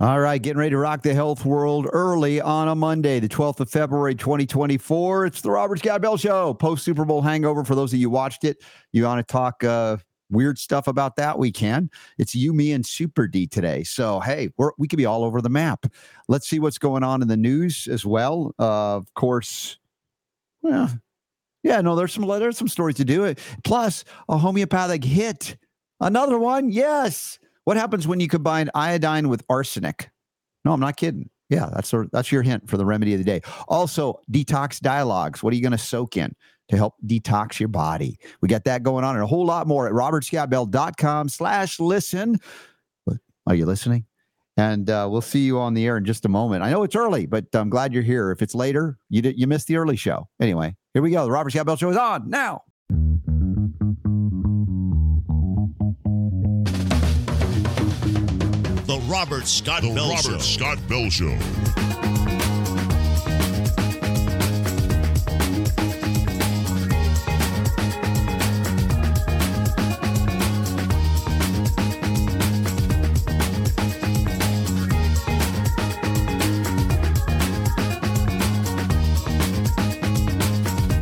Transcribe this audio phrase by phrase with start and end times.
[0.00, 3.58] All right, getting ready to rock the health world early on a Monday, the 12th
[3.58, 5.26] of February, 2024.
[5.26, 7.64] It's the Robert Scott Bell Show, post Super Bowl hangover.
[7.64, 9.96] For those of you watched it, you want to talk uh,
[10.30, 11.36] weird stuff about that?
[11.36, 11.90] We can.
[12.16, 13.82] It's you, me, and Super D today.
[13.82, 15.84] So, hey, we're, we could be all over the map.
[16.28, 18.54] Let's see what's going on in the news as well.
[18.56, 19.78] Uh, of course,
[20.62, 20.96] well,
[21.64, 23.40] yeah, no, there's some there's some stories to do it.
[23.64, 25.56] Plus, a homeopathic hit.
[26.00, 27.40] Another one, yes.
[27.68, 30.08] What happens when you combine iodine with arsenic?
[30.64, 31.28] No, I'm not kidding.
[31.50, 33.42] Yeah, that's that's your hint for the remedy of the day.
[33.68, 35.42] Also, detox dialogues.
[35.42, 36.34] What are you going to soak in
[36.70, 38.18] to help detox your body?
[38.40, 42.38] We got that going on and a whole lot more at robertscottbell.com slash listen.
[43.46, 44.06] Are you listening?
[44.56, 46.62] And uh, we'll see you on the air in just a moment.
[46.62, 48.30] I know it's early, but I'm glad you're here.
[48.30, 50.26] If it's later, you did, you missed the early show.
[50.40, 51.26] Anyway, here we go.
[51.26, 52.62] The Robert Scott Bell Show is on now.
[59.08, 60.38] Robert Scott The Bell Robert Show.
[60.38, 61.34] Scott Bell Show.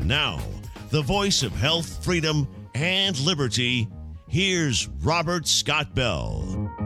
[0.05, 0.39] Now,
[0.91, 3.89] the voice of health, freedom, and liberty.
[4.29, 6.86] Here's Robert Scott Bell.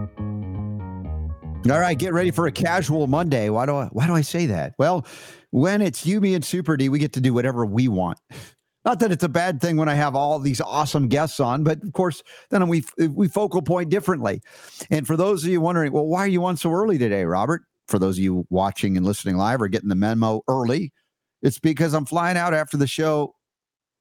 [1.69, 3.51] All right, get ready for a casual Monday.
[3.51, 4.75] Why do I why do I say that?
[4.79, 5.07] Well,
[5.51, 8.19] when it's you, me, and Super D, we get to do whatever we want.
[8.87, 11.83] Not that it's a bad thing when I have all these awesome guests on, but
[11.85, 14.41] of course, then we we focal point differently.
[14.91, 17.63] And for those of you wondering, well, why are you on so early today, Robert?
[17.89, 20.93] For those of you watching and listening live or getting the memo early,
[21.43, 23.35] it's because I'm flying out after the show.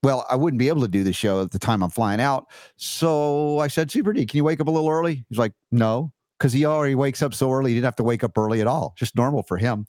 [0.02, 2.46] Well, I wouldn't be able to do the show at the time I'm flying out.
[2.78, 5.26] So I said, Super D, can you wake up a little early?
[5.28, 7.72] He's like, no because he already wakes up so early.
[7.72, 8.94] He didn't have to wake up early at all.
[8.98, 9.86] Just normal for him.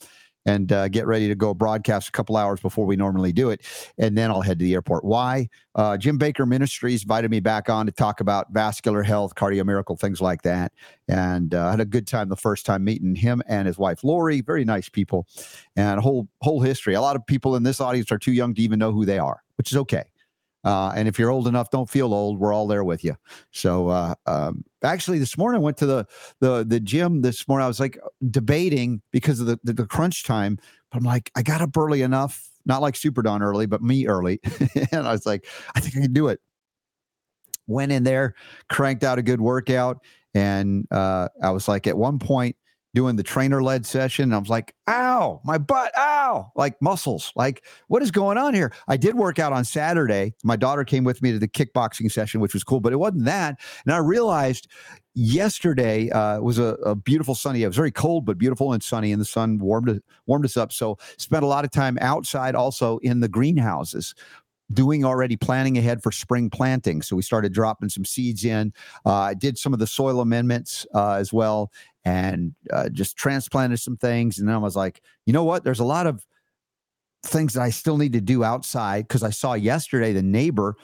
[0.46, 3.60] And uh, get ready to go broadcast a couple hours before we normally do it.
[3.98, 5.04] And then I'll head to the airport.
[5.04, 5.50] Why?
[5.74, 9.97] Uh, Jim Bakker Ministries invited me back on to talk about vascular health, cardio miracle,
[9.97, 10.72] things like that.
[11.08, 14.41] And uh, had a good time the first time meeting him and his wife, Lori.
[14.41, 15.26] Very nice people
[15.76, 16.94] and whole, whole history.
[16.94, 19.19] A lot of people in this audience are too young to even know who they
[19.19, 20.04] are, which is okay.
[20.65, 22.38] Uh, and if you're old enough, don't feel old.
[22.38, 23.16] We're all there with you.
[23.50, 26.06] So uh, um, actually, this morning I went to the
[26.41, 27.22] the the gym.
[27.22, 27.98] This morning I was like
[28.31, 30.59] debating because of the the, the crunch time.
[30.91, 34.06] But I'm like, I got up early enough, not like super dawn early, but me
[34.06, 34.41] early.
[34.93, 36.41] and I was like, I think I can do it.
[37.66, 38.34] Went in there,
[38.69, 39.99] cranked out a good workout,
[40.34, 42.56] and uh, I was like, at one point
[42.94, 44.32] doing the trainer led session.
[44.32, 47.32] I was like, ow, my butt, ow, like muscles.
[47.36, 48.72] Like, what is going on here?
[48.88, 50.34] I did work out on Saturday.
[50.42, 53.24] My daughter came with me to the kickboxing session, which was cool, but it wasn't
[53.26, 53.60] that.
[53.84, 54.68] And I realized
[55.14, 57.62] yesterday uh, was a, a beautiful sunny.
[57.62, 60.72] It was very cold, but beautiful and sunny, and the sun warmed warmed us up.
[60.72, 64.14] So spent a lot of time outside, also in the greenhouses.
[64.72, 67.03] Doing already planning ahead for spring planting.
[67.03, 68.72] So we started dropping some seeds in.
[69.04, 71.72] Uh, I did some of the soil amendments uh, as well
[72.04, 74.38] and uh, just transplanted some things.
[74.38, 75.64] And then I was like, you know what?
[75.64, 76.25] There's a lot of
[77.22, 80.76] things that I still need to do outside because I saw yesterday the neighbor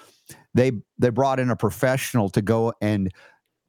[0.54, 3.12] they they brought in a professional to go and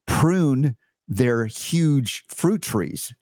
[0.06, 0.76] prune
[1.08, 3.14] their huge fruit trees.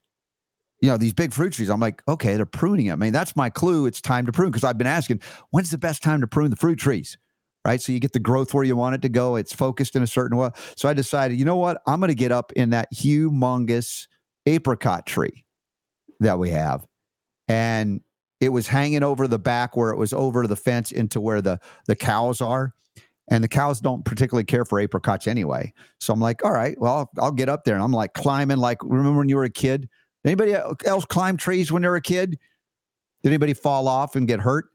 [0.82, 1.70] You know, these big fruit trees.
[1.70, 3.02] I'm like, okay, they're pruning them.
[3.02, 3.86] I mean, that's my clue.
[3.86, 5.22] It's time to prune because I've been asking,
[5.52, 7.18] when's the best time to prune the fruit trees?
[7.66, 7.82] Right.
[7.82, 9.38] So you get the growth where you want it to go.
[9.38, 10.50] It's focused in a certain way.
[10.78, 11.82] So I decided, you know what?
[11.88, 14.06] I'm going to get up in that humongous
[14.46, 15.44] apricot tree
[16.20, 16.86] that we have.
[17.48, 18.02] And
[18.40, 21.60] it was hanging over the back where it was over the fence into where the
[21.88, 22.74] the cows are.
[23.32, 25.74] And the cows don't particularly care for apricots anyway.
[26.00, 27.74] So I'm like, all right, well, I'll, I'll get up there.
[27.74, 29.90] And I'm like climbing, like, remember when you were a kid?
[30.26, 30.56] Anybody
[30.86, 32.40] else climb trees when they were a kid?
[33.24, 34.66] Did anybody fall off and get hurt?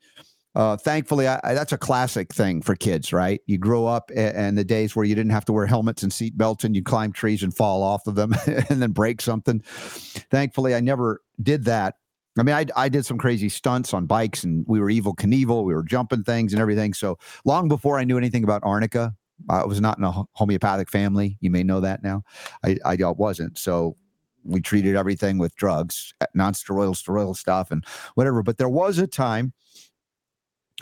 [0.55, 3.41] Uh, thankfully, I, I, that's a classic thing for kids, right?
[3.47, 6.13] You grow up a- and the days where you didn't have to wear helmets and
[6.13, 9.61] seat belts and you climb trees and fall off of them and then break something.
[9.61, 11.97] Thankfully, I never did that.
[12.39, 15.65] I mean, I, I did some crazy stunts on bikes and we were Evel Knievel.
[15.65, 16.95] We were jumping things and everything.
[16.95, 19.15] So long before I knew anything about arnica,
[19.49, 21.39] I was not in a homeopathic family.
[21.41, 22.23] You may know that now.
[22.65, 23.59] I, I wasn't.
[23.59, 23.97] So
[24.45, 27.85] we treated everything with drugs, non-steroidal, steroidal stuff, and
[28.15, 28.43] whatever.
[28.43, 29.53] But there was a time.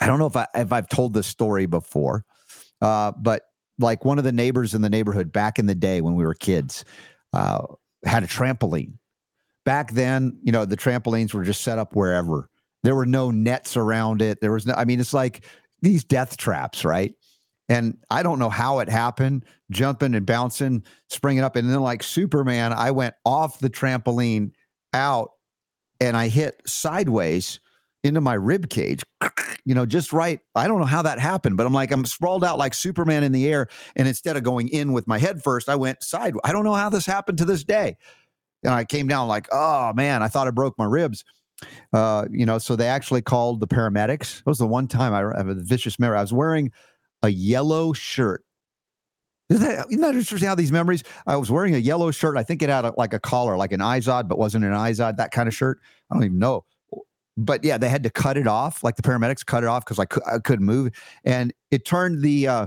[0.00, 2.24] I don't know if I if I've told this story before,
[2.80, 3.42] uh, but
[3.78, 6.34] like one of the neighbors in the neighborhood back in the day when we were
[6.34, 6.84] kids
[7.32, 7.64] uh,
[8.04, 8.94] had a trampoline.
[9.64, 12.48] Back then, you know, the trampolines were just set up wherever.
[12.84, 14.40] There were no nets around it.
[14.40, 14.74] There was no.
[14.74, 15.44] I mean, it's like
[15.82, 17.14] these death traps, right?
[17.68, 21.56] And I don't know how it happened, jumping and bouncing, springing up.
[21.56, 24.52] And then, like Superman, I went off the trampoline
[24.94, 25.32] out
[26.00, 27.60] and I hit sideways
[28.04, 29.02] into my rib cage,
[29.64, 30.40] you know, just right.
[30.54, 33.32] I don't know how that happened, but I'm like, I'm sprawled out like Superman in
[33.32, 33.68] the air.
[33.96, 36.40] And instead of going in with my head first, I went sideways.
[36.44, 37.96] I don't know how this happened to this day.
[38.62, 41.24] And I came down like, oh man, I thought I broke my ribs.
[41.92, 44.40] Uh, you know, so they actually called the paramedics.
[44.40, 46.18] It was the one time I have a vicious memory.
[46.18, 46.70] I was wearing
[47.22, 48.44] a yellow shirt.
[49.48, 51.02] Isn't that, isn't that interesting how these memories?
[51.26, 52.36] I was wearing a yellow shirt.
[52.36, 55.16] I think it had a, like a collar, like an Izod, but wasn't an Izod,
[55.16, 55.80] that kind of shirt.
[56.10, 56.64] I don't even know
[57.38, 58.82] but yeah, they had to cut it off.
[58.82, 60.92] Like the paramedics cut it off because I, cu- I couldn't move,
[61.24, 62.48] and it turned the.
[62.48, 62.66] Uh,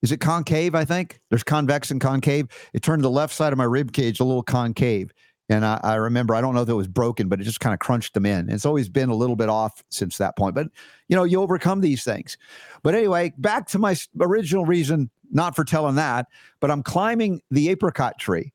[0.00, 0.74] is it concave?
[0.74, 2.48] I think there's convex and concave.
[2.72, 5.12] It turned the left side of my rib cage a little concave,
[5.52, 7.74] and I, I remember I don't know if it was broken, but it just kind
[7.74, 8.48] of crunched them in.
[8.48, 10.68] It's always been a little bit off since that point, but
[11.08, 12.38] you know you overcome these things.
[12.82, 16.26] But anyway, back to my original reason, not for telling that,
[16.60, 18.52] but I'm climbing the apricot tree,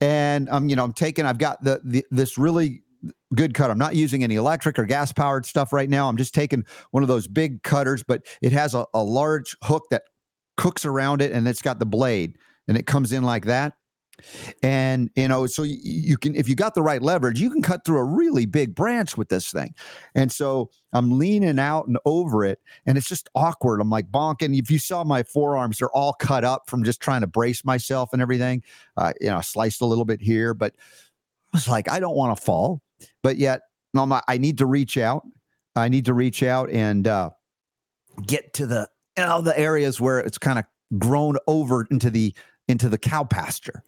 [0.00, 2.82] and I'm you know I'm taking I've got the, the this really
[3.34, 3.70] good cut.
[3.70, 6.08] I'm not using any electric or gas powered stuff right now.
[6.08, 9.84] I'm just taking one of those big cutters, but it has a, a large hook
[9.90, 10.02] that
[10.56, 12.36] cooks around it and it's got the blade
[12.68, 13.72] and it comes in like that.
[14.62, 17.84] And you know, so you, can, if you got the right leverage, you can cut
[17.84, 19.74] through a really big branch with this thing.
[20.14, 23.80] And so I'm leaning out and over it, and it's just awkward.
[23.80, 24.58] I'm like bonking.
[24.58, 28.10] If you saw my forearms, they're all cut up from just trying to brace myself
[28.12, 28.62] and everything.
[28.96, 30.74] Uh, you know, sliced a little bit here, but
[31.52, 32.82] I was like, I don't want to fall
[33.22, 33.62] but yet
[33.92, 35.26] no, I need to reach out.
[35.74, 37.30] I need to reach out and uh,
[38.26, 40.64] get to the you know the areas where it's kind of
[40.98, 42.34] grown over into the
[42.68, 43.82] into the cow pasture.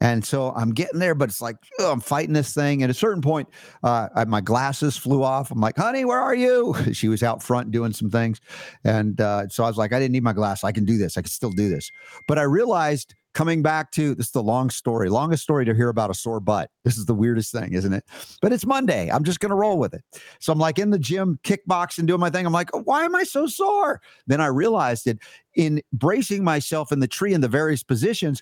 [0.00, 2.82] And so I'm getting there, but it's like ugh, I'm fighting this thing.
[2.82, 3.48] At a certain point,
[3.82, 5.50] uh, I, my glasses flew off.
[5.50, 8.40] I'm like, "Honey, where are you?" she was out front doing some things,
[8.84, 10.64] and uh, so I was like, "I didn't need my glass.
[10.64, 11.16] I can do this.
[11.16, 11.90] I can still do this."
[12.28, 15.90] But I realized coming back to this is the long story, longest story to hear
[15.90, 16.70] about a sore butt.
[16.86, 18.04] This is the weirdest thing, isn't it?
[18.40, 19.10] But it's Monday.
[19.10, 20.04] I'm just going to roll with it.
[20.38, 22.46] So I'm like in the gym, kickboxing, doing my thing.
[22.46, 24.00] I'm like, why am I so sore?
[24.28, 25.18] Then I realized it
[25.56, 28.40] in bracing myself in the tree in the various positions.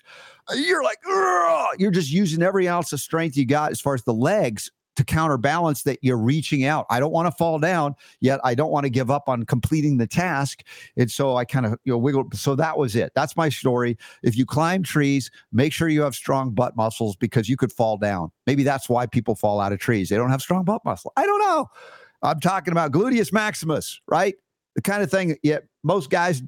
[0.55, 0.99] You're like,
[1.79, 5.03] you're just using every ounce of strength you got as far as the legs to
[5.03, 6.85] counterbalance that you're reaching out.
[6.89, 9.97] I don't want to fall down, yet I don't want to give up on completing
[9.97, 10.63] the task.
[10.97, 12.29] And so I kind of you know wiggle.
[12.33, 13.11] So that was it.
[13.15, 13.97] That's my story.
[14.23, 17.97] If you climb trees, make sure you have strong butt muscles because you could fall
[17.97, 18.31] down.
[18.47, 20.09] Maybe that's why people fall out of trees.
[20.09, 21.11] They don't have strong butt muscle.
[21.15, 21.69] I don't know.
[22.21, 24.35] I'm talking about gluteus maximus, right?
[24.75, 25.37] The kind of thing.
[25.43, 26.41] Yet most guys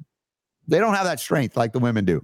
[0.66, 2.22] they don't have that strength like the women do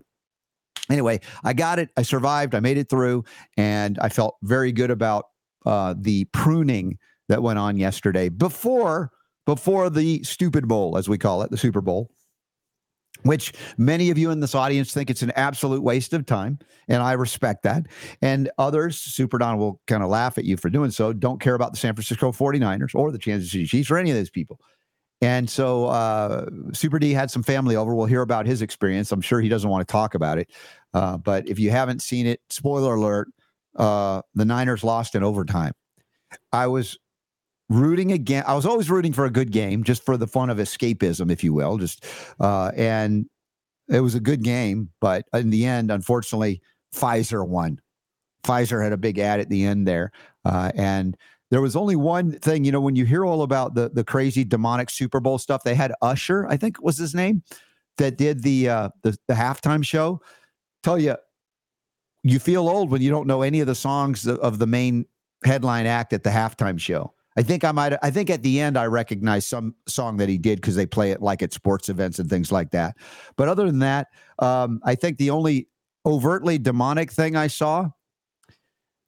[0.90, 1.90] anyway, I got it.
[1.96, 2.54] I survived.
[2.54, 3.24] I made it through,
[3.56, 5.26] and I felt very good about
[5.64, 9.10] uh, the pruning that went on yesterday before
[9.46, 12.10] before the stupid bowl, as we call it, the Super Bowl.
[13.22, 16.58] Which many of you in this audience think it's an absolute waste of time.
[16.88, 17.86] And I respect that.
[18.20, 21.54] And others, Super Don will kind of laugh at you for doing so, don't care
[21.54, 24.60] about the San Francisco 49ers or the Kansas City Chiefs or any of those people.
[25.22, 27.94] And so uh, Super D had some family over.
[27.94, 29.10] We'll hear about his experience.
[29.10, 30.50] I'm sure he doesn't want to talk about it.
[30.92, 33.28] Uh, but if you haven't seen it, spoiler alert,
[33.76, 35.72] uh, the Niners lost in overtime.
[36.52, 36.98] I was
[37.68, 38.44] rooting again.
[38.46, 41.42] I was always rooting for a good game, just for the fun of escapism, if
[41.42, 41.78] you will.
[41.78, 42.04] Just
[42.40, 43.26] uh, and
[43.88, 46.60] it was a good game, but in the end, unfortunately,
[46.94, 47.80] Pfizer won.
[48.44, 50.12] Pfizer had a big ad at the end there,
[50.44, 51.16] uh, and
[51.50, 52.64] there was only one thing.
[52.64, 55.74] You know, when you hear all about the the crazy demonic Super Bowl stuff, they
[55.74, 57.42] had Usher, I think was his name,
[57.98, 60.20] that did the uh, the, the halftime show.
[60.82, 61.16] Tell you,
[62.24, 65.06] you feel old when you don't know any of the songs of the main
[65.44, 67.12] headline act at the halftime show.
[67.36, 67.92] I think I might.
[68.02, 71.10] I think at the end I recognize some song that he did because they play
[71.10, 72.96] it like at sports events and things like that.
[73.36, 75.68] But other than that, um, I think the only
[76.06, 77.90] overtly demonic thing I saw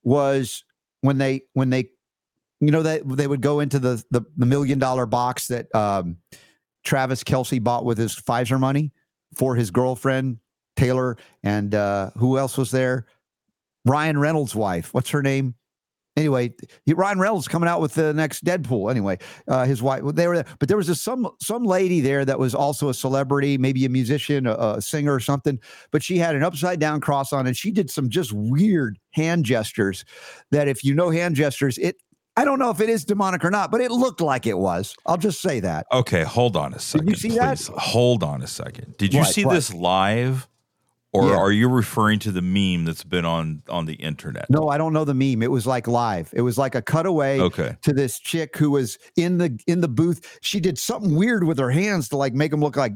[0.02, 0.64] was
[1.02, 1.90] when they when they,
[2.61, 5.73] you know, that they, they would go into the, the the million dollar box that
[5.75, 6.16] um,
[6.82, 8.92] Travis Kelce bought with his Pfizer money
[9.37, 10.38] for his girlfriend
[10.76, 13.06] Taylor, and uh, who else was there?
[13.85, 14.92] Ryan Reynolds' wife.
[14.95, 15.54] What's her name?
[16.16, 16.50] Anyway,
[16.88, 18.90] Ryan Reynolds coming out with the next Deadpool.
[18.90, 19.18] Anyway,
[19.49, 20.02] uh, his wife.
[20.14, 22.95] They were there, but there was a, some some lady there that was also a
[22.95, 25.61] celebrity, maybe a musician, a, a singer or something.
[25.90, 29.45] But she had an upside down cross on, and she did some just weird hand
[29.45, 30.06] gestures.
[30.52, 31.97] That if you know hand gestures, it
[32.35, 34.95] I don't know if it is demonic or not, but it looked like it was.
[35.04, 35.87] I'll just say that.
[35.92, 37.06] Okay, hold on a second.
[37.09, 37.68] Did you see please.
[37.68, 37.78] that?
[37.78, 38.97] Hold on a second.
[38.97, 39.52] Did you What, see what?
[39.52, 40.49] this live?
[41.13, 41.37] Or Yeah.
[41.37, 44.51] are you referring to the meme that's been on on the internet?
[44.51, 45.43] No, I don't know the meme.
[45.43, 46.31] It was like live.
[46.35, 47.77] It was like a cutaway Okay.
[47.83, 50.39] to this chick who was in the in the booth.
[50.43, 52.93] She did something weird with her hands to like make them look like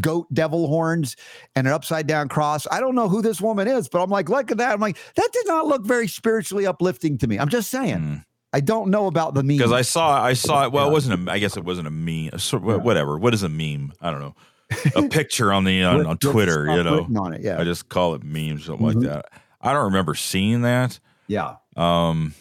[0.00, 1.16] goat devil horns
[1.54, 2.66] and an upside down cross.
[2.70, 4.72] I don't know who this woman is, but I'm like, look at that.
[4.72, 7.38] I'm like, that did not look very spiritually uplifting to me.
[7.38, 7.98] I'm just saying.
[7.98, 8.24] Mm.
[8.52, 9.58] I don't know about the meme.
[9.58, 10.72] Because I saw, I saw it.
[10.72, 10.90] Well, Yeah.
[10.90, 11.32] it wasn't a.
[11.32, 12.30] I guess it wasn't a meme.
[12.82, 13.16] Whatever.
[13.18, 13.92] What is a meme?
[14.00, 14.34] I don't know.
[14.96, 16.66] A picture on the on, on Twitter.
[16.76, 17.42] You know, on it.
[17.42, 17.60] Yeah.
[17.60, 18.94] I just call it memes, something Mhm.
[18.94, 19.26] like that.
[19.60, 20.98] I don't remember seeing that.
[21.26, 21.56] yeah.
[21.76, 22.34] Um,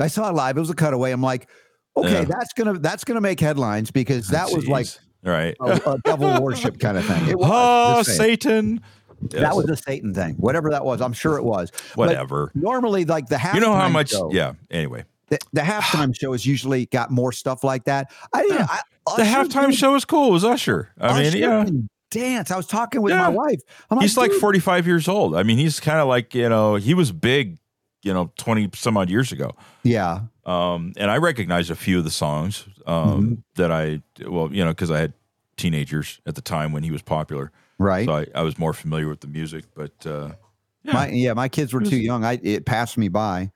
[0.00, 0.56] I saw it live.
[0.56, 1.12] It was a cutaway.
[1.12, 1.48] I'm like,
[1.96, 2.24] okay, Yeah.
[2.24, 4.86] that's gonna that's gonna make headlines because that was like
[5.22, 5.56] right.
[5.60, 7.28] a, a devil worship kind of thing.
[7.28, 7.48] It was.
[7.50, 8.12] Oh.
[8.12, 8.80] Satan.
[9.30, 10.34] That was a Satan thing.
[10.34, 11.70] Whatever that was, I'm sure it was.
[11.96, 12.50] But whatever.
[12.54, 13.54] normally, like the half.
[13.54, 14.10] You know how much?
[14.10, 14.52] show, Yeah.
[14.70, 18.10] Anyway, the, the halftime show has usually got more stuff like that.
[18.34, 18.68] I didn't.
[18.68, 18.80] I,
[19.16, 20.28] the halftime did- show was cool.
[20.28, 20.90] It was Usher.
[21.00, 21.64] I mean, yeah.
[22.10, 22.50] dance.
[22.50, 23.18] I was talking with Yeah.
[23.22, 23.60] my wife.
[23.90, 25.34] I'm He's like dude, 45 years old.
[25.36, 27.58] I mean, he's kind of like, you know, he was big,
[28.02, 29.52] you know, 20 some odd years ago.
[29.82, 33.34] Yeah, Um, and I recognized a few of the songs um, Mm-hmm.
[33.56, 35.12] that I, well, you know, because I had
[35.56, 37.50] teenagers at the time when he was popular.
[37.78, 38.06] right.
[38.06, 39.64] So I, I was more familiar with the music.
[39.74, 40.32] But uh,
[40.84, 42.24] yeah, My yeah, my kids were was- too young.
[42.24, 43.50] I it passed me by.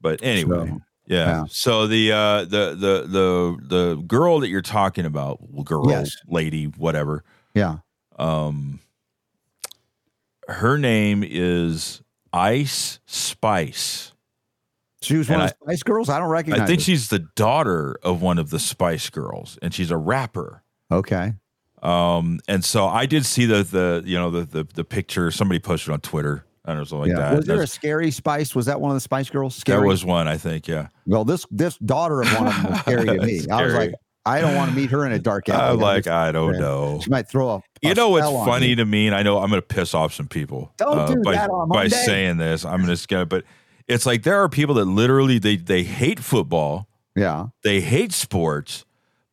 [0.00, 0.68] but anyway.
[0.68, 1.26] So, yeah.
[1.26, 1.44] yeah.
[1.50, 3.56] So the uh the the the
[3.96, 6.16] the girl that you're talking about, girl, Yes.
[6.26, 7.24] lady, whatever,
[7.54, 7.78] Yeah.
[8.18, 8.78] um
[10.48, 12.02] her name is
[12.32, 14.12] Ice Spice.
[15.02, 16.08] She was one And of the Spice Girls.
[16.08, 16.60] I don't recognize.
[16.60, 16.84] I think her.
[16.84, 20.62] she's the daughter of one of the Spice Girls, and she's a rapper.
[20.90, 21.34] okay.
[21.82, 25.58] Um, and so I did see the the you know the the, the picture somebody
[25.60, 26.44] posted on Twitter.
[26.76, 27.30] Don't something like yeah.
[27.30, 27.36] that.
[27.36, 28.54] Was there a scary Spice?
[28.54, 29.62] Was that one of the Spice Girls?
[29.66, 30.68] there was one, I think.
[30.68, 33.40] Yeah, Well, this this daughter of one of them was scary to me.
[33.50, 33.94] I was like,
[34.26, 35.72] I don't want to meet her in a dark alley.
[35.74, 37.00] I'm like I don't know.
[37.02, 37.62] she might throw a.
[37.82, 40.12] You a know what's funny to me, and I know I'm going to piss off
[40.12, 42.64] some people uh, Don't do by, that on by saying this.
[42.64, 43.44] I'm just going to, but
[43.88, 47.46] it's like there are people that literally they they hate football, Yeah.
[47.64, 48.84] they hate sports,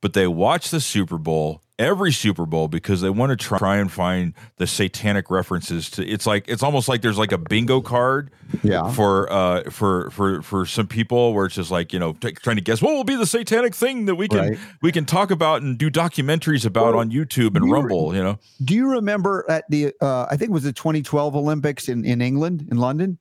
[0.02, 3.92] but they watch the Super Bowl every Super Bowl because they want to try and
[3.92, 6.06] find the satanic references to.
[6.08, 8.32] It's like it's almost like there's like a bingo card
[8.64, 8.92] Yeah.
[8.92, 12.56] for uh for for for some people where it's just like you know t- trying
[12.56, 14.58] to guess what will be the satanic thing that we can Right.
[14.82, 18.16] we can talk about and do documentaries about Well, on YouTube and you- Rumble.
[18.16, 18.40] You know.
[18.64, 22.22] Do you remember at the uh, I think it was the 2012 Olympics in, in
[22.22, 23.20] England in London?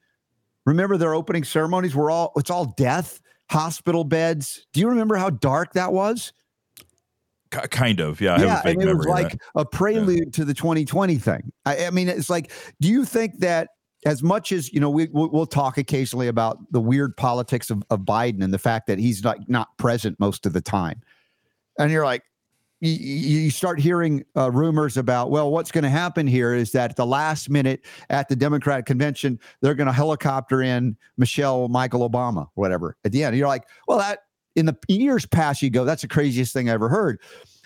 [0.64, 3.20] Remember their opening ceremonies were all it's all death,
[3.50, 4.66] hospital beds.
[4.72, 6.32] Do you remember how dark that was?
[7.70, 8.34] Kind of, yeah.
[8.34, 11.52] I yeah, have a and it was like a prelude to the 2020 thing.
[11.64, 13.68] I, I mean, it's like, do you think that
[14.04, 18.00] as much as you know, we we'll, talk occasionally about the weird politics of, of
[18.00, 21.02] Biden and the fact that he's like not present most of the time,
[21.78, 22.22] and you're like,
[22.80, 26.90] you, you start hearing uh, rumors about, well, what's going to happen here is that
[26.90, 32.08] at the last minute at the Democratic convention, they're going to helicopter in Michelle, Michael
[32.08, 32.96] Obama, whatever.
[33.04, 34.20] At the end, you're like, well, that
[34.56, 37.20] in the years past, you go, that's the craziest thing I ever heard.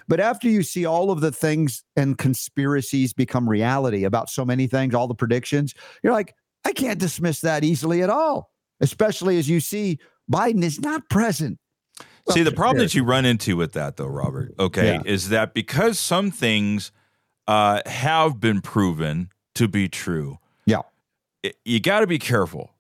[0.09, 4.67] But after you see all of the things and conspiracies become reality about so many
[4.67, 9.49] things, all the predictions, you're like, I can't dismiss that easily at all, especially as
[9.49, 9.99] you see
[10.31, 11.59] Biden is not present.
[12.31, 15.03] See, the problem that you run into with that, though, Robert, okay, Yeah.
[15.05, 16.93] is that because some things
[17.47, 20.83] uh, have been proven to be true, Yeah.
[21.65, 22.71] you got to be careful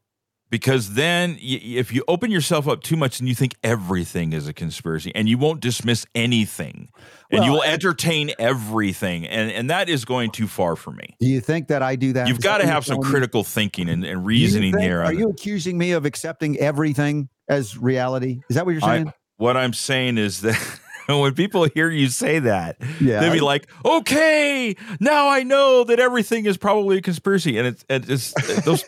[0.50, 4.46] because then y- if you open yourself up too much and you think everything is
[4.48, 6.88] a conspiracy and you won't dismiss anything
[7.30, 11.16] and you'll entertain everything, and, and that is going too far for me.
[11.20, 12.26] Do you think that I do that?
[12.28, 15.02] You've got to have some critical thinking and, and reasoning think- here.
[15.02, 18.40] Are you accusing me of accepting everything as reality?
[18.50, 19.12] Is that what you're I- saying?
[19.36, 20.56] what I'm saying is that
[21.06, 23.20] when people hear you say that, yeah.
[23.20, 27.84] they'd be like, "Okay, now I know that everything is probably a conspiracy," and it's,
[27.88, 28.84] and it's those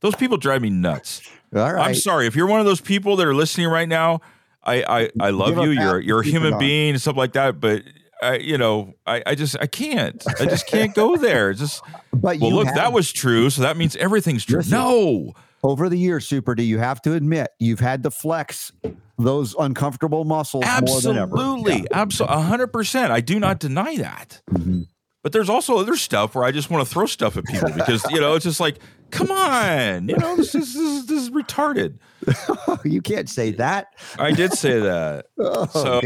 [0.00, 1.22] those people drive me nuts.
[1.54, 1.88] all right.
[1.88, 4.20] I'm sorry if you're one of those people that are listening right now.
[4.62, 5.70] I I, I love Give you.
[5.70, 7.82] You're you're a human being and stuff like that, but.
[8.22, 10.22] I, you know, I, I just I can't.
[10.38, 11.48] I just can't go there.
[11.48, 14.60] It's just but well, look, have- that was true, so that means everything's true.
[14.68, 18.72] No, over the years, Super D, you have to admit you've had to flex
[19.18, 21.32] those uncomfortable muscles more than ever.
[21.32, 23.10] absolutely, absolutely, hundred percent.
[23.10, 24.42] I do not deny that.
[24.50, 24.88] Mhm.
[25.22, 28.04] But there's also other stuff where I just want to throw stuff at people because
[28.10, 28.80] you know it's just like,
[29.10, 31.98] come on, you know this is this is, this is retarded.
[32.84, 33.94] you can't say that.
[34.18, 35.26] I did say that.
[35.38, 36.00] Oh, so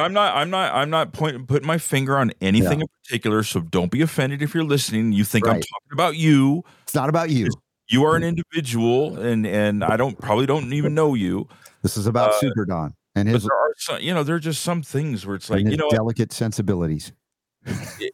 [0.00, 2.84] I'm not I'm not I'm not pointing putting my finger on anything Yeah.
[2.84, 3.42] in particular.
[3.42, 5.12] So don't be offended if you're listening.
[5.12, 6.64] You think I'm talking about you.
[6.82, 7.48] It's not about you.
[7.88, 11.48] You are an individual, and and I don't probably don't even know you.
[11.82, 14.40] This is about Uh, Super Don and his, there are some, you know, there are
[14.40, 17.12] just some things where it's like, you know, delicate sensibilities.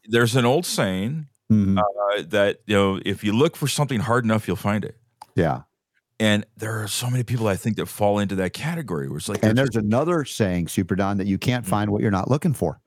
[0.09, 1.79] there's an old saying Mhm.
[1.79, 4.97] uh, that you know if you look for something hard enough, you'll find it.
[5.35, 5.63] yeah.
[6.19, 9.29] And there are so many people I think that fall into that category where it's
[9.29, 11.69] like, And there's another saying, Super Don, that you can't Mm.
[11.69, 12.81] find what you're not looking for.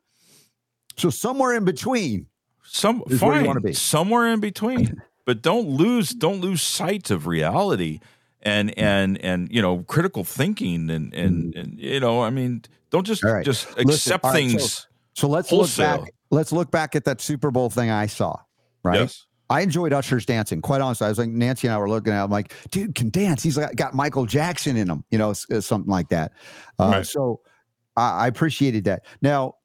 [0.97, 2.25] So somewhere in between.
[2.63, 5.01] Some is where you fine, somewhere in between.
[5.27, 7.99] but don't lose don't lose sight of reality
[8.41, 13.05] and and and you know critical thinking and and, and you know I mean don't
[13.05, 13.33] just Mm.
[13.33, 13.45] Right.
[13.45, 14.87] just Listen, accept all right, so- things.
[15.13, 15.91] So let's Wholesale.
[15.97, 16.13] look back.
[16.31, 18.37] Let's look back at that Super Bowl thing I saw.
[18.83, 18.99] Right.
[18.99, 19.25] Yes.
[19.49, 20.61] I enjoyed Usher's dancing.
[20.61, 22.17] Quite honestly, I was like Nancy and I were looking at.
[22.19, 23.41] Him, I'm like, dude, can dance.
[23.41, 25.03] He's like, got Michael Jackson in him.
[25.09, 26.33] You know, s- uh, something like that.
[26.77, 27.05] Uh, Right.
[27.05, 27.41] So
[27.97, 29.05] I, I appreciated that.
[29.21, 29.55] Now.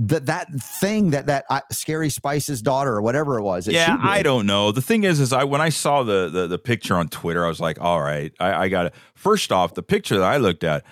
[0.00, 3.68] That that thing that that uh, scary Spice's daughter or whatever it was.
[3.68, 4.72] Yeah, I don't know.
[4.72, 7.48] The thing is, is I when I saw the the, the picture on Twitter, I
[7.48, 8.94] was like, all right, I, I got it.
[9.14, 10.82] First off, the picture that I looked at,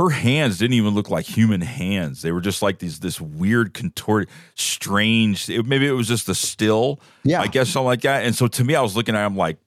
[0.00, 2.22] her hands didn't even look like human hands.
[2.22, 5.50] They were just like these this weird contorted, strange.
[5.50, 7.00] it- maybe it was just the still.
[7.22, 7.42] Yeah.
[7.42, 8.24] I guess something like that.
[8.24, 9.58] And so to me, I was looking at, it, I'm like,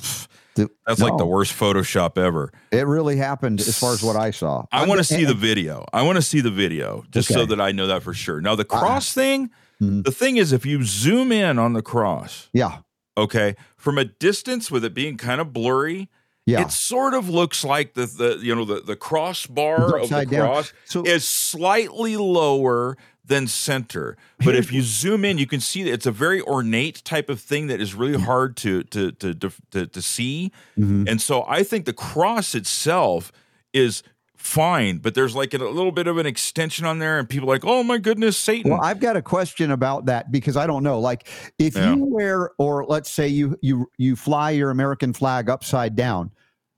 [0.56, 2.52] that's like the worst Photoshop ever.
[2.72, 4.66] It really happened as far as what I saw.
[4.72, 5.86] I want to see the video.
[5.94, 8.42] I want to see the video just so that I know that for sure.
[8.42, 9.50] Now the cross thing,
[9.82, 10.04] Mhm.
[10.04, 12.78] the thing is, if you zoom in on the cross, Yeah.
[13.18, 16.10] okay, from a distance with it being kind of blurry,
[16.46, 16.62] Yeah.
[16.64, 20.42] it sort of looks like the the you know the the crossbar of the down.
[20.42, 24.18] cross So- is slightly lower than center.
[24.44, 27.40] But if you zoom in, you can see that it's a very ornate type of
[27.40, 30.52] thing that is really hard to to to to, to, to see.
[30.78, 31.08] Mhm.
[31.10, 33.32] And so I think the cross itself
[33.72, 34.04] is
[34.44, 37.56] fine, but there's like a little bit of an extension on there, and people are
[37.56, 38.72] like, oh my goodness, Satan.
[38.72, 41.00] Well, I've got a question about that because I don't know.
[41.00, 41.96] Like, if Yeah.
[41.96, 46.32] you wear, or let's say you you you fly your American flag upside down,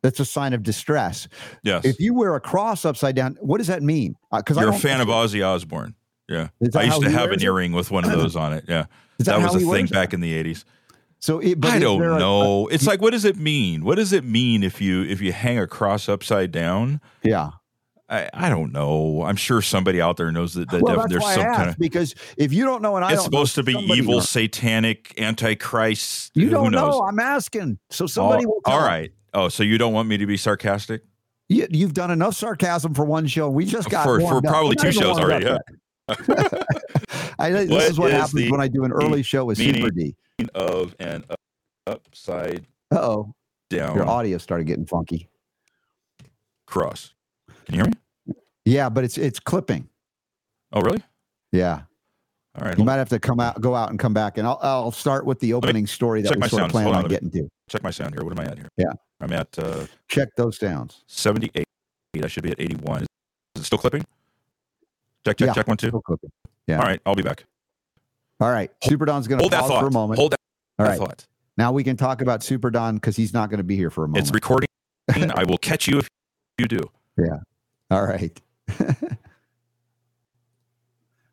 [0.03, 1.27] that's a sign of distress.
[1.63, 4.15] yes, If you wear a cross upside down, what does that mean?
[4.31, 5.95] Uh, because you're a fan of Ozzy Osbourne.
[6.29, 7.43] Yeah, I used to have an it?
[7.43, 8.65] earring with one of those on it.
[8.67, 8.86] Yeah,
[9.19, 9.91] Is that, was a thing it?
[9.91, 10.63] back in the '80s.
[11.25, 12.67] So, it, but I don't a- know.
[12.67, 13.84] it's like, what does it mean?
[13.84, 17.01] What does it mean if you if you hang a cross upside down?
[17.24, 17.50] yeah.
[18.08, 19.24] I, I don't know.
[19.25, 21.77] I'm sure somebody out there knows that, that Well, def- there's some kind of.
[21.79, 24.22] because if you don't know, and I It's don't know, supposed to be evil, will-
[24.22, 26.29] satanic, antichrist.
[26.36, 27.00] You don't know.
[27.01, 27.79] I'm asking.
[27.89, 28.62] So oh, somebody Oh, will.
[28.65, 29.12] All right.
[29.34, 31.01] Oh, so you don't want me to be sarcastic?
[31.50, 33.50] You, you've done enough sarcasm for one show.
[33.50, 35.61] We just got For- for probably two shows already, yet.
[37.40, 39.90] I, this is what is happens when I do an early show with meaning- Super
[39.90, 40.16] D.
[40.53, 41.24] Of an
[41.87, 43.33] upside oh,
[43.69, 45.29] down your audio started getting funky.
[46.65, 47.13] cross.
[47.65, 48.35] Can you hear me?
[48.65, 49.87] Yeah, but it's it's clipping.
[50.74, 51.01] Oh, really?
[51.53, 51.83] Yeah,
[52.59, 52.77] All right.
[52.77, 55.25] you might have to come out, go out, and come back, and I'll I'll start
[55.25, 57.48] with the opening story that we my sort of plan on getting to.
[57.69, 58.25] Check my sound here.
[58.25, 58.67] What am I at here?
[58.75, 58.91] Yeah.
[59.21, 61.03] I'm at uh, Check those sounds.
[61.07, 61.65] 78.
[62.21, 63.03] I should be at 81.
[63.03, 63.07] Is
[63.55, 64.03] it still clipping?
[65.25, 65.53] Check, check, Yeah.
[65.53, 65.87] check one, two.
[65.87, 66.31] Still clipping.
[66.67, 66.79] Yeah.
[66.79, 67.00] All right.
[67.05, 67.45] I'll be back.
[68.39, 70.19] All right, Super Don's going to pause for a moment.
[70.19, 70.39] Hold that,
[70.77, 71.25] All that right, thought.
[71.57, 74.03] now we can talk about Super Don because he's not going to be here for
[74.03, 74.25] a moment.
[74.25, 74.67] It's recording.
[75.09, 76.09] I will catch you if
[76.57, 76.81] you do.
[77.17, 77.37] Yeah.
[77.91, 78.41] All right.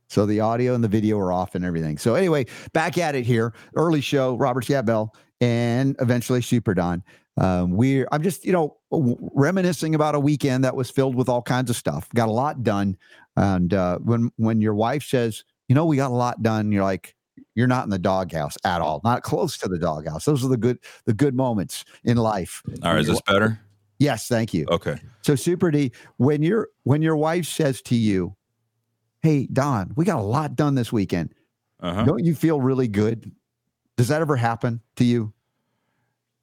[0.08, 1.98] so the audio and the video are off and everything.
[1.98, 3.52] So anyway, back at it here.
[3.74, 7.02] Early show, Robert Scott Bell, and eventually Super Don.
[7.38, 11.42] Um, we're I'm just you know reminiscing about a weekend that was filled with all
[11.42, 12.08] kinds of stuff.
[12.14, 12.96] Got a lot done,
[13.36, 16.82] and uh, when when your wife says, you know, we got a lot done, you're
[16.84, 17.14] like,
[17.54, 20.26] you're not in the doghouse at all, not close to the doghouse.
[20.26, 22.62] Those are the good the good moments in life.
[22.82, 23.00] All right.
[23.00, 23.58] Is this better?
[23.98, 24.66] Yes, thank you.
[24.70, 24.96] Okay.
[25.22, 28.36] So Super D, when your when your wife says to you,
[29.22, 31.32] "Hey Don, we got a lot done this weekend,"
[31.80, 32.04] Uh huh.
[32.04, 33.32] don't you feel really good?
[33.96, 35.32] Does that ever happen to you?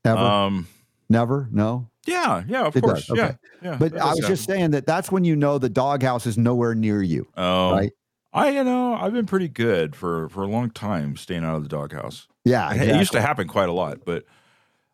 [0.06, 0.20] Ever?
[0.20, 0.68] Um.
[1.08, 1.48] Never?
[1.52, 1.88] No.
[2.08, 2.44] Yeah.
[2.48, 2.64] Yeah.
[2.66, 3.06] Of It course.
[3.06, 3.36] does, Yeah.
[3.62, 3.78] Yeah.
[3.78, 7.04] But I was just saying that that's when you know the doghouse is nowhere near
[7.04, 7.74] you, Oh.
[7.74, 7.92] right?
[8.34, 11.64] I you know I've been pretty good for for a long time staying out of
[11.64, 12.28] the doghouse.
[12.46, 14.24] Yeah, It used to happen quite a lot, but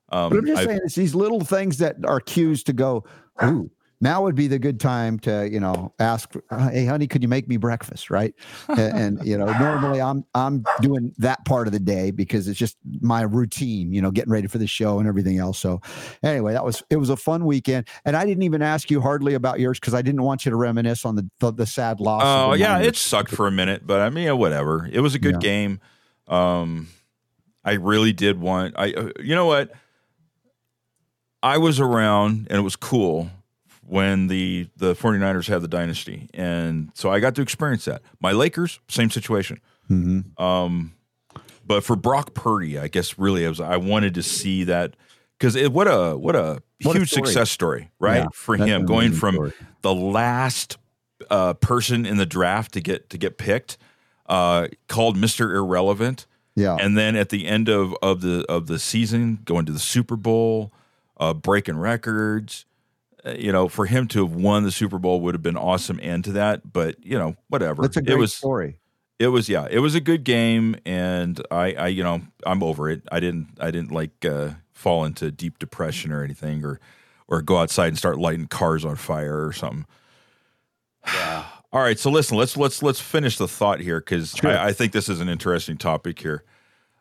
[0.10, 3.04] um, But I'm just I've- saying it's these little things that are cues to go.
[3.44, 3.70] Ooh,
[4.02, 7.28] now would be the good time to you know ask, uh, hey honey, could you
[7.28, 8.34] make me breakfast, right?
[8.70, 12.60] and, and you know normally I'm I'm doing that part of the day because it's
[12.60, 15.58] just my routine, you know, getting ready for the show and everything else.
[15.60, 15.82] So
[16.24, 19.34] anyway, that was it was a fun weekend, and I didn't even ask you hardly
[19.34, 22.24] about yours because I didn't want you to reminisce on the the, the sad loss.
[22.26, 24.90] Oh yeah, it sucked for a minute, but I mean, yeah, whatever.
[24.92, 25.40] It was a good Yeah.
[25.40, 25.80] game.
[26.28, 26.90] Um,
[27.64, 28.76] I really did want.
[28.78, 29.72] I, uh, you know what?
[31.42, 33.30] I was around, and it was cool
[33.86, 38.02] when the the 49ers had the dynasty, and so I got to experience that.
[38.20, 39.60] My Lakers, same situation.
[39.90, 40.40] Mhm.
[40.40, 40.94] Um,
[41.66, 44.96] but for Brock Purdy, I guess really, I was I wanted to see that
[45.38, 47.28] because what a what a What a huge story.
[47.28, 48.18] success story, right?
[48.24, 49.54] Yeah, for him going from story.
[49.82, 50.78] the last
[51.30, 53.78] uh, person in the draft to get to get picked,
[54.28, 58.78] uh, called Mister Irrelevant, yeah, and then at the end of of the of the
[58.80, 60.72] season, going to the Super Bowl,
[61.18, 62.66] uh, breaking records.
[63.26, 66.00] Uh, You know, for him to have won the Super Bowl would have been awesome
[66.02, 67.82] end to that, but you know, whatever.
[67.82, 68.78] that's a great it was story.
[69.18, 72.90] It was yeah, it was a good game, and I, I you know I'm over
[72.90, 73.02] it.
[73.12, 76.80] I didn't I didn't like uh, fall into deep depression or anything, or
[77.28, 79.86] or go outside and start lighting cars on fire or something.
[81.06, 81.46] Yeah.
[81.74, 84.52] All right, so listen, let's let's let's finish the thought here because Sure.
[84.52, 86.44] I, I think this is an interesting topic here.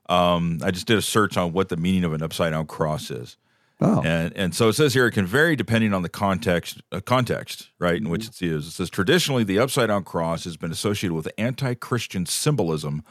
[0.09, 3.11] Um, I just did a search on what the meaning of an upside down cross
[3.11, 3.37] is.
[3.85, 7.01] Oh, And and so it says here it can vary depending on the context uh,
[7.01, 8.68] context right in which it's used.
[8.68, 13.03] It says traditionally the upside down cross has been associated with anti-Christian symbolism,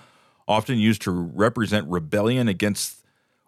[0.47, 2.99] often used to represent rebellion against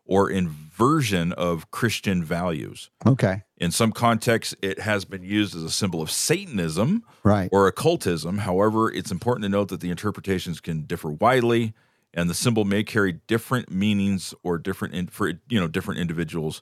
[0.07, 2.91] or inversion of Christian values.
[3.07, 3.41] okay.
[3.57, 7.49] In some contexts, it has been used as a symbol of Satanism Right.
[7.51, 8.39] or occultism.
[8.39, 11.73] However, it's important to note that the interpretations can differ widely,
[12.13, 16.61] and the symbol may carry different meanings or different in, for you know different individuals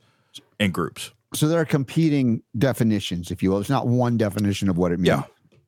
[0.59, 1.11] and groups.
[1.33, 3.59] So there are competing definitions, if you will.
[3.59, 5.07] It's not one definition of what it means.
[5.07, 5.23] Yeah,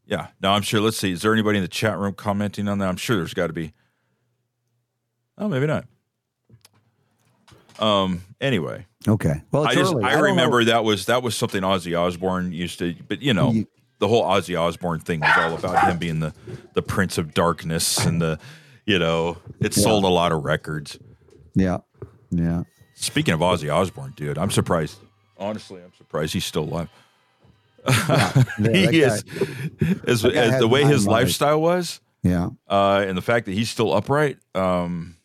[0.06, 0.28] yeah.
[0.42, 0.80] Now I'm sure.
[0.82, 1.12] Let's see.
[1.12, 2.88] Is there anybody in the chat room commenting on that?
[2.88, 3.74] I'm sure there's got to be.
[5.38, 5.86] Oh, maybe not.
[7.80, 8.22] Um.
[8.40, 9.42] Anyway, Okay.
[9.52, 10.04] Well, I just early.
[10.04, 10.22] I, know.
[10.22, 12.96] remember that was that was something Ozzy Osbourne used to.
[13.08, 13.68] But you know, You-
[14.00, 16.34] the whole Ozzy Osbourne thing was all about him being the
[16.74, 18.40] the Prince of Darkness and the,
[18.86, 20.98] you know, it sold a lot of records.
[21.54, 21.80] Yeah.
[22.30, 22.64] Yeah.
[22.96, 24.98] Speaking of Ozzy Osbourne, dude, I'm surprised.
[25.38, 26.90] Honestly, I'm surprised he's still alive.
[27.88, 29.24] Yeah, that he guy- is,
[30.08, 32.50] as, as the way his lifestyle was, Yeah.
[32.70, 35.16] uh, and the fact that he's still upright, um,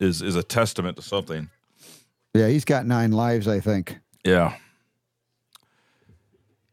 [0.00, 1.50] is is a testament to something.
[2.34, 2.48] Yeah.
[2.48, 3.98] He's got nine lives, I think.
[4.24, 4.56] Yeah.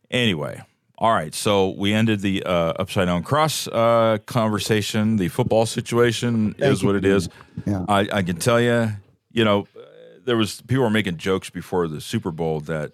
[0.10, 0.62] Anyway,
[0.98, 1.34] all right.
[1.36, 5.18] So we ended the uh, upside down cross uh, conversation.
[5.18, 7.28] The football situation is what it is.
[7.66, 7.86] Yeah.
[7.90, 8.92] I, I can tell you,
[9.38, 9.82] you know, uh,
[10.26, 12.94] there was people were making jokes before the Super Bowl that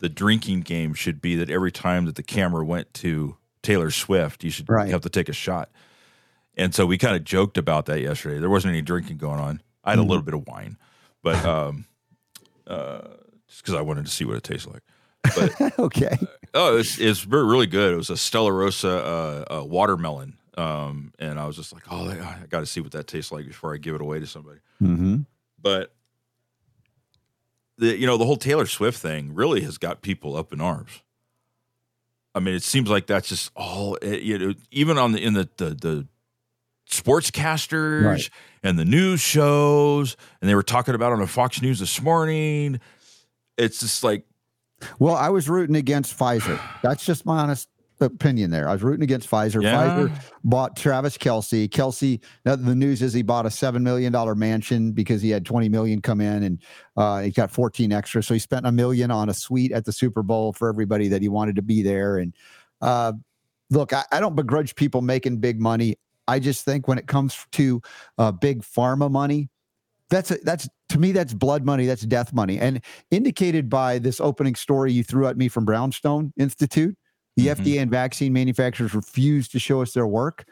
[0.00, 4.42] the drinking game should be that every time that the camera went to Taylor Swift,
[4.42, 4.90] you should Right.
[4.90, 5.70] have to take a shot.
[6.56, 8.40] And so we kind of joked about that yesterday.
[8.40, 9.62] There wasn't any drinking going on.
[9.84, 10.76] I had a little bit of wine,
[11.22, 11.84] but um,
[12.66, 13.02] uh,
[13.46, 14.82] just because I wanted to see what it tastes like.
[15.36, 16.18] But okay.
[16.54, 17.92] oh, it's it's really good.
[17.94, 22.08] It was a Stella Rosa uh, uh, watermelon, um, and I was just like, oh,
[22.10, 24.58] I got to see what that tastes like before I give it away to somebody.
[24.82, 25.18] Mm-hmm.
[25.60, 25.92] But
[27.78, 31.02] the you know the whole Taylor Swift thing really has got people up in arms.
[32.34, 34.54] I mean, it seems like that's just all eh, you know.
[34.70, 36.06] Even on the in the the, the
[36.90, 38.30] sportscasters Right.
[38.62, 42.80] and the news shows, and they were talking about it on Fox News this morning.
[43.56, 44.24] It's just like
[44.98, 46.60] Well, I was rooting against Pfizer.
[46.82, 47.68] That's just my honest
[48.00, 48.68] opinion there.
[48.68, 49.62] I was rooting against Pfizer.
[49.62, 49.74] Yeah.
[49.74, 51.68] Pfizer bought Travis Kelce.
[51.68, 55.68] Kelce, now the news is he bought a $7 million mansion because he had 20
[55.68, 56.62] million come in and
[56.96, 58.22] uh, he got 14 extra.
[58.22, 61.22] So he spent a million on a suite at the Super Bowl for everybody that
[61.22, 62.18] he wanted to be there.
[62.18, 62.34] And
[62.80, 63.12] uh,
[63.70, 65.96] look, I, I don't begrudge people making big money.
[66.26, 67.80] I just think when it comes to
[68.18, 69.48] uh, big pharma money,
[70.10, 74.20] that's a, that's to me that's blood money, that's death money, and indicated by this
[74.20, 76.96] opening story you threw at me from Brownstone Institute.
[77.38, 77.50] The Mhm.
[77.52, 80.44] FDA and vaccine manufacturers refuse to show us their work.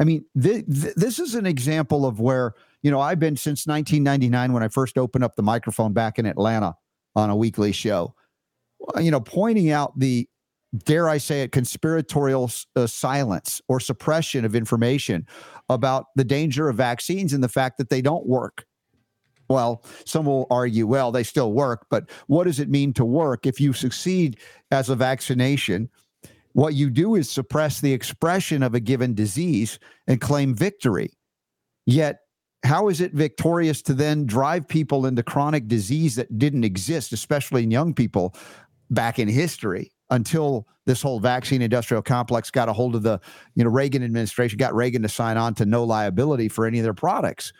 [0.00, 3.66] I mean, th- th- this is an example of where you know I've been since
[3.66, 6.76] 1999 when I first opened up the microphone back in Atlanta
[7.14, 8.14] on a weekly show.
[8.98, 10.26] You know, pointing out the
[10.86, 15.26] dare I say it, conspiratorial uh, silence or suppression of information
[15.68, 18.64] about the danger of vaccines and the fact that they don't work.
[19.48, 23.44] Well, some will argue, well, they still work, but what does it mean to work
[23.46, 24.38] if you succeed
[24.70, 25.90] as a vaccination?
[26.54, 31.10] What you do is suppress the expression of a given disease and claim victory.
[31.84, 32.20] Yet,
[32.64, 37.64] how is it victorious to then drive people into chronic disease that didn't exist, especially
[37.64, 38.34] in young people
[38.88, 43.20] back in history until this whole vaccine industrial complex got a hold of the
[43.54, 46.84] you know Reagan administration got Reagan to sign on to no liability for any of
[46.84, 47.52] their products.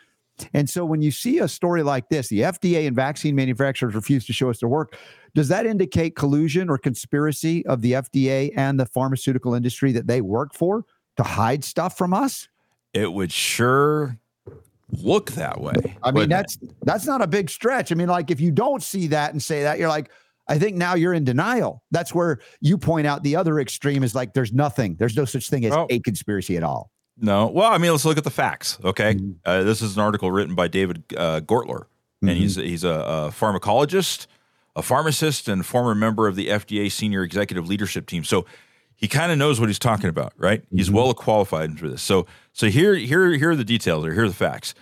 [0.53, 4.25] And so when you see a story like this, the FDA and vaccine manufacturers refuse
[4.25, 4.97] to show us their work.
[5.35, 10.21] Does that indicate collusion or conspiracy of the FDA and the pharmaceutical industry that they
[10.21, 10.85] work for
[11.17, 12.47] to hide stuff from us?
[12.93, 14.17] it would sure
[15.03, 15.73] look that way.
[16.01, 16.35] I mean, wouldn't it?
[16.35, 17.91] that's that's not a big stretch.
[17.91, 20.09] I mean, like if you don't see that and say that, you're like,
[20.47, 21.83] I think now you're in denial.
[21.91, 25.49] That's where you point out the other extreme is like there's nothing, there's no such
[25.49, 25.87] thing as Oh.
[25.89, 26.91] a conspiracy at all.
[27.17, 27.47] No.
[27.47, 28.77] Well, I mean, let's look at the facts.
[28.83, 29.15] Okay.
[29.15, 29.35] Mhm.
[29.43, 31.87] Uh, this is an article written by David uh, Gortler,
[32.21, 32.35] and Mhm.
[32.35, 34.27] he's he's a, a pharmacologist,
[34.75, 38.23] a pharmacist, and former member of the FDA senior executive leadership team.
[38.23, 38.45] So
[38.95, 40.63] he kind of knows what he's talking about, right?
[40.71, 40.93] He's Mhm.
[40.93, 42.01] well qualified for this.
[42.01, 44.73] So so here here here are the details, or here are the facts.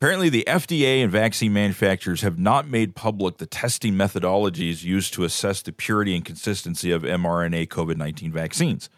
[0.00, 5.24] Apparently, the FDA and vaccine manufacturers have not made public the testing methodologies used to
[5.24, 8.90] assess the purity and consistency of mRNA COVID 19 vaccines.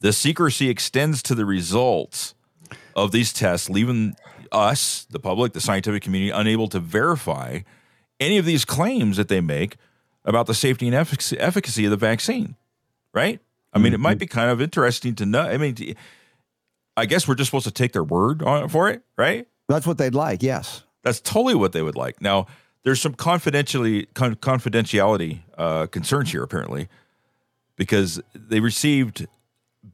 [0.00, 2.34] The secrecy extends to the results
[2.94, 4.14] of these tests, leaving
[4.52, 7.60] us, the public, the scientific community, unable to verify
[8.20, 9.76] any of these claims that they make
[10.24, 12.56] about the safety and efficacy, of the vaccine,
[13.14, 13.40] right?
[13.72, 15.40] I mean, it might be kind of interesting to know.
[15.42, 15.94] I mean,
[16.96, 19.46] I guess we're just supposed to take their word on for it, right?
[19.68, 20.42] That's what they'd like.
[20.42, 20.82] Yes.
[21.04, 22.20] That's totally what they would like.
[22.20, 22.46] Now,
[22.82, 26.88] there's some confidentially con- confidentiality uh, concerns here, apparently,
[27.76, 29.26] because they received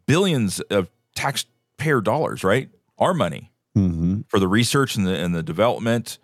[0.06, 2.70] billions of taxpayer dollars, right?
[2.98, 4.20] Our money Mm-hmm.
[4.28, 6.18] for the research and the and the development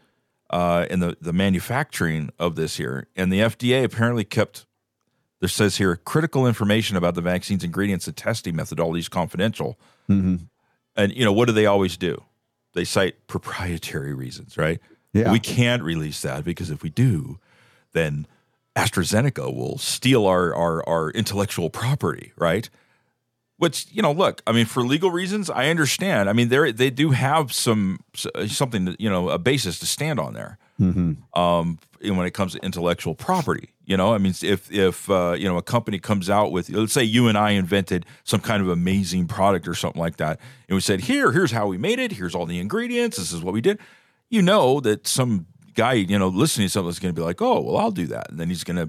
[0.50, 3.06] uh, and the the manufacturing of this here.
[3.16, 4.66] And the FDA apparently kept.
[5.40, 9.78] There says here critical information about the vaccine's ingredients and testing methodologies confidential.
[10.08, 10.36] Mm-hmm.
[10.96, 12.24] And you know what do they always do?
[12.74, 14.80] They cite proprietary reasons, right?
[15.14, 15.32] Yeah.
[15.32, 17.38] We can't release that because if we do,
[17.92, 18.26] then
[18.76, 22.68] AstraZeneca will steal our our, our intellectual property, right?
[23.60, 26.30] Which you know, look, I mean, for legal reasons, I understand.
[26.30, 28.00] I mean, they they do have some
[28.46, 30.56] something, that, you know, a basis to stand on there.
[30.80, 31.38] Mm-hmm.
[31.38, 35.46] Um, when it comes to intellectual property, you know, I mean, if if uh, you
[35.46, 38.70] know a company comes out with, let's say you and I invented some kind of
[38.70, 42.12] amazing product or something like that, and we said, here, here's how we made it,
[42.12, 43.78] here's all the ingredients, this is what we did.
[44.30, 45.44] You know that some
[45.74, 48.06] guy, you know, listening to something is going to be like, oh, well, I'll do
[48.06, 48.88] that, and then he's going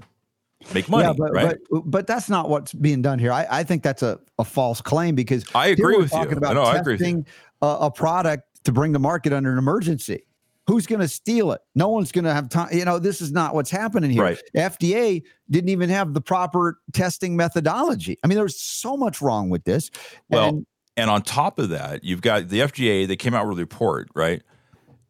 [0.74, 1.56] make money, yeah, but, right?
[1.70, 3.32] but but that's not what's being done here.
[3.32, 6.18] I, I think that's a, a false claim because I agree with you.
[6.18, 7.06] talking about I know, I agree with you.
[7.06, 7.26] testing
[7.62, 10.24] a, a product to bring to market under an emergency.
[10.68, 11.60] Who's going to steal it?
[11.74, 12.68] No one's going to have time.
[12.72, 14.22] You know, this is not what's happening here.
[14.22, 14.42] Right.
[14.56, 18.16] FDA didn't even have the proper testing methodology.
[18.22, 19.90] I mean, there's so much wrong with this.
[20.30, 23.08] Well, And- and on top of that, you've got the FDA.
[23.08, 24.42] They came out with a report, right?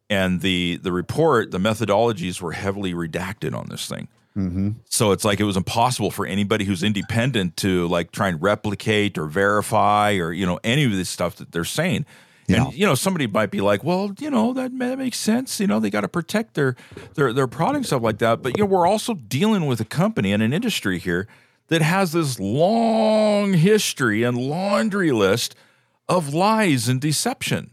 [0.08, 4.08] And the the report, the methodologies were heavily redacted on this thing.
[4.36, 4.76] Mhm.
[4.88, 9.18] So it's like it was impossible for anybody who's independent to like try and replicate
[9.18, 12.06] or verify or you know any of this stuff that they're saying.
[12.46, 12.64] Yeah.
[12.64, 15.60] And you know somebody might be like, well, you know that, that makes sense.
[15.60, 16.76] You know they got to protect their
[17.14, 18.42] their their product stuff like that.
[18.42, 21.28] But you know we're also dealing with a company and an industry here
[21.68, 25.54] that has this long history and laundry list
[26.08, 27.70] of lies and deception.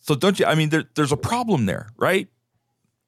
[0.00, 0.46] So don't you?
[0.46, 2.28] I mean, there, there's a problem there, right?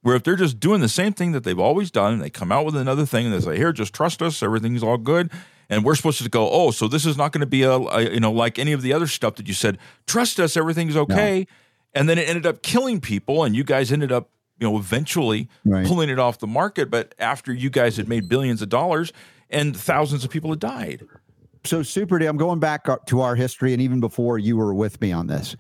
[0.02, 2.52] Where if they're just doing the same thing that they've always done, and they come
[2.52, 5.30] out with another thing and they say, "Here, just trust us, everything's all good,"
[5.68, 8.10] and we're supposed to go, "Oh, so this is not going to be a, a
[8.14, 11.46] you know like any of the other stuff that you said, trust us, everything's okay,"
[11.94, 14.30] and then it ended up killing people, and you guys ended up
[14.60, 15.86] you know eventually Right.
[15.86, 19.12] pulling it off the market, but after you guys had made billions of dollars
[19.50, 21.02] and thousands of people had died.
[21.64, 25.00] so super D, I'm going back to our history and even before you were with
[25.00, 25.56] me on this.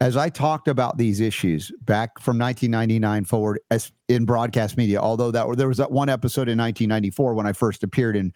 [0.00, 5.30] As I talked about these issues back from 1999 forward as in broadcast media, although
[5.30, 8.32] that there was that one episode in 1994 when I first appeared in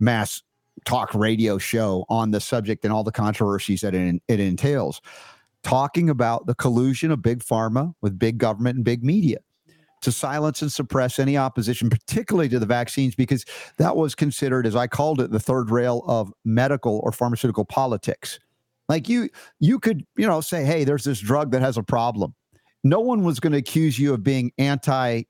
[0.00, 0.42] mass
[0.84, 5.00] talk radio show on the subject and all the controversies that it, it entails,
[5.62, 9.38] talking about the collusion of big pharma with big government and big media
[10.00, 13.44] to silence and suppress any opposition, particularly to the vaccines, because
[13.78, 18.38] that was considered, as I called it, the third rail of medical or pharmaceutical politics.
[18.92, 22.34] Like you, you could, you know, say, "Hey, there's this drug that has a problem."
[22.84, 25.22] No one was going to accuse you of being anti,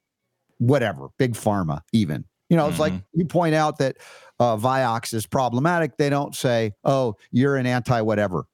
[0.59, 2.25] whatever, big pharma, even.
[2.48, 3.98] You know, it's like you point out that
[4.40, 5.96] uh, Vioxx is problematic.
[5.96, 8.46] They don't say, "Oh, you're an anti whatever."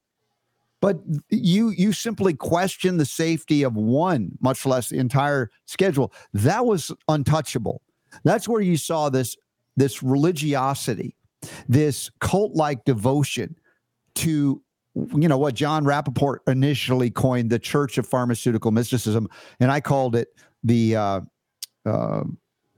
[0.79, 0.99] But
[1.31, 6.13] you you simply question the safety of one, much less the entire schedule.
[6.33, 7.81] That was untouchable.
[8.23, 9.35] That's where you saw this
[9.75, 11.15] this religiosity,
[11.67, 13.55] this cult-like devotion
[14.15, 14.61] to
[14.95, 19.27] you know what Jon Rappoport initially coined the Church of Pharmaceutical Mysticism,
[19.59, 20.29] and I called it
[20.63, 21.21] the uh,
[21.85, 22.23] uh,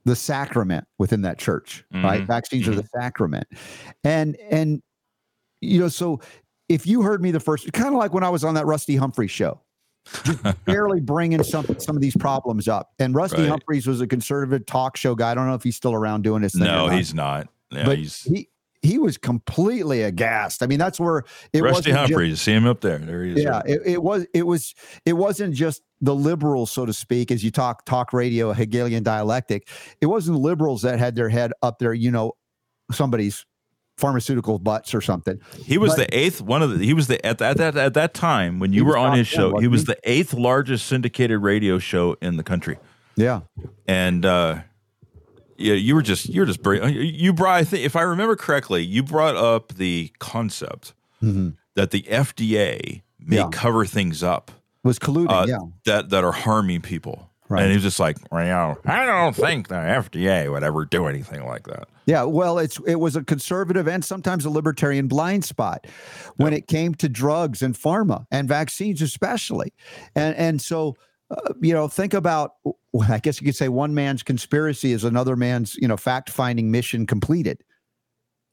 [0.06, 1.86] the sacrament within that church.
[1.94, 2.28] Right, Mhm.
[2.28, 3.48] vaccines are the sacrament,
[4.04, 4.82] and and
[5.62, 6.20] you know so
[6.70, 8.96] if you heard me the first, kind of like when I was on that Rusty
[8.96, 9.62] Humphries show,
[10.24, 13.50] just barely bringing some some of these problems up, and Rusty Right.
[13.50, 15.32] Humphreys was a conservative talk show guy.
[15.32, 16.56] I don't know if he's still around doing this.
[16.56, 17.48] No, not he's not.
[17.72, 18.50] Yeah, but he's he
[18.82, 20.64] he was completely aghast.
[20.64, 22.44] I mean, that's where it Rusty wasn't just-.
[22.44, 22.98] See him up there.
[22.98, 23.44] There he is.
[23.44, 24.74] yeah, it, it was it was
[25.06, 29.68] it wasn't just the liberals, so to speak, as you talk talk radio, Hegelian dialectic.
[30.02, 32.34] It wasn't liberals that had their head up there, you know,
[32.92, 33.46] somebody's
[33.98, 35.40] pharmaceutical butts or something.
[35.64, 36.84] He was But- the eighth one of the.
[36.84, 39.38] He was the at that at, at that time when you were on his 10,
[39.38, 39.48] show.
[39.60, 39.86] He wasn't was he?
[39.86, 42.80] the eighth largest syndicated radio show in the country,
[43.16, 43.42] Yeah,
[43.88, 44.62] and uh,
[45.62, 47.56] yeah, you were just you were just bring, you brought.
[47.58, 53.38] I think if I remember correctly, you brought up the concept that the FDA may
[53.38, 53.50] Yeah.
[53.52, 54.52] cover things up
[54.84, 55.30] was colluding.
[55.32, 57.30] uh, yeah, that that are harming people.
[57.50, 57.62] right.
[57.64, 61.46] And he was just like, well, I don't think the FDA would ever do anything
[61.46, 61.88] like that.
[62.06, 65.86] Yeah, well, it's it was a conservative and sometimes a libertarian blind spot
[66.38, 69.74] when it came to drugs and pharma and vaccines, especially.
[70.16, 70.96] And and so,
[71.32, 72.56] uh, you know, think about.
[73.10, 76.72] I guess you could say one man's conspiracy is another man's you know fact finding
[76.72, 77.64] mission completed.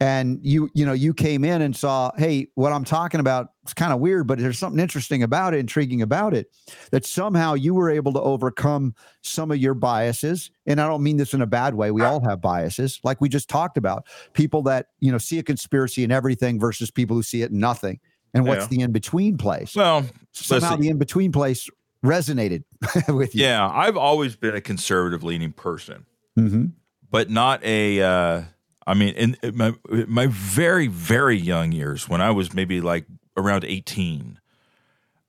[0.01, 3.75] And you you know you came in and saw, hey, what I'm talking about is
[3.75, 6.55] kind of weird, but there's something interesting about it, intriguing about it,
[6.93, 10.53] that somehow you were able to overcome some of your biases.
[10.67, 11.91] And I don't mean this in a bad way.
[11.91, 14.07] We all have biases, like we just talked about.
[14.35, 17.59] People that you know see a conspiracy in everything versus people who see it in
[17.59, 17.99] nothing.
[18.35, 18.69] And what's Yeah.
[18.69, 19.75] the in between place?
[19.75, 21.69] Well, somehow listen, the in between place
[22.05, 22.63] resonated
[23.09, 23.45] with you.
[23.45, 26.67] yeah, I've always been a conservative leaning person, hmm
[27.11, 28.03] but not a.
[28.03, 28.43] Uh,
[28.87, 29.75] I mean, in, in my
[30.07, 34.39] my very very young years, when I was maybe like around eighteen,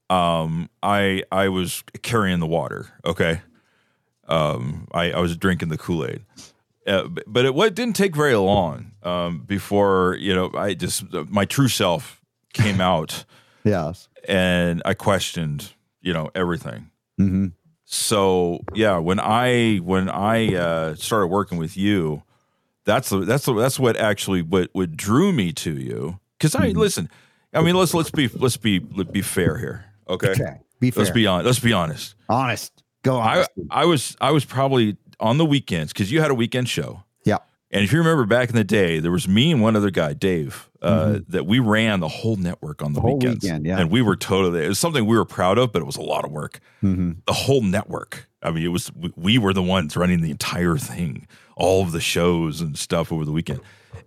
[0.09, 2.87] um, I I was carrying the water.
[3.05, 3.41] Okay,
[4.27, 6.23] um, I I was drinking the Kool Aid.
[6.87, 11.45] Uh, but it what didn't take very long um, before you know I just my
[11.45, 12.21] true self
[12.53, 13.25] came out
[13.63, 14.07] Yes.
[14.27, 16.89] and I questioned you know everything.
[17.19, 17.47] Hmm
[17.85, 22.23] So yeah, when I when I uh, started working with you,
[22.85, 26.19] that's the, that's the, that's what actually what what drew me to you.
[26.37, 27.09] Because I listen,
[27.53, 30.31] I mean let's let's be let's be let's be fair here, okay?
[30.31, 30.57] Okay.
[30.79, 31.03] Be fair.
[31.03, 31.45] Let's be honest.
[31.45, 32.15] Let's be honest.
[32.29, 32.83] honest.
[33.03, 33.45] Go I.
[33.69, 37.03] I was I was probably on the weekends because you had a weekend show.
[37.71, 40.13] And if you remember back in the day, there was me and one other guy,
[40.13, 43.07] Dave, uh, that we ran the whole network on the, Mm-hmm.
[43.09, 43.43] The weekends.
[43.43, 43.79] weekend, yeah.
[43.79, 46.01] And we were totally, it was something we were proud of, but it was a
[46.01, 46.59] lot of work.
[46.81, 48.27] hmm The whole network.
[48.41, 51.91] I mean, it was, we, we were the ones running the entire thing, all of
[51.91, 53.59] the shows and stuff over the weekend.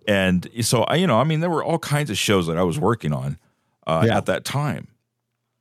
[0.09, 2.63] And so, I, you know, I mean, there were all kinds of shows that I
[2.65, 3.39] was working on
[3.87, 4.17] uh, Yeah.
[4.17, 4.89] at that time.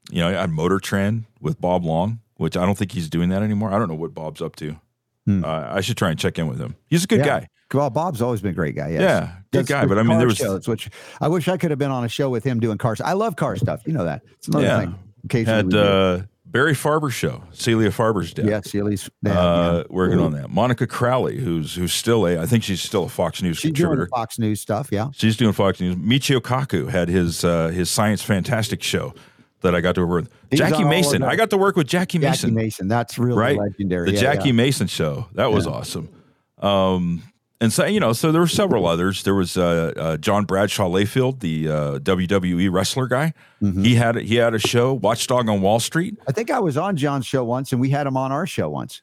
[0.09, 3.29] You know, I had Motor Trend with Bob Long, which I don't think he's doing
[3.29, 3.71] that anymore.
[3.71, 4.77] I don't know what Bob's up to.
[5.25, 5.43] Hmm.
[5.45, 6.75] Uh, I should try and check in with him.
[6.87, 7.25] He's a good Yeah.
[7.41, 7.47] guy.
[7.73, 8.89] Well, Bob's always been a great guy.
[8.89, 9.01] Yes.
[9.01, 9.85] Yeah, good guy.
[9.85, 12.09] But I mean, there was shows, which I wish I could have been on a
[12.09, 13.01] show with him doing cars.
[13.01, 13.81] I love car stuff.
[13.85, 14.21] You know that.
[14.33, 14.79] It's another Yeah.
[14.79, 14.95] thing.
[15.25, 18.45] Occasionally, had uh, Barry Farber's show, Celia Farber's dad.
[18.47, 19.83] yeah, Celia's Yeah, Uh, yeah.
[19.89, 20.49] working on that.
[20.49, 23.75] Monica Crowley, who's who's still a, I think she's still a Fox News She's doing
[23.91, 24.07] contributor.
[24.09, 24.89] Fox News stuff.
[24.91, 25.09] Yeah.
[25.13, 25.95] She's doing Fox News.
[25.95, 29.13] Michio Kaku had his uh, his Science Fantastic show
[29.61, 30.57] that I got to work with.
[30.57, 31.21] Jackie Mason.
[31.23, 32.49] I got to work with Jackie Mason.
[32.49, 32.55] Jackie Mason.
[32.55, 32.87] Mason.
[32.87, 33.57] That's really right?
[33.57, 34.07] legendary.
[34.07, 34.53] The Yeah, Jackie yeah.
[34.55, 35.27] Mason show.
[35.35, 35.71] That was Yeah.
[35.73, 36.09] awesome.
[36.57, 37.21] Um,
[37.61, 39.23] and so you know, so there were several others.
[39.23, 43.33] There was uh, uh, John Bradshaw Layfield, the uh, WWE wrestler guy.
[43.61, 43.85] Mhm.
[43.85, 46.17] He had he had a show, Watchdog on Wall Street.
[46.27, 48.69] I think I was on John's show once, and we had him on our show
[48.69, 49.01] once.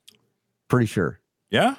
[0.68, 1.20] Pretty sure.
[1.50, 1.76] Yeah,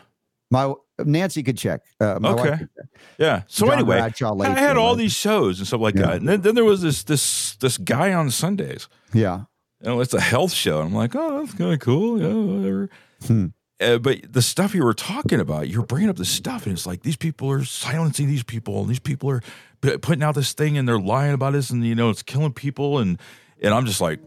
[0.50, 1.82] My Nancy could check.
[2.02, 2.50] Uh, Okay.
[2.58, 2.88] could check.
[3.20, 3.44] yeah.
[3.48, 6.08] So John anyway, Bradshaw I had all these shows and stuff like Yeah.
[6.08, 6.16] that.
[6.18, 8.88] And then, then there was this this this guy on Sundays.
[9.14, 9.44] Yeah.
[9.82, 10.82] Know, it's a health show.
[10.82, 12.20] I'm like, oh, that's kind of cool.
[12.20, 12.90] Yeah, whatever.
[13.28, 13.46] Hmm.
[13.80, 16.86] Uh, but the stuff you were talking about, you're bringing up the stuff, and it's
[16.86, 19.42] like these people are silencing these people, and these people are
[19.82, 22.52] p- putting out this thing, and they're lying about this, and you know, it's killing
[22.54, 23.18] people, and
[23.62, 24.20] and I'm just like,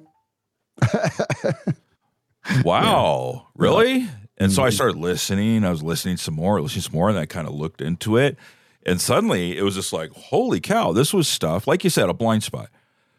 [2.64, 4.08] wow, really?
[4.38, 4.74] And so I Mm-hmm.
[4.74, 5.64] started listening.
[5.64, 8.36] I was listening some more, listening some more, and I kind of looked into it,
[8.84, 12.14] and suddenly it was just like, holy cow, this was stuff, like you said, a
[12.14, 12.68] blind spot.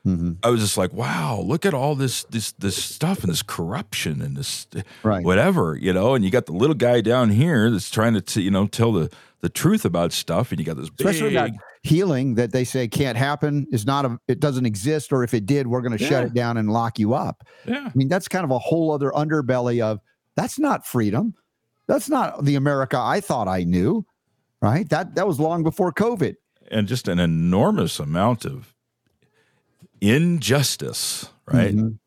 [0.05, 0.37] Mhm.
[0.43, 4.21] I was just like, wow, look at all this this this stuff and this corruption
[4.21, 4.67] and this
[5.01, 5.23] Right.
[5.23, 6.13] whatever, you know.
[6.13, 8.91] And you got the little guy down here that's trying to t- you know tell
[8.91, 9.09] the
[9.41, 11.51] the truth about stuff, and you got this Especially big that
[11.83, 14.17] healing that they say can't happen is not a.
[14.27, 16.99] It doesn't exist, or if it did, we're going to shut it down and lock
[16.99, 17.43] you up.
[17.65, 19.99] yeah I mean, that's kind of a whole other underbelly of
[20.35, 21.33] that's not freedom.
[21.87, 24.05] That's not the America I thought I knew.
[24.61, 24.87] Right.
[24.89, 26.35] That that was long before COVID.
[26.71, 28.72] and just an enormous amount of
[30.03, 31.75] injustice, right?
[31.75, 31.97] Mhm.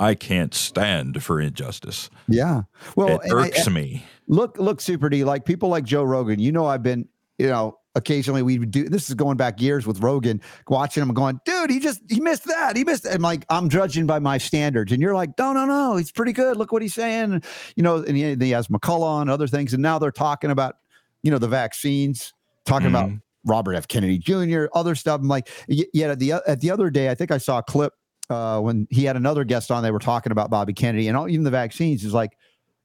[0.00, 2.10] I can't stand for injustice.
[2.28, 2.62] Yeah.
[2.96, 4.04] Well, it and I- irks me.
[4.26, 6.40] look, look, Super D, like people like Joe Rogan.
[6.40, 7.08] You know, I've been,
[7.38, 11.38] you know, occasionally we do this is going back years with Rogan, watching him going,
[11.44, 12.76] dude, he just he missed that.
[12.76, 14.90] He missed and like I'm judging by my standards.
[14.90, 16.56] And you're like, no, no, no, he's pretty good.
[16.56, 17.42] Look what he's saying.
[17.76, 19.72] You know, and he, he has McCullough and other things.
[19.74, 20.74] And now they're talking about,
[21.22, 22.34] you know, the vaccines,
[22.66, 23.20] talking about Mhm.
[23.44, 23.88] Robert F.
[23.88, 25.20] Kennedy Jr., other stuff.
[25.20, 27.92] I'm like, yet at the at the other day, I think I saw a clip
[28.30, 29.82] uh, when he had another guest on.
[29.82, 32.04] They were talking about Bobby Kennedy and all, even the vaccines.
[32.04, 32.36] Is like,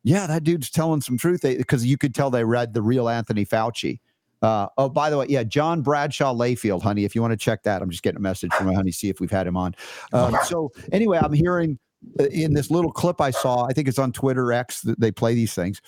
[0.03, 3.45] yeah, that dude's telling some truth because you could tell they read the real Anthony
[3.45, 3.99] Fauci.
[4.41, 7.03] Uh, oh, by the way, yeah, John Bradshaw Layfield, honey.
[7.03, 9.09] If you want to check that, I'm just getting a message from my honey, see
[9.09, 9.75] if we've had him on.
[10.13, 11.77] Um, so anyway, I'm hearing
[12.19, 13.65] uh, in this little clip I saw.
[13.65, 15.81] I think it's on Twitter X that they play these things.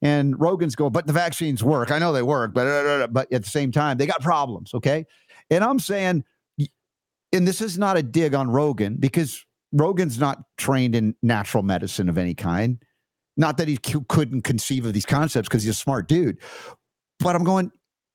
[0.00, 1.90] And Rogan's going, but the vaccines work.
[1.90, 4.72] I know they work, but uh, but at the same time, they got problems.
[4.74, 5.04] Okay,
[5.50, 6.24] and I'm saying,
[7.32, 12.08] and this is not a dig on Rogan because Rogan's not trained in natural medicine
[12.08, 12.82] of any kind.
[13.36, 16.38] Not that he c- couldn't conceive of these concepts because he's a smart dude,
[17.20, 17.70] but I'm going,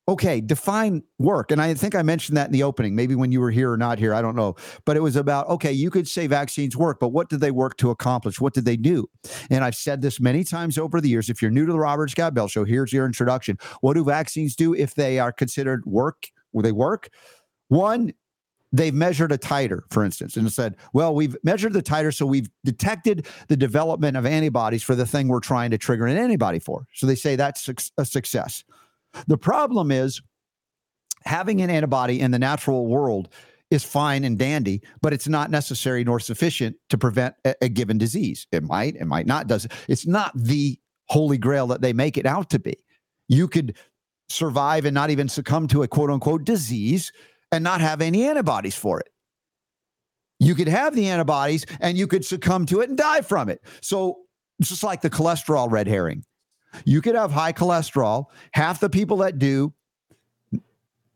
[0.08, 1.51] okay, define work.
[1.51, 3.78] And I think I mentioned that in the opening, maybe when you were here or
[3.78, 4.56] not here, I don't know.
[4.86, 7.78] But it was about, okay, you could say vaccines work, but what did they work
[7.78, 8.41] to accomplish?
[8.41, 9.10] What did they do?
[9.49, 11.30] And I've said this many times over the years.
[11.30, 13.58] If you're new to the Robert Scott Bell Show, here's your introduction.
[13.82, 16.28] What do vaccines do if they are considered work?
[16.51, 17.10] Will they work?
[17.70, 18.14] One,
[18.74, 22.49] they've measured a titer, for instance, and said, well, we've measured the titer, so we've
[22.66, 26.88] detected the development of antibodies for the thing we're trying to trigger an antibody for.
[26.93, 28.64] So they say that's a success.
[29.28, 30.22] The problem is
[31.24, 33.30] having an antibody in the natural world
[33.72, 37.97] is fine and dandy, but it's not necessary nor sufficient to prevent a, a given
[37.97, 38.45] disease.
[38.51, 39.47] It might, it might not.
[39.47, 42.76] Does it's not the holy grail that they make it out to be.
[43.28, 43.78] You could
[44.30, 47.11] survive and not even succumb to a quote unquote disease
[47.51, 49.09] and not have any antibodies for it.
[50.39, 53.61] You could have the antibodies and you could succumb to it and die from it.
[53.82, 54.18] So
[54.59, 56.24] it's just like the cholesterol red herring.
[56.86, 58.26] You could have high cholesterol.
[58.51, 59.74] Half the people that do,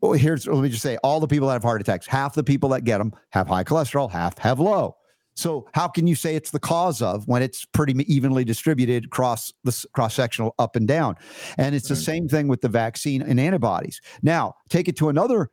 [0.02, 2.44] well, here's let me just say all the people that have heart attacks, half the
[2.44, 4.96] people that get them have high cholesterol, half have low.
[5.38, 9.54] So how can you say it's the cause of when it's pretty evenly distributed across
[9.64, 11.16] the cross sectional up and down?
[11.60, 11.96] And it's right.
[11.96, 14.02] the same thing with the vaccine and antibodies.
[14.24, 15.52] Now, take it to another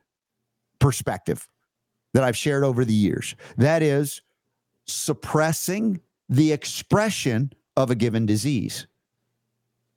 [0.79, 1.47] perspective
[2.15, 3.37] that I've shared over the years.
[3.59, 4.23] That is
[4.87, 6.01] suppressing
[6.31, 8.87] the expression of a given disease.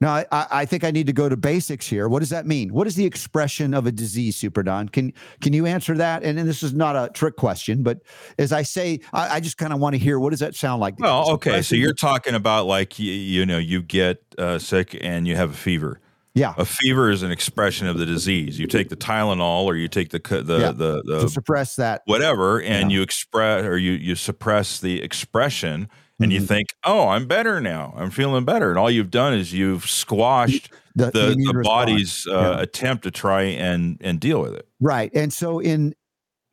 [0.00, 2.08] Now, I, I, think I need to go to basics here.
[2.08, 2.72] What does that mean?
[2.72, 4.88] What is the expression of a disease, Super Don?
[4.88, 6.22] Can can you answer that?
[6.22, 7.98] And, and this is not a trick question, but
[8.38, 10.80] as I say, I, I just kind of want to hear what does that sound
[10.80, 11.00] like?
[11.00, 15.26] Well, okay, so you're talking about like you, you know you get uh, sick and
[15.26, 16.00] you have a fever.
[16.32, 18.60] Yeah, a fever is an expression of the disease.
[18.60, 20.70] You take the Tylenol or you take the the yeah.
[20.70, 22.98] the, the to suppress that whatever, and yeah.
[22.98, 25.88] you express or you you suppress the expression
[26.20, 26.40] and mm-hmm.
[26.40, 27.94] you think, "Oh, I'm better now.
[27.96, 32.56] I'm feeling better." And all you've done is you've squashed the, the, the body's uh,
[32.56, 32.60] yeah.
[32.60, 34.66] attempt to try and and deal with it.
[34.80, 35.10] Right.
[35.14, 35.94] And so in,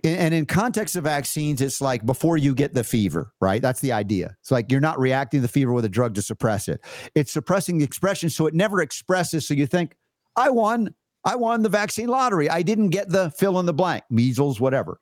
[0.03, 3.61] in and in context of vaccines, it's like before you get the fever, right?
[3.61, 4.35] That's the idea.
[4.41, 6.81] It's like you're not reacting to the fever with a drug to suppress it.
[7.15, 9.47] It's suppressing the expression so it never expresses.
[9.47, 9.95] So you think,
[10.35, 10.93] "I won.
[11.27, 12.47] I won the vaccine lottery.
[12.51, 14.99] I didn't get the fill in the blank, measles, whatever."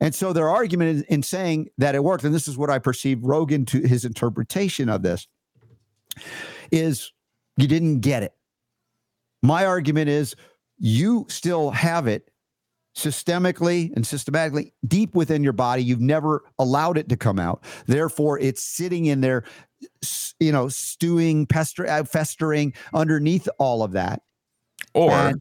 [0.00, 3.22] And so their argument in, saying that it worked, and this is what I perceive
[3.22, 5.26] Rogan to his interpretation of this,
[6.70, 7.12] is
[7.56, 8.32] you didn't get it.
[9.42, 10.36] My argument is
[10.78, 12.30] you still have it
[12.96, 15.82] systemically and systematically deep within your body.
[15.82, 17.62] You've never allowed it to come out.
[17.86, 19.44] Therefore, it's sitting in there,
[20.40, 24.22] you know, stewing, pester, uh, festering underneath all of that.
[24.94, 25.40] Or and,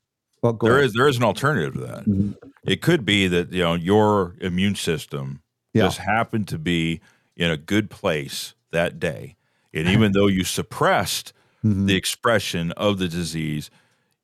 [0.54, 0.86] well, there ahead.
[0.86, 2.06] is there is an alternative to that.
[2.06, 2.32] Mm-hmm.
[2.64, 5.42] It could be that you know your immune system
[5.74, 5.84] yeah.
[5.84, 7.02] just happened to be
[7.36, 9.36] in a good place that day,
[9.74, 11.34] and even though you suppressed
[11.64, 11.86] mm-hmm.
[11.86, 13.70] the expression of the disease,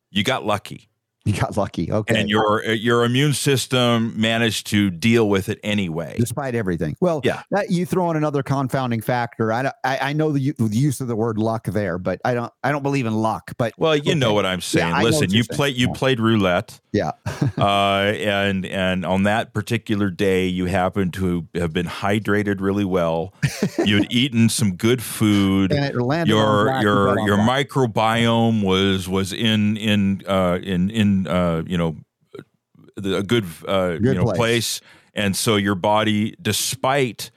[0.10, 0.90] you got lucky.
[1.34, 1.90] You got lucky.
[1.90, 2.20] Okay.
[2.20, 6.98] And your your immune system managed to deal with it anyway, despite everything.
[7.00, 7.44] Well, yeah.
[7.50, 9.54] That you throw in another confounding factor.
[9.54, 12.52] I I, I know the, the, use of the word luck there, but I don't
[12.62, 13.54] I don't believe in luck.
[13.58, 14.16] But well, you okay.
[14.16, 14.90] know what I'm saying.
[14.90, 16.82] Yeah, Listen, you played you played roulette.
[16.92, 17.12] Yeah.
[17.58, 23.34] uh, and and on that particular day, you happened to have been hydrated really well.
[23.86, 25.72] You'd eaten some good food.
[25.72, 31.64] And it landed your your your microbiome was was in in uh, in in uh,
[31.66, 31.98] you know
[32.98, 34.38] a good, uh, good you know place.
[34.38, 34.82] place,
[35.14, 37.32] and so your body, despite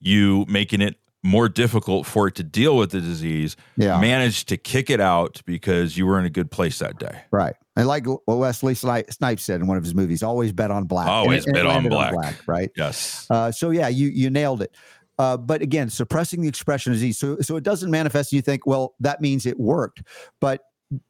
[0.00, 0.96] you making it
[1.26, 4.00] more difficult for it to deal with the disease, yeah.
[4.00, 7.22] managed to kick it out because you were in a good place that day.
[7.32, 7.54] Right.
[7.74, 11.08] And like what Wesley Snipes said in one of his movies, always bet on black.
[11.08, 12.12] Always and, bet on black.
[12.12, 12.36] on black.
[12.46, 12.70] Right.
[12.76, 13.26] Yes.
[13.28, 14.74] Uh, so yeah, you you nailed it.
[15.18, 17.18] Uh, but again, suppressing the expression of disease.
[17.18, 18.32] So so it doesn't manifest.
[18.32, 20.02] And you think, well, that means it worked,
[20.40, 20.62] but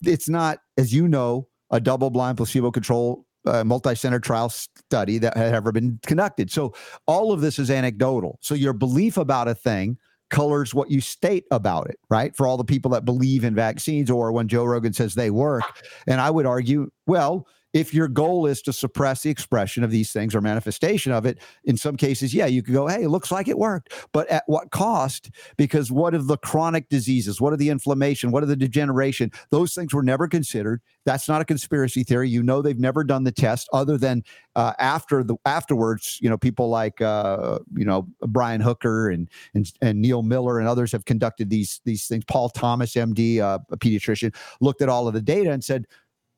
[0.02, 1.46] it's not, as you know,
[1.76, 6.50] a double blind placebo control uh, multi-center trial study that had ever been conducted.
[6.50, 6.74] So
[7.06, 8.38] all of this is anecdotal.
[8.40, 9.98] So your belief about a thing
[10.30, 12.34] colors what you state about it, right?
[12.34, 15.62] For all the people that believe in vaccines or when Joe Rogan says they work.
[16.08, 17.46] And I would argue, well,
[17.76, 21.38] if your goal is to suppress the expression of these things or manifestation of it,
[21.64, 23.92] in some cases, yeah, you could go, hey, it looks like it worked.
[24.12, 25.30] But at what cost?
[25.58, 27.38] Because what of the chronic diseases?
[27.38, 28.30] What are the inflammation?
[28.30, 29.30] What are the degeneration?
[29.50, 30.80] Those things were never considered.
[31.04, 32.30] That's not a conspiracy theory.
[32.30, 34.24] You know, they've never done the test other than
[34.56, 39.70] uh, after the afterwards, you know, people like uh, you know Brian Hooker and, and
[39.82, 42.24] and Neil Miller and others have conducted these these things.
[42.24, 45.86] Paul Thomas, MD, uh, a pediatrician, looked at all of the data and said,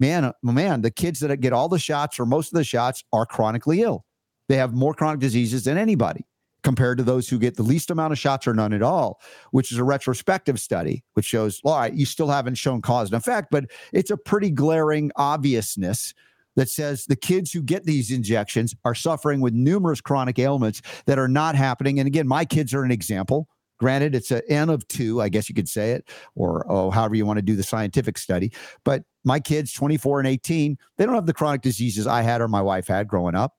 [0.01, 3.05] man, uh, man, the kids that get all the shots or most of the shots
[3.13, 4.05] are chronically ill.
[4.49, 6.25] They have more chronic diseases than anybody.
[6.63, 9.21] compared to those who get the least amount of shots or none at all,
[9.53, 13.17] which is a retrospective study, which shows, all right, you still haven't shown cause and
[13.17, 16.15] effect, but it's a pretty glaring obviousness
[16.57, 21.19] that says the kids who get these injections are suffering with numerous chronic ailments that
[21.19, 22.01] are not happening.
[22.01, 23.49] And again, my kids are an example.
[23.79, 27.15] Granted, it's an N of two, I guess you could say it, or oh, however
[27.15, 28.53] you want to do the scientific study.
[28.85, 32.49] But my kids, 24 and 18, they don't have the chronic diseases I had or
[32.49, 33.55] my wife had growing up.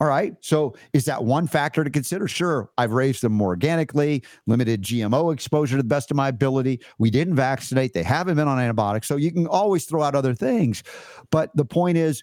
[0.00, 0.34] All right.
[0.40, 2.26] So is that one factor to consider?
[2.26, 2.68] Sure.
[2.76, 6.80] I've raised them more organically, limited GMO exposure to the best of my ability.
[6.98, 7.94] We didn't vaccinate.
[7.94, 9.06] They haven't been on antibiotics.
[9.06, 10.82] So you can always throw out other things.
[11.30, 12.22] But the point is,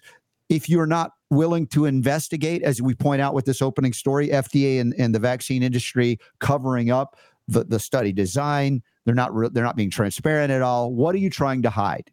[0.50, 4.80] if you're not willing to investigate, as we point out with this opening story, FDA
[4.80, 7.16] and, and the vaccine industry covering up
[7.48, 10.92] the, the study design, they're not re- they're not being transparent at all.
[10.92, 12.10] What are you trying to hide?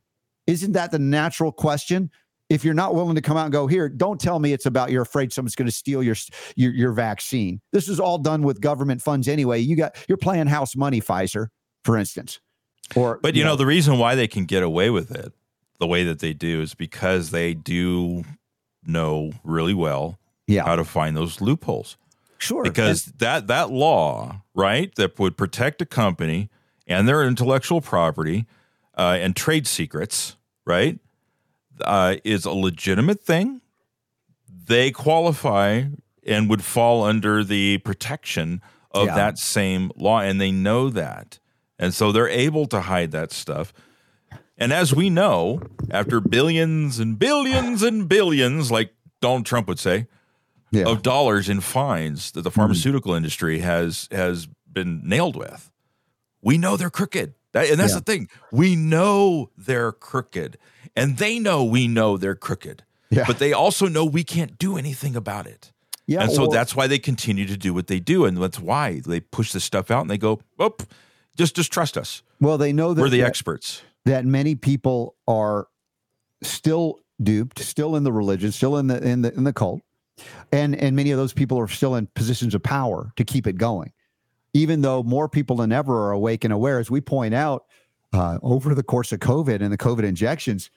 [0.48, 2.10] Isn't that the natural question?
[2.50, 4.90] if you're not willing to come out and go here, don't tell me it's about
[4.90, 6.16] you're afraid someone's going to steal your,
[6.56, 7.62] your your vaccine.
[7.72, 9.60] This is all done with government funds anyway.
[9.60, 11.50] You got you're playing house money, Pfizer,
[11.84, 12.40] for instance.
[12.96, 15.32] Or but you, you know, know the reason why they can get away with it
[15.80, 18.24] the way that they do is because they do
[18.86, 20.64] know really well yeah.
[20.64, 21.98] how to find those loopholes.
[22.38, 22.64] Sure.
[22.64, 26.50] Because and- that that law, right, that would protect a company
[26.88, 28.46] and their intellectual property
[28.98, 31.00] uh, and trade secrets, right?
[31.82, 33.62] uh, is a legitimate thing.
[34.48, 35.84] They qualify
[36.26, 38.62] and would fall under the protection
[38.92, 39.16] of yeah.
[39.16, 41.40] that same law, and they know that.
[41.78, 43.74] And so they're able to hide that stuff.
[44.60, 50.08] And as we know, after billions and billions and billions, like Donald Trump would say,
[50.72, 50.86] yeah.
[50.86, 53.18] of dollars in fines that the pharmaceutical mm.
[53.18, 55.72] industry has has been nailed with,
[56.42, 57.34] we know they're crooked.
[57.54, 58.00] That, and that's yeah.
[58.00, 58.30] the thing.
[58.52, 60.58] We know they're crooked
[60.96, 62.84] and they know we know they're crooked.
[63.10, 63.24] Yeah.
[63.26, 65.72] But they also know we can't do anything about it.
[66.06, 68.60] Yeah, and so or, that's why they continue to do what they do, and that's
[68.60, 70.76] why they push this stuff out and they go, "Oh,
[71.36, 73.84] just just trust us." Well, they know that we're the that, experts.
[74.06, 75.68] That many people are
[76.42, 79.82] still duped, still in the religion, still in the in the in the cult,
[80.52, 83.58] and and many of those people are still in positions of power to keep it
[83.58, 83.92] going,
[84.54, 86.80] even though more people than ever are awake and aware.
[86.80, 87.66] As we point out
[88.14, 90.72] uh, over the course of COVID and the COVID injections,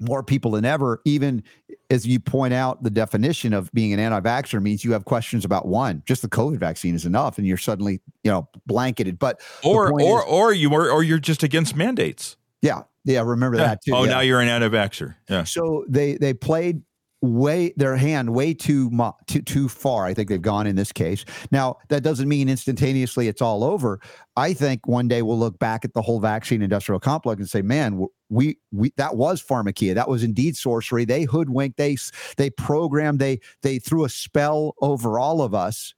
[0.00, 1.42] more people than ever, even
[1.90, 5.44] as you point out, the definition of being an anti vaxxer means you have questions
[5.44, 6.02] about one.
[6.06, 9.18] Just the COVID vaccine is enough, and you're suddenly, you know, blanketed.
[9.18, 12.36] But or or is, or you are or you're just against mandates.
[12.62, 12.82] Yeah.
[13.04, 13.22] Yeah.
[13.24, 13.68] Remember yeah.
[13.68, 13.94] that too.
[13.94, 14.10] Oh, yeah.
[14.10, 15.14] now you're an anti vaxxer.
[15.28, 15.44] Yeah.
[15.44, 16.82] So they they played
[17.20, 18.90] way their hand way too
[19.26, 20.04] too, too far.
[20.06, 21.24] I think they've gone in this case.
[21.50, 24.00] Now that doesn't mean instantaneously it's all over.
[24.36, 27.62] I think one day we'll look back at the whole vaccine industrial complex and say
[27.62, 31.04] man we we that was pharmakeia that was indeed sorcery.
[31.04, 31.96] They hoodwinked they
[32.36, 35.94] they programmed they they threw a spell over all of us.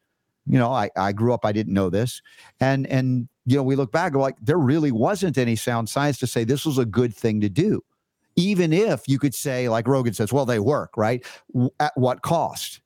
[0.47, 2.23] You know i i grew up i didn't know this.
[2.61, 6.27] And and you know we look back like there really wasn't any sound science to
[6.27, 7.83] say this was a good thing to do
[8.41, 11.25] even if you could say, like Rogan says, well, they work, right?
[11.79, 12.81] At what cost?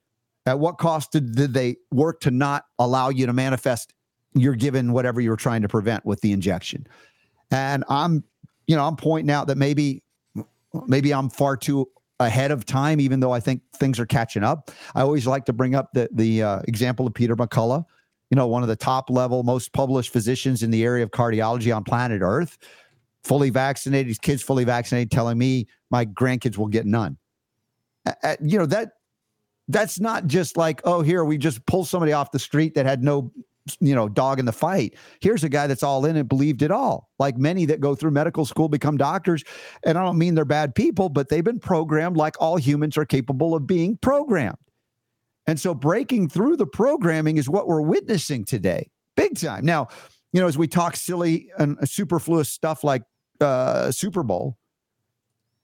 [0.47, 3.95] At what cost did, did they work to not allow you to manifest
[4.35, 6.87] you're given whatever you're trying to prevent with the injection?
[7.51, 8.25] And I'm,
[8.67, 10.03] you know, I'm pointing out that maybe,
[10.87, 11.89] maybe I'm far too
[12.19, 14.71] ahead of time, even though I think things are catching up.
[14.95, 17.85] I always like to bring up the the uh, example of Peter McCullough,
[18.31, 21.75] you know, one of the top level, most published physicians in the area of cardiology
[21.75, 22.59] on planet Earth
[23.25, 27.17] fully vaccinated, his kids fully vaccinated, telling me my grandkids will get none.
[28.23, 28.93] Uh, you know that
[29.69, 33.03] that's not just like oh here we just pull somebody off the street that had
[33.03, 33.33] no
[33.81, 34.95] you know dog in the fight.
[35.21, 37.09] Here's a guy that's all in and believed it all.
[37.19, 39.43] Like many that go through medical school become doctors
[39.85, 43.07] and i don't mean they're bad people but they've been programmed like all humans are
[43.07, 44.59] capable of being programmed.
[45.47, 49.65] And so breaking through the programming is what we're witnessing today big time.
[49.65, 49.89] Now
[50.35, 53.03] you know as we talk silly and superfluous stuff like
[53.45, 54.59] uh, Super Bowl,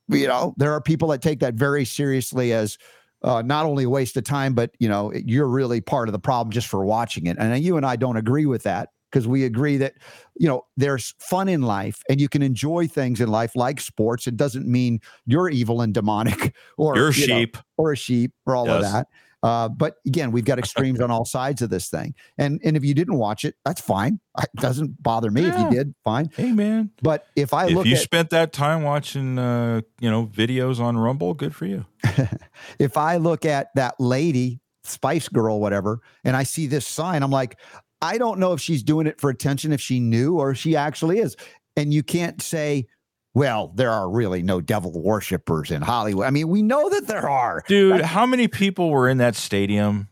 [0.09, 2.79] you know, there are people that take that very seriously as
[3.23, 6.19] uh, not only a waste of time, but you know, you're really part of the
[6.19, 7.37] problem just for watching it.
[7.39, 9.95] And you and I don't agree with that because we agree that
[10.37, 14.27] you know there's fun in life and you can enjoy things in life like sports.
[14.27, 17.97] It doesn't mean you're evil and demonic or you're a you sheep know, or a
[17.97, 18.77] sheep or all yes.
[18.77, 19.07] of that.
[19.43, 22.15] Uh, but again, we've got extremes on all sides of this thing.
[22.39, 24.21] And and if you didn't watch it, that's fine.
[24.39, 25.43] It doesn't bother me.
[25.43, 25.55] Yeah.
[25.55, 26.31] If you did, fine.
[26.35, 26.91] Hey man.
[27.03, 30.81] But if I if look you at, spent that time watching uh, you know, videos
[30.81, 31.87] on Rumble, good for you.
[32.79, 37.31] if I look at that lady, Spice Girl, whatever, and I see this sign, I'm
[37.31, 37.59] like,
[38.03, 41.19] I don't know if she's doing it for attention, if she knew or she actually
[41.19, 41.37] is.
[41.77, 42.87] And you can't say,
[43.35, 46.27] well, there are really no devil worshippers in Hollywood.
[46.27, 47.63] I mean, we know that there are.
[47.69, 50.09] Dude, how many people were in that stadium?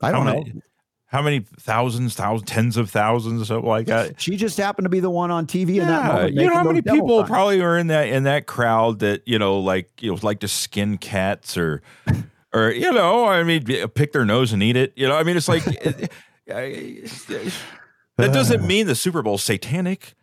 [0.00, 0.40] I don't how know.
[0.40, 0.62] many,
[1.06, 4.20] How many thousands, thousands, tens of thousands, or something like that?
[4.20, 6.34] She just happened to be the one on TV in that Yeah, moment.
[6.34, 9.60] you know how many people probably are in that in that crowd that you know,
[9.60, 11.80] like you know, like to skin cats or,
[12.52, 14.92] or you know, I mean, pick their nose and eat it.
[14.96, 15.64] You know, I mean, it's like
[16.46, 17.08] that
[18.18, 18.66] doesn't uh.
[18.66, 20.14] mean the Super Bowl satanic.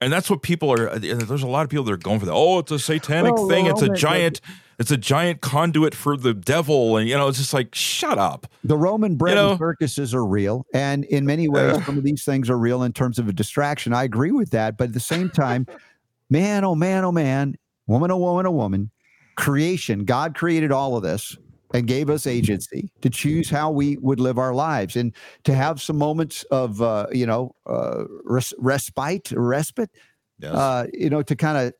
[0.00, 0.90] And that's what people are.
[0.90, 2.32] Uh, there's a lot of people that are going for that.
[2.34, 3.64] Oh, it's a satanic Well, thing.
[3.64, 4.40] well, It's a but- giant.
[4.78, 8.46] It's a giant conduit for the devil, and you know, it's just like shut up.
[8.62, 9.52] The Roman bread know?
[9.52, 12.92] and circuses are real, and in many ways, some of these things are real in
[12.92, 13.94] terms of a distraction.
[13.94, 15.66] I agree with that, but at the same time,
[16.28, 18.90] man, oh man, oh man, woman, oh woman, oh woman,
[19.36, 20.04] creation.
[20.04, 21.38] God created all of this
[21.74, 25.12] and gave us agency to choose how we would live our lives, and
[25.44, 29.90] to have some moments of, uh, you know, uh, res- respite, respite,
[30.38, 30.54] Yes.
[30.54, 31.72] uh, you know, to kind of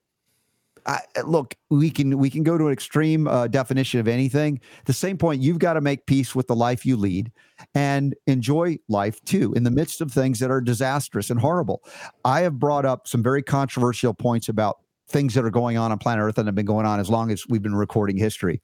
[1.25, 4.61] look, we can we can go to an extreme uh, definition of anything.
[4.79, 7.33] At the same point, you've got to make peace with the life you lead
[7.75, 11.83] and enjoy life too in the midst of things that are disastrous and horrible.
[12.25, 14.79] I have brought up some very controversial points about
[15.09, 17.31] things that are going on on planet Earth and have been going on as long
[17.31, 18.61] as we've been recording history,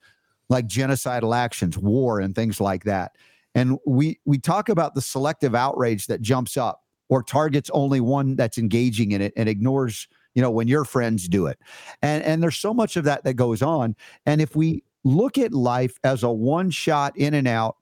[0.49, 3.15] like genocidal actions, war, and things like that.
[3.55, 8.35] And we we talk about the selective outrage that jumps up or targets only one
[8.35, 11.59] that's engaging in it and ignores you know when your friends do it.
[12.01, 13.95] And and there's so much of that that goes on.
[14.25, 17.77] And if we look at life as a one shot in and out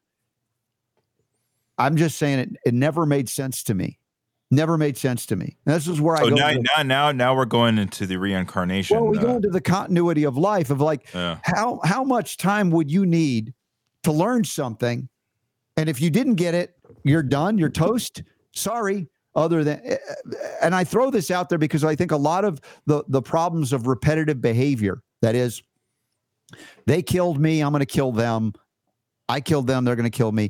[1.78, 4.00] i'm just saying it it never made sense to me
[4.52, 7.36] never made sense to me and this is where i go now, now, now, now
[7.36, 9.00] we're going into the reincarnation.
[9.00, 11.40] well we uh, go into the continuity of life of like yeah.
[11.44, 13.54] how how much time would you need
[14.04, 15.08] to learn something
[15.78, 18.24] and if you didn't get it you're done you're toast
[18.54, 19.98] sorry other than eh,
[20.62, 23.72] and i throw this out there because i think a lot of the the problems
[23.72, 25.64] of repetitive behavior that is
[26.86, 28.52] they killed me i'm going to kill them
[29.32, 30.50] i killed them they're going to kill me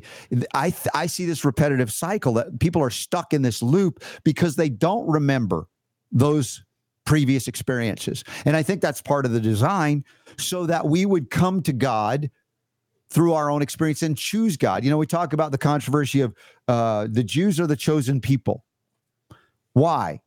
[0.54, 4.68] i i see this repetitive cycle that people are stuck in this loop because they
[4.68, 5.68] don't remember
[6.10, 6.64] those
[7.04, 10.04] previous experiences and i think that's part of the design
[10.38, 12.30] so that we would come to god
[13.12, 14.84] through our own experience and choose God.
[14.84, 16.34] You know, we talk about the controversy of
[16.66, 18.64] uh, the Jews are the chosen people.
[19.74, 20.20] Why?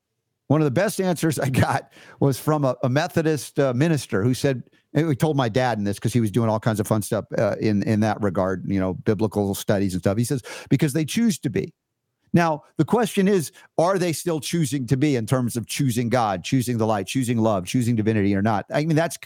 [0.47, 4.33] One of the best answers I got was from a, a Methodist uh, minister who
[4.33, 6.87] said, and we told my dad in this because he was doing all kinds of
[6.87, 10.17] fun stuff uh, in in that regard, you know, biblical studies and stuff.
[10.17, 11.73] He says because they choose to be.
[12.33, 16.43] Now the question is, are they still choosing to be in terms of choosing God,
[16.43, 18.65] choosing the light, choosing love, choosing divinity or not?
[18.71, 19.17] I mean, that's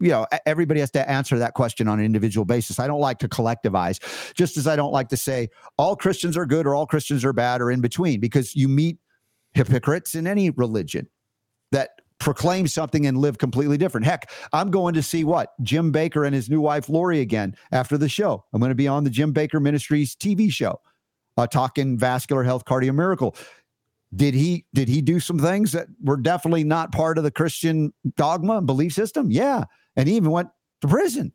[0.00, 3.18] you know everybody has to answer that question on an individual basis i don't like
[3.18, 5.46] to collectivize just as i don't like to say
[5.76, 8.96] all christians are good or all christians are bad or in between because you meet
[9.54, 11.08] hypocrites in any religion
[11.72, 16.26] that proclaim something and live completely different heck i'm going to see what jim bakker
[16.26, 19.10] and his new wife lori again after the show i'm going to be on the
[19.10, 20.78] jim bakker ministries tv show
[21.38, 23.34] uh, talking vascular health cardio miracle
[24.14, 27.92] did he did he do some things that were definitely not part of the christian
[28.16, 29.64] dogma and belief system yeah
[29.96, 30.48] and he even went
[30.80, 31.32] to prison.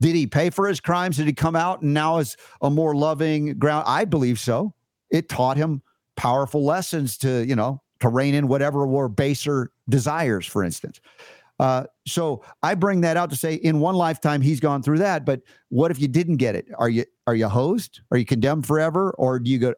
[0.00, 1.16] Did he pay for his crimes?
[1.16, 3.84] Did he come out and now is a more loving ground?
[3.86, 4.74] I believe so.
[5.10, 5.82] It taught him
[6.16, 11.00] powerful lessons to, you know, to rein in whatever were baser desires, for instance.
[11.60, 15.24] Uh, so I bring that out to say, in one lifetime, he's gone through that.
[15.24, 16.66] But what if you didn't get it?
[16.76, 18.00] Are you are you hosed?
[18.10, 19.74] Are you condemned forever, or do you go?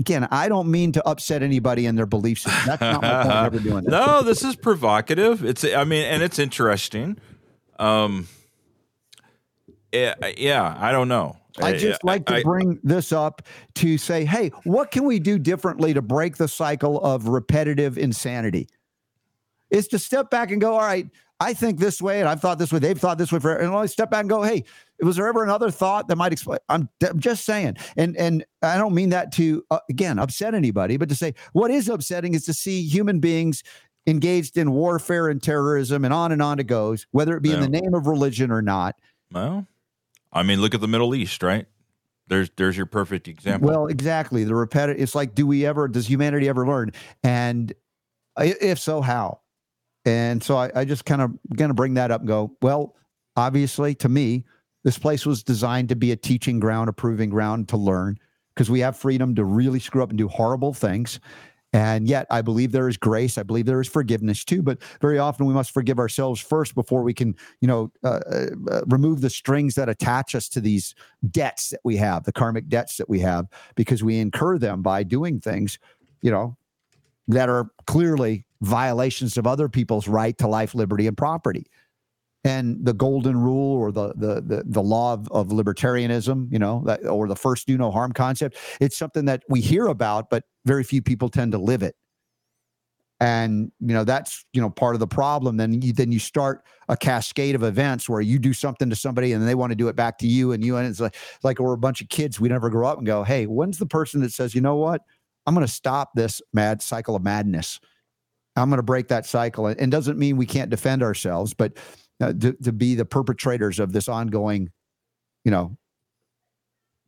[0.00, 2.44] Again, I don't mean to upset anybody in their beliefs.
[2.44, 3.34] That's not my point.
[3.34, 3.90] Ever doing that.
[3.90, 5.44] no, this is provocative.
[5.44, 7.18] It's I mean, and it's interesting.
[7.78, 8.26] Um,
[9.92, 11.36] yeah, yeah, I don't know.
[11.60, 13.42] I just like to bring this up
[13.76, 18.68] to say, hey, what can we do differently to break the cycle of repetitive insanity?
[19.70, 21.08] Is to step back and go, all right,
[21.40, 23.74] I think this way, and I've thought this way, they've thought this way for, and
[23.74, 24.64] I step back and go, hey,
[25.00, 26.58] was there ever another thought that might explain?
[26.68, 30.96] I'm, I'm just saying, and and I don't mean that to uh, again upset anybody,
[30.98, 33.64] but to say what is upsetting is to see human beings
[34.06, 37.60] engaged in warfare and terrorism, and on and on it goes, whether it be in
[37.60, 38.94] the name of religion or not.
[39.32, 39.66] well,
[40.32, 41.66] I mean, look at the Middle East, right?
[42.28, 43.68] There's there's your perfect example.
[43.68, 44.44] Well, exactly.
[44.44, 45.02] The repetitive.
[45.02, 45.88] It's like, do we ever?
[45.88, 46.92] Does humanity ever learn?
[47.22, 47.72] And
[48.38, 49.40] if so, how?
[50.04, 52.56] And so I, I just kind of going to bring that up and go.
[52.62, 52.96] Well,
[53.36, 54.44] obviously, to me,
[54.84, 58.18] this place was designed to be a teaching ground, a proving ground to learn,
[58.54, 61.20] because we have freedom to really screw up and do horrible things.
[61.74, 63.38] And yet, I believe there is grace.
[63.38, 64.62] I believe there is forgiveness too.
[64.62, 68.46] But very often, we must forgive ourselves first before we can, you know, uh, uh,
[68.70, 70.94] uh, remove the strings that attach us to these
[71.30, 75.02] debts that we have, the karmic debts that we have, because we incur them by
[75.02, 75.78] doing things,
[76.20, 76.56] you know,
[77.28, 81.66] that are clearly violations of other people's right to life, liberty, and property.
[82.44, 86.82] And the golden rule or the the the, the law of, of libertarianism, you know,
[86.86, 88.56] that, or the first do no harm concept.
[88.80, 91.94] It's something that we hear about, but very few people tend to live it.
[93.20, 95.56] And you know that's you know part of the problem.
[95.56, 99.32] Then you then you start a cascade of events where you do something to somebody
[99.32, 101.14] and they want to do it back to you, and you and it's like
[101.44, 102.40] like we're a bunch of kids.
[102.40, 105.02] We never grow up and go, hey, when's the person that says, you know what,
[105.46, 107.80] I'm going to stop this mad cycle of madness.
[108.56, 109.66] I'm going to break that cycle.
[109.66, 111.78] And doesn't mean we can't defend ourselves, but
[112.22, 114.70] uh, to, to be the perpetrators of this ongoing,
[115.44, 115.76] you know,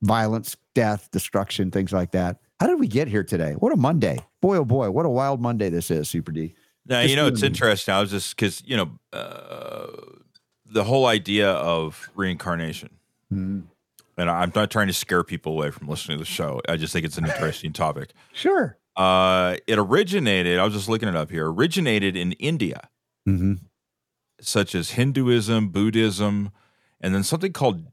[0.02, 2.38] violence, death, destruction, things like that.
[2.60, 3.52] How did we get here today?
[3.52, 4.18] What a Monday.
[4.40, 6.54] Boy, oh boy, what a wild Monday this is, Super D.
[6.86, 7.94] Now, you know, it's interesting.
[7.94, 9.86] I was just because, you know, uh,
[10.66, 12.90] the whole idea of reincarnation.
[13.32, 13.60] Mm-hmm.
[14.16, 16.60] And I'm not trying to scare people away from listening to the show.
[16.68, 18.12] I just think it's an interesting topic.
[18.32, 18.76] Sure.
[18.96, 22.88] Uh, it originated, I was just looking it up here, originated in India.
[23.28, 23.54] Mm-hmm
[24.40, 26.50] such as Hinduism, Buddhism,
[27.00, 27.86] and then something called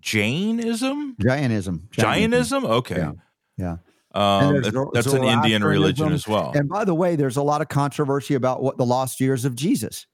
[0.00, 1.16] Jainism.
[1.20, 1.88] Jainism.
[1.90, 2.64] Jainism.
[2.64, 2.96] Okay.
[2.96, 3.12] Yeah.
[3.56, 3.76] yeah.
[4.14, 6.52] Um, that, that's an Indian religion as well.
[6.54, 9.54] And by the way, there's a lot of controversy about what the lost years of
[9.54, 10.06] Jesus.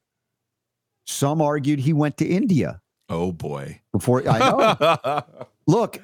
[1.06, 2.80] Some argued he went to India.
[3.08, 3.82] Oh boy!
[3.92, 5.22] Before I know,
[5.66, 6.00] look,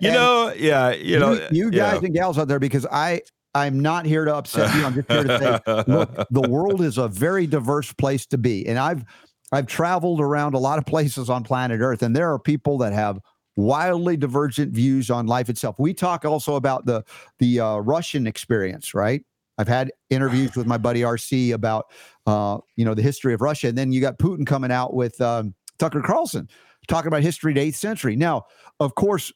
[0.00, 2.06] you know, yeah, you know, you, you guys yeah.
[2.06, 3.22] and gals out there, because I
[3.54, 4.84] I'm not here to upset you.
[4.84, 8.66] I'm just here to say, look, the world is a very diverse place to be,
[8.66, 9.04] and I've
[9.52, 12.92] I've traveled around a lot of places on planet Earth, and there are people that
[12.92, 13.20] have
[13.56, 15.76] wildly divergent views on life itself.
[15.78, 17.04] We talk also about the
[17.38, 19.22] the uh, Russian experience, right?
[19.56, 21.86] I've had interviews with my buddy RC about
[22.26, 25.20] uh, you know the history of Russia, and then you got Putin coming out with
[25.20, 26.48] um, Tucker Carlson
[26.88, 28.16] talking about history to eighth century.
[28.16, 28.44] Now,
[28.80, 29.32] of course,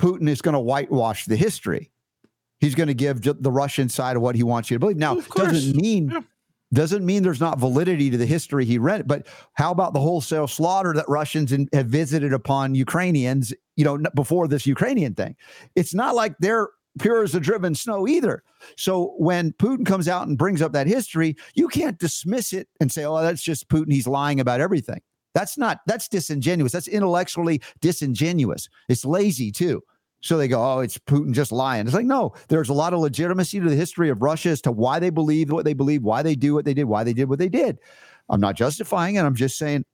[0.00, 1.90] Putin is going to whitewash the history
[2.60, 4.96] he's going to give the Russian side of what he wants you to believe.
[4.96, 6.20] Now, doesn't mean yeah.
[6.72, 9.08] doesn't mean there's not validity to the history he read.
[9.08, 13.52] But how about the wholesale slaughter that Russians in, have visited upon Ukrainians?
[13.76, 15.36] You know, before this Ukrainian thing,
[15.74, 18.42] it's not like they're pure as the driven snow either.
[18.76, 22.92] So when Putin comes out and brings up that history, you can't dismiss it and
[22.92, 23.92] say, "Oh, that's just Putin.
[23.92, 25.00] He's lying about everything."
[25.34, 25.80] That's not.
[25.86, 26.72] That's disingenuous.
[26.72, 28.68] That's intellectually disingenuous.
[28.88, 29.82] It's lazy too.
[30.20, 31.86] So they go, oh, it's Putin just lying.
[31.86, 34.72] It's like, no, there's a lot of legitimacy to the history of Russia as to
[34.72, 37.28] why they believe what they believe, why they do what they did, why they did
[37.28, 37.78] what they did.
[38.28, 39.20] I'm not justifying it.
[39.20, 39.84] I'm just saying,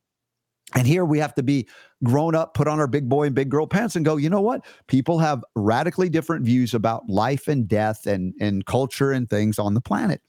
[0.75, 1.69] and here we have to be
[2.03, 4.41] grown up, put on our big boy and big girl pants and go, you know
[4.41, 4.65] what?
[4.89, 9.75] People have radically different views about life and death and, and culture and things on
[9.75, 10.21] the planet.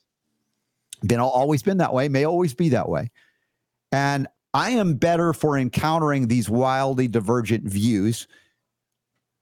[1.05, 3.09] Been always been that way, may always be that way.
[3.91, 8.27] And I am better for encountering these wildly divergent views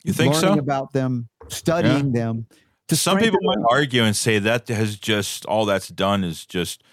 [0.06, 0.60] you think learning so?
[0.60, 2.22] about them, studying yeah.
[2.22, 2.48] them.
[2.90, 6.84] To Some people might argue and say that has just all that's done is just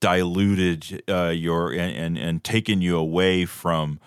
[0.00, 4.00] diluted uh, your and, and and taken you away from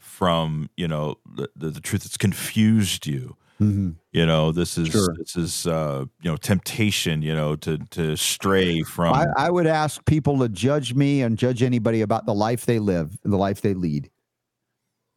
[0.00, 2.04] from you know the, the, the truth.
[2.04, 3.36] It's confused you.
[3.60, 3.90] Mm-hmm.
[4.10, 5.14] You know, this is sure.
[5.18, 7.22] this is uh, you know temptation.
[7.22, 9.14] You know, to to stray from.
[9.14, 12.80] I, I would ask people to judge me and judge anybody about the life they
[12.80, 14.10] live, the life they lead.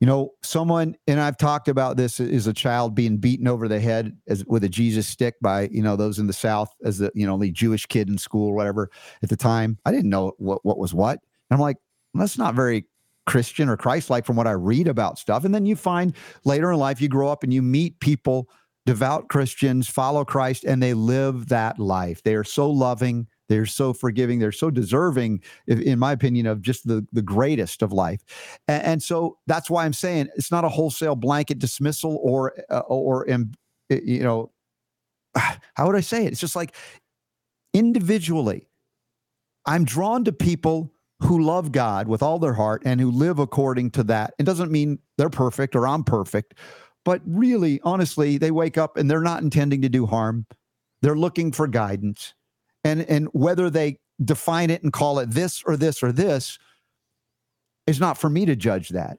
[0.06, 3.80] You know, someone, and I've talked about this, is a child being beaten over the
[3.80, 7.12] head as with a Jesus stick by you know those in the South as the
[7.16, 8.92] you know the Jewish kid in school or whatever
[9.24, 9.80] at the time.
[9.84, 11.18] I didn't know what what was what.
[11.50, 11.78] And I'm like,
[12.14, 12.86] well, that's not very
[13.26, 15.44] Christian or Christ-like from what I read about stuff.
[15.44, 18.48] And then you find later in life, you grow up and you meet people,
[18.86, 22.22] devout Christians, follow Christ, and they live that life.
[22.22, 24.40] They are so loving they're so forgiving.
[24.40, 28.24] They're so deserving, in my opinion, of just the, the greatest of life.
[28.68, 32.80] And, and so that's why I'm saying it's not a wholesale blanket dismissal or, uh,
[32.80, 33.28] or,
[33.90, 34.52] you know,
[35.36, 36.32] how would I say it?
[36.32, 36.76] It's just like
[37.74, 38.70] individually,
[39.66, 40.92] I'm drawn to people
[41.22, 44.34] who love God with all their heart and who live according to that.
[44.38, 46.56] It doesn't mean they're perfect or I'm perfect,
[47.04, 50.46] but really, honestly, they wake up and they're not intending to do harm.
[51.02, 52.34] They're looking for guidance
[52.86, 56.58] and and whether they define it and call it this or this or this
[57.86, 59.18] is not for me to judge that.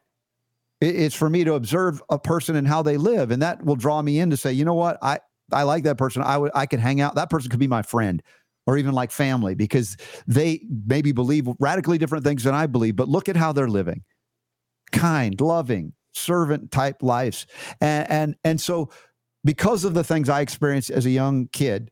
[0.80, 4.00] It's for me to observe a person and how they live and that will draw
[4.00, 4.98] me in to say you know what?
[5.02, 5.18] I
[5.52, 6.22] i like that person.
[6.22, 7.16] I would i could hang out.
[7.16, 8.22] That person could be my friend
[8.66, 9.96] or even like family because
[10.26, 14.02] they maybe believe radically different things than i believe but look at how they're living.
[14.92, 17.46] Kind loving servant type lives.
[17.80, 18.90] And and and so
[19.44, 21.90] because of the things i experienced as a young kid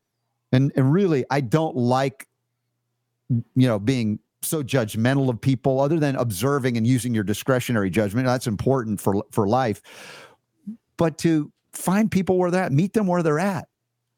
[0.55, 2.27] and, and really, I don't like,
[3.29, 8.27] you know, being so judgmental of people other than observing and using your discretionary judgment.
[8.27, 9.81] That's important for, for life.
[10.97, 13.67] But to find people where they're at, meet them where they're at.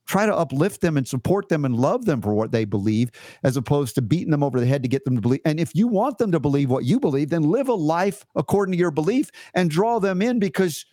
[0.08, 3.12] try to uplift them and support them and love them for what they believe
[3.44, 5.76] as opposed to beating them over the head to get them to believe and if
[5.76, 8.92] you want them to believe what you believe then live a life according to your
[8.92, 10.86] belief and draw them in because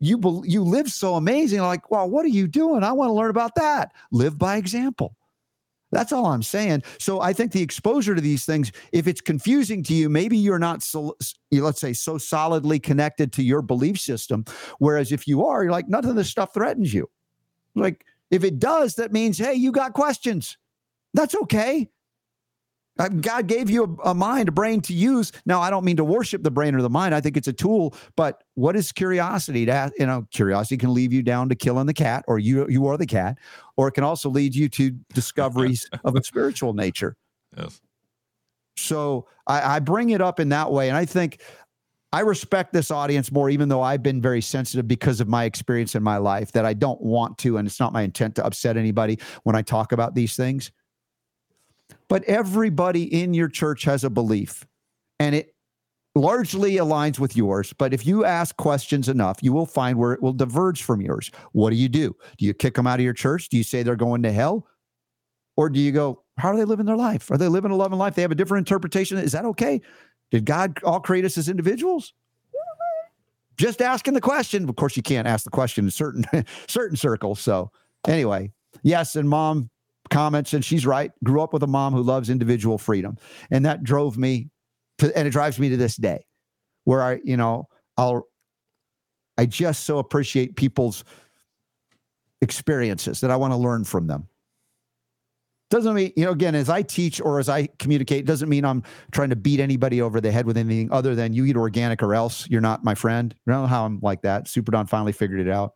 [0.00, 3.14] you be, you live so amazing like well what are you doing i want to
[3.14, 5.14] learn about that live by example
[5.90, 6.82] that's all I'm saying.
[6.98, 10.58] So I think the exposure to these things, if it's confusing to you, maybe you're
[10.58, 11.16] not, so,
[11.50, 14.44] let's say, so solidly connected to your belief system.
[14.78, 17.08] Whereas if you are, you're like, none of this stuff threatens you.
[17.74, 20.58] Like, if it does, that means, hey, you got questions.
[21.14, 21.88] That's okay.
[22.98, 25.32] Uh, God gave you a, a, mind, a brain to use.
[25.46, 27.14] Now, I don't mean to worship the brain or the mind.
[27.14, 27.94] I think it's a tool.
[28.16, 29.66] But what is curiosity?
[29.66, 32.86] To you know, curiosity can lead you down to killing the cat, or you you
[32.86, 33.38] are the cat,
[33.76, 37.16] or it can also lead you to discoveries of a spiritual nature.
[37.56, 37.80] Yes.
[38.76, 41.40] So I, I bring it up in that way, and I think
[42.12, 45.94] I respect this audience more, even though I've been very sensitive because of my experience
[45.94, 46.52] in my life.
[46.52, 49.62] That I don't want to, and it's not my intent to upset anybody when I
[49.62, 50.72] talk about these things.
[52.08, 54.66] But everybody in your church has a belief,
[55.18, 55.54] and it
[56.14, 57.72] largely aligns with yours.
[57.72, 61.30] But if you ask questions enough, you will find where it will diverge from yours.
[61.52, 62.16] What do you do?
[62.38, 63.48] Do you kick them out of your church?
[63.48, 64.66] Do you say they're going to hell?
[65.56, 67.30] Or do you go, how are they living their life?
[67.30, 68.14] Are they living a loving life?
[68.14, 69.18] They have a different interpretation.
[69.18, 69.80] Is that okay?
[70.30, 72.12] Did God all create us as individuals?
[73.56, 74.68] Just asking the question.
[74.68, 76.24] Of course, you can't ask the question in certain
[76.68, 77.40] certain circles.
[77.40, 77.72] So
[78.06, 78.52] anyway,
[78.82, 79.68] yes, and mom,
[80.08, 81.10] comments, and she's right.
[81.24, 83.16] Grew up with a mom who loves individual freedom,
[83.50, 84.50] and that drove me
[84.98, 86.24] to, and it drives me to this day,
[86.84, 88.26] where I, you know, I'll,
[89.36, 91.04] I just so appreciate people's
[92.40, 94.28] experiences that I want to learn from them.
[95.70, 98.82] Doesn't mean, you know, again, as I teach or as I communicate, doesn't mean I'm
[99.12, 102.14] trying to beat anybody over the head with anything other than you eat organic or
[102.14, 103.34] else you're not my friend.
[103.46, 104.48] You know how I'm like that.
[104.48, 105.74] Super Don finally figured it out.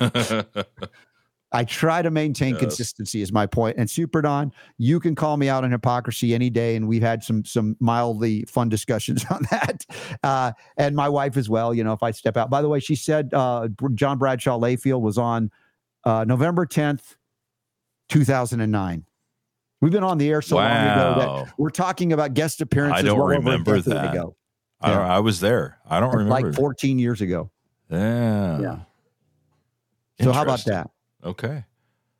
[1.54, 2.60] I try to maintain yes.
[2.60, 3.76] consistency is my point.
[3.78, 7.22] And Super Don, you can call me out on hypocrisy any day, and we've had
[7.22, 9.86] some some mildly fun discussions on that.
[10.24, 11.72] Uh, and my wife as well.
[11.72, 12.50] You know, if I step out.
[12.50, 15.52] By the way, she said uh, John Bradshaw Layfield was on
[16.02, 17.16] uh, November tenth,
[18.08, 19.04] two thousand and nine.
[19.80, 20.62] We've been on the air so wow.
[20.62, 22.98] long ago that we're talking about guest appearances.
[22.98, 24.12] I don't well remember that.
[24.12, 24.34] Ago.
[24.80, 25.16] I, yeah.
[25.16, 25.78] I, was there.
[25.88, 26.30] I don't remember.
[26.30, 27.50] Like 14 years ago.
[27.90, 28.60] Yeah.
[28.60, 28.78] Yeah.
[30.20, 30.90] So how about that?
[31.24, 31.64] Okay.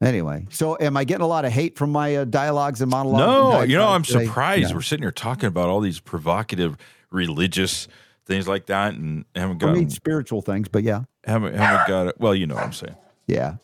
[0.02, 3.20] Anyway, so am I getting a lot of hate from my uh, dialogues and monologues?
[3.20, 4.26] No, and you know, I'm today?
[4.26, 4.70] surprised.
[4.70, 4.74] Yeah.
[4.74, 6.76] We're sitting here talking about all these provocative
[7.10, 7.88] religious
[8.26, 12.08] things like that, and haven't got I mean, spiritual things, but yeah, haven't haven't got
[12.08, 12.16] it.
[12.18, 12.96] Well, you know what I'm saying.
[13.26, 13.56] Yeah.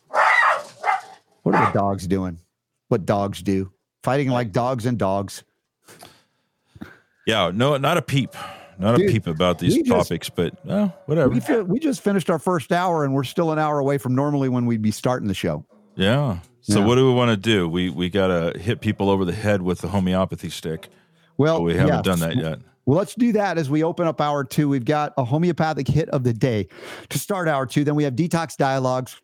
[1.43, 2.39] What are the dogs doing?
[2.87, 3.71] What dogs do?
[4.03, 5.43] Fighting like dogs and dogs.
[7.27, 8.35] Yeah, no, not a peep.
[8.81, 11.29] Not Dude, a peep about these topics, just, but well, whatever.
[11.29, 14.15] We, feel, we just finished our first hour, and we're still an hour away from
[14.15, 15.63] normally when we'd be starting the show.
[15.95, 16.39] Yeah.
[16.61, 16.85] So yeah.
[16.87, 17.69] what do we want to do?
[17.69, 20.89] We we got to hit people over the head with the homeopathy stick.
[21.37, 22.01] Well, we haven't yeah.
[22.01, 22.59] done that yet.
[22.87, 24.67] Well, let's do that as we open up hour two.
[24.67, 26.67] We've got a homeopathic hit of the day
[27.09, 27.83] to start hour two.
[27.83, 29.21] Then we have detox dialogues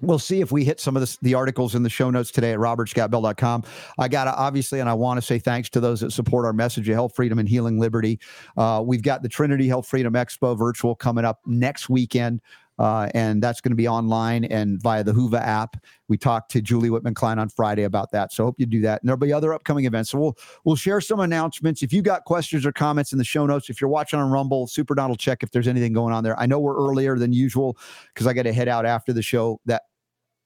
[0.00, 2.52] We'll see if we hit some of the, the articles in the show notes today
[2.52, 3.64] at robertscottbell.com.
[3.98, 6.52] I got to obviously, and I want to say thanks to those that support our
[6.52, 8.18] message of health, freedom, and healing liberty.
[8.56, 12.40] Uh, we've got the Trinity Health Freedom Expo virtual coming up next weekend.
[12.80, 15.76] Uh, and that's going to be online and via the Whova app.
[16.08, 19.02] We talked to Julie Whitman Klein on Friday about that, so hope you do that.
[19.02, 20.08] And there'll be other upcoming events.
[20.08, 21.82] So we'll we'll share some announcements.
[21.82, 24.66] If you got questions or comments in the show notes, if you're watching on Rumble,
[24.66, 26.40] Super Donald, check if there's anything going on there.
[26.40, 27.76] I know we're earlier than usual
[28.14, 29.60] because I got to head out after the show.
[29.66, 29.82] That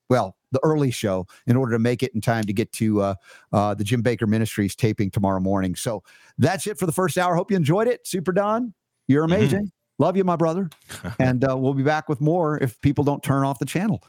[0.08, 3.14] well, the early show in order to make it in time to get to uh,
[3.52, 5.74] uh, the Jim Bakker Ministries taping tomorrow morning.
[5.74, 6.02] So
[6.38, 7.34] that's it for the first hour.
[7.34, 8.06] Hope you enjoyed it.
[8.06, 8.72] Super Don,
[9.08, 9.32] you're mm-hmm.
[9.32, 9.60] amazing.
[9.60, 10.02] Mm-hmm.
[10.02, 10.70] Love you, my brother.
[11.18, 14.02] and uh, we'll be back with more if people don't turn off the channel.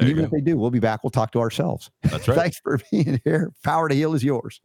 [0.00, 0.22] even go.
[0.24, 1.02] if they do, we'll be back.
[1.02, 1.90] We'll talk to ourselves.
[2.02, 2.34] That's right.
[2.38, 3.52] Thanks for being here.
[3.62, 4.60] Power to heal is yours.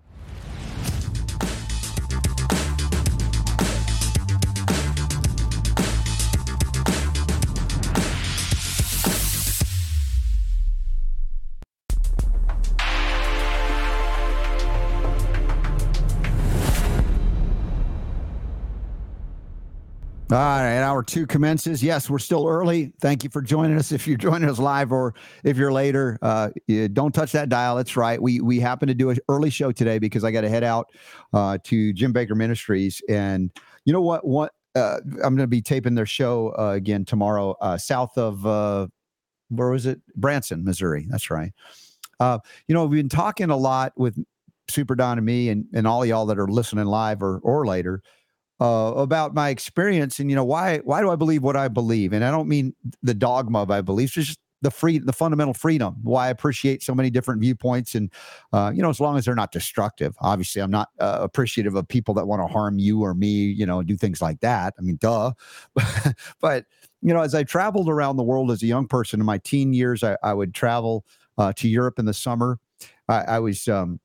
[20.35, 21.81] All right, hour two commences.
[21.81, 22.91] Yes, we're still early.
[22.99, 23.93] Thank you for joining us.
[23.93, 25.13] If you're joining us live or
[25.45, 26.49] if you're later, uh,
[26.91, 27.77] don't touch that dial.
[27.77, 28.21] That's right.
[28.21, 30.89] We we happen to do an early show today because I got to head out
[31.31, 33.49] uh, to Jim Bakker Ministries, and
[33.85, 34.27] you know what?
[34.27, 38.45] What uh, I'm going to be taping their show uh, again tomorrow, uh, south of
[38.45, 38.87] uh,
[39.47, 40.01] where was it?
[40.17, 41.07] Branson, Missouri.
[41.09, 41.53] That's right.
[42.19, 44.21] you know, we've been talking a lot with
[44.69, 48.03] Super Don and me, and and all y'all that are listening live or or later
[48.59, 52.13] uh, about my experience and you know why why do I believe what I believe
[52.13, 55.95] and I don't mean the dogma of believe it's just the free, the fundamental freedom.
[56.01, 58.11] Why I appreciate so many different viewpoints, and
[58.51, 60.15] uh, you know, as long as they're not destructive.
[60.21, 63.27] Obviously, I'm not uh, appreciative of people that want to harm you or me.
[63.27, 64.73] You know, do things like that.
[64.77, 65.33] I mean, duh.
[66.41, 66.65] but
[67.01, 69.71] you know, as I traveled around the world as a young person in my teen
[69.71, 71.05] years, I, I would travel
[71.37, 72.59] uh, to Europe in the summer.
[73.07, 73.99] I, I was um,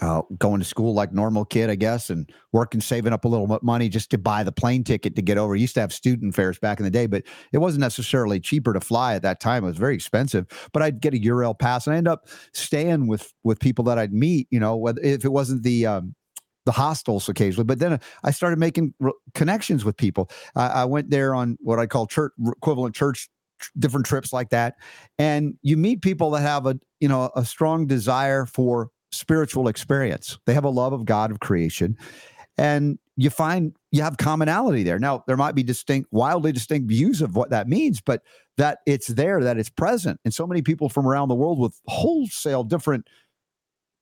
[0.00, 3.58] uh, going to school like normal kid, I guess, and working, saving up a little
[3.62, 5.54] money just to buy the plane ticket to get over.
[5.54, 7.22] used to have student fares back in the day, but
[7.52, 9.64] it wasn't necessarily cheaper to fly at that time.
[9.64, 10.46] It was very expensive.
[10.72, 13.98] But I'd get a Eurail pass, and I end up staying with with people that
[13.98, 14.48] I'd meet.
[14.50, 16.14] You know, whether if it wasn't the um,
[16.66, 20.30] the hostels occasionally, but then I started making re- connections with people.
[20.56, 23.28] I, I went there on what I call church equivalent church
[23.78, 24.74] different trips like that
[25.18, 30.38] and you meet people that have a you know a strong desire for spiritual experience.
[30.46, 31.96] They have a love of God of creation.
[32.56, 34.98] And you find you have commonality there.
[34.98, 38.22] Now, there might be distinct, wildly distinct views of what that means, but
[38.56, 40.20] that it's there, that it's present.
[40.24, 43.08] And so many people from around the world with wholesale different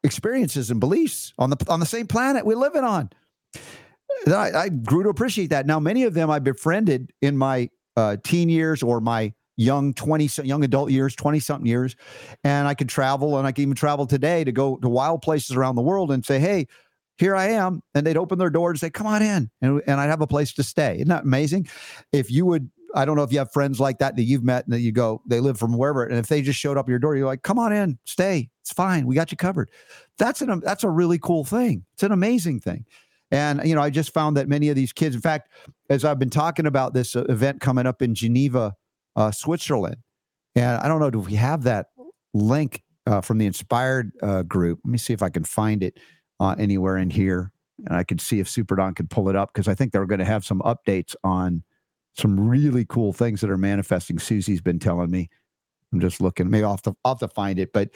[0.04, 3.10] experiences and beliefs on the on the same planet we live it on.
[4.26, 5.66] I, I grew to appreciate that.
[5.66, 10.28] Now, many of them I befriended in my uh, teen years or my young 20
[10.44, 11.94] young adult years 20 something years
[12.42, 15.54] and i could travel and i could even travel today to go to wild places
[15.54, 16.66] around the world and say hey
[17.18, 20.00] here i am and they'd open their door and say come on in and, and
[20.00, 20.96] i'd have a place to stay.
[20.96, 21.68] Isn't that amazing?
[22.12, 24.64] If you would i don't know if you have friends like that that you've met
[24.64, 26.98] and that you go they live from wherever and if they just showed up your
[26.98, 29.70] door you're like come on in stay it's fine we got you covered.
[30.18, 31.84] That's an that's a really cool thing.
[31.94, 32.86] It's an amazing thing.
[33.30, 35.50] And you know i just found that many of these kids in fact
[35.88, 38.74] as i've been talking about this uh, event coming up in geneva
[39.16, 39.96] uh, Switzerland.
[40.54, 41.86] And I don't know, do we have that
[42.34, 44.80] link uh, from the Inspired uh, group?
[44.84, 45.98] Let me see if I can find it
[46.40, 47.52] uh, anywhere in here.
[47.86, 50.06] And I could see if Super Don could pull it up because I think they're
[50.06, 51.64] going to have some updates on
[52.14, 54.18] some really cool things that are manifesting.
[54.18, 55.30] Susie's been telling me.
[55.92, 56.48] I'm just looking.
[56.48, 57.72] Maybe to, I'll have to find it.
[57.72, 57.90] But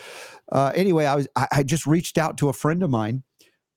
[0.53, 3.23] uh, anyway, I was I, I, just reached out to a friend of mine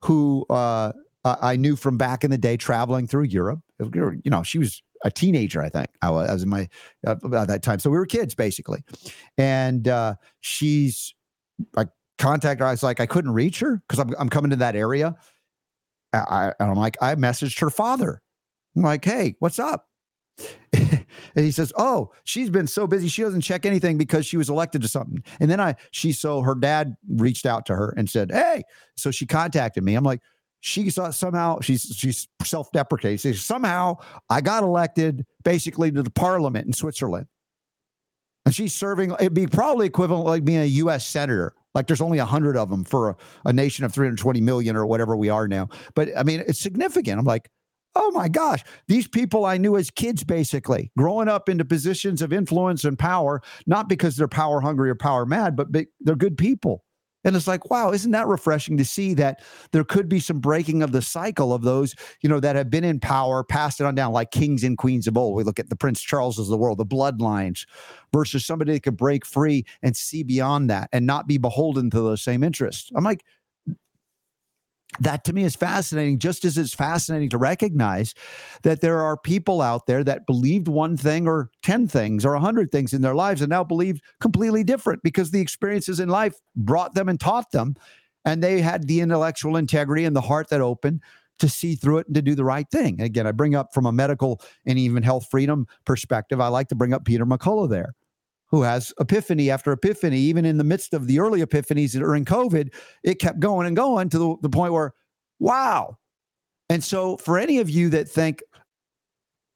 [0.01, 0.91] who uh,
[1.23, 3.61] I knew from back in the day traveling through Europe.
[3.79, 5.89] You know, she was a teenager, I think.
[6.01, 6.67] I was, I was in my
[7.05, 7.79] uh, about that time.
[7.79, 8.83] So we were kids basically.
[9.37, 11.13] And uh, she's
[11.77, 11.85] I
[12.17, 12.67] contacted her.
[12.67, 15.15] I was like, I couldn't reach her because I'm, I'm coming to that area.
[16.13, 18.21] I, and I'm like, I messaged her father.
[18.75, 19.85] I'm like, hey, what's up?
[20.73, 24.49] and he says, "Oh, she's been so busy she doesn't check anything because she was
[24.49, 28.09] elected to something." And then I, she, so her dad reached out to her and
[28.09, 28.63] said, "Hey,"
[28.95, 29.95] so she contacted me.
[29.95, 30.21] I'm like,
[30.61, 33.33] she saw somehow she's she's self-deprecating.
[33.33, 33.97] Somehow
[34.29, 37.27] I got elected basically to the parliament in Switzerland.
[38.45, 41.53] And she's serving, it'd be probably equivalent like being a US senator.
[41.75, 44.85] Like there's only a hundred of them for a, a nation of 320 million or
[44.85, 45.69] whatever we are now.
[45.93, 47.19] But I mean, it's significant.
[47.19, 47.49] I'm like,
[47.95, 52.33] oh my gosh, these people I knew as kids, basically growing up into positions of
[52.33, 56.83] influence and power, not because they're power hungry or power mad, but they're good people.
[57.23, 59.41] And it's like, wow, isn't that refreshing to see that
[59.71, 62.83] there could be some breaking of the cycle of those, you know, that have been
[62.83, 65.35] in power, passed it on down like kings and queens of old.
[65.35, 67.65] We look at the Prince Charleses of the world, the bloodlines,
[68.13, 71.97] versus somebody that could break free and see beyond that and not be beholden to
[72.01, 72.89] those same interests.
[72.95, 73.25] I'm like,
[74.99, 78.13] that to me is fascinating, just as it's fascinating to recognize
[78.63, 82.71] that there are people out there that believed one thing or 10 things or 100
[82.71, 86.95] things in their lives and now believe completely different because the experiences in life brought
[86.95, 87.75] them and taught them.
[88.25, 91.01] And they had the intellectual integrity and the heart that opened
[91.37, 92.99] to see through it and to do the right thing.
[92.99, 96.75] Again, I bring up from a medical and even health freedom perspective, I like to
[96.75, 97.95] bring up Peter McCullough there
[98.51, 102.15] who has epiphany after epiphany, even in the midst of the early epiphanies that are
[102.15, 102.73] in COVID,
[103.03, 104.93] it kept going and going to the, the point where,
[105.39, 105.97] wow.
[106.69, 108.43] And so, for any of you that think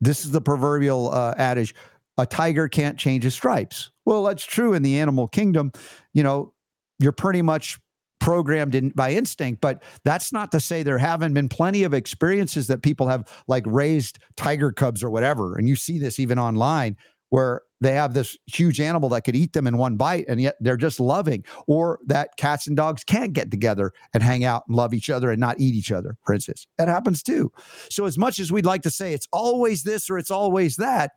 [0.01, 1.73] this is the proverbial uh, adage,
[2.17, 3.91] a tiger can't change his stripes.
[4.05, 5.71] Well, that's true in the animal kingdom.
[6.13, 6.53] You know,
[6.99, 7.79] you're pretty much
[8.19, 12.67] programmed in by instinct, but that's not to say there haven't been plenty of experiences
[12.67, 15.57] that people have like raised tiger cubs or whatever.
[15.57, 16.95] And you see this even online
[17.29, 20.55] where they have this huge animal that could eat them in one bite and yet
[20.59, 24.75] they're just loving or that cats and dogs can't get together and hang out and
[24.75, 26.65] love each other and not eat each other for instance.
[26.77, 27.51] That happens too.
[27.89, 31.11] So as much as we'd like to say it's always this or it's always that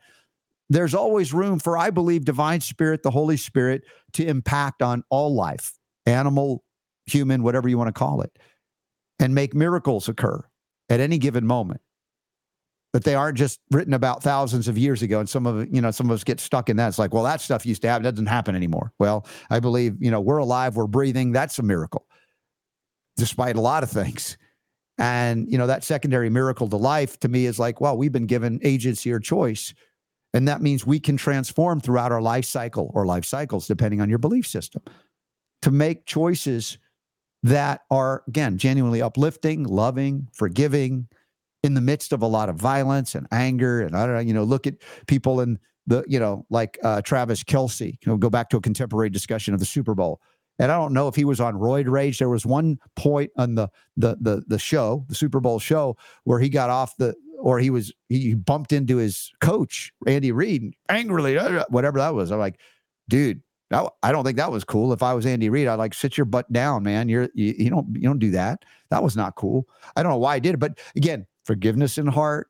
[0.68, 5.34] there's always room for i believe divine spirit the holy spirit to impact on all
[5.34, 5.72] life
[6.06, 6.64] animal
[7.06, 8.36] human whatever you want to call it
[9.18, 10.42] and make miracles occur
[10.88, 11.80] at any given moment
[12.96, 15.20] but they aren't just written about thousands of years ago.
[15.20, 16.88] And some of you know, some of us get stuck in that.
[16.88, 18.06] It's like, well, that stuff used to happen.
[18.06, 18.90] It doesn't happen anymore.
[18.98, 21.30] Well, I believe, you know, we're alive, we're breathing.
[21.30, 22.06] That's a miracle,
[23.18, 24.38] despite a lot of things.
[24.96, 28.24] And, you know, that secondary miracle to life to me is like, well, we've been
[28.24, 29.74] given agency or choice.
[30.32, 34.08] And that means we can transform throughout our life cycle or life cycles, depending on
[34.08, 34.80] your belief system,
[35.60, 36.78] to make choices
[37.42, 41.08] that are, again, genuinely uplifting, loving, forgiving,
[41.66, 43.82] in the midst of a lot of violence and anger.
[43.82, 47.02] And I don't know, you know, look at people in the, you know, like uh,
[47.02, 50.20] Travis Kelce, you know, go back to a contemporary discussion of the Super Bowl.
[50.58, 52.18] And I don't know if he was on roid rage.
[52.18, 56.40] There was one point on the the the the show, the Super Bowl show, where
[56.40, 61.36] he got off the or he was he bumped into his coach Andy Reid angrily,
[61.36, 62.30] uh, whatever that was.
[62.30, 62.58] I'm like,
[63.06, 64.92] dude, I don't think that was cool.
[64.92, 67.08] If I was Andy Reid, I'd like sit your butt down, man.
[67.08, 68.64] You're you, you don't you don't do that.
[68.90, 69.68] That was not cool.
[69.96, 72.48] I don't know why I did it, but again, forgiveness in heart.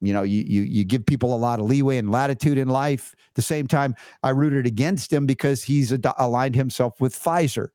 [0.00, 3.14] You know, you you you give people a lot of leeway and latitude in life.
[3.14, 7.68] At the same time, I rooted against him because he's ad- aligned himself with Pfizer.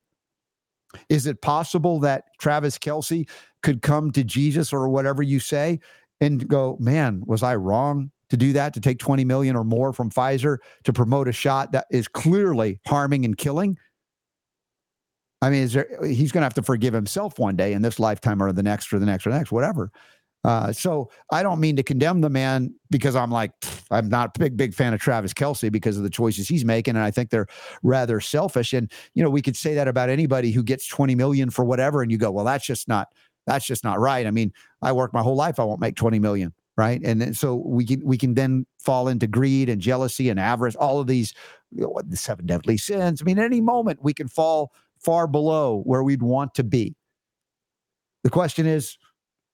[1.08, 3.28] Is it possible that Travis Kelce
[3.62, 5.80] could come to Jesus or whatever you say
[6.20, 9.92] and go, man, was I wrong to do that to take 20 million or more
[9.92, 13.76] from Pfizer to promote a shot that is clearly harming and killing?
[15.42, 17.98] I mean, is there he's going to have to forgive himself one day in this
[17.98, 19.90] lifetime or the next or the next or the next, whatever.
[20.42, 23.52] Uh, so I don't mean to condemn the man because I'm like
[23.90, 26.96] I'm not a big big fan of Travis Kelce because of the choices he's making,
[26.96, 27.46] and I think they're
[27.82, 28.72] rather selfish.
[28.72, 32.02] And you know, we could say that about anybody who gets 20 million for whatever,
[32.02, 33.08] and you go, well, that's just not
[33.46, 34.26] that's just not right.
[34.26, 37.02] I mean, I worked my whole life, I won't make 20 million, right?
[37.04, 41.00] And so we can we can then fall into greed and jealousy and avarice, all
[41.00, 41.34] of these
[41.70, 43.20] you know, the seven deadly sins.
[43.20, 46.96] I mean, at any moment we can fall far below where we'd want to be.
[48.22, 48.98] The question is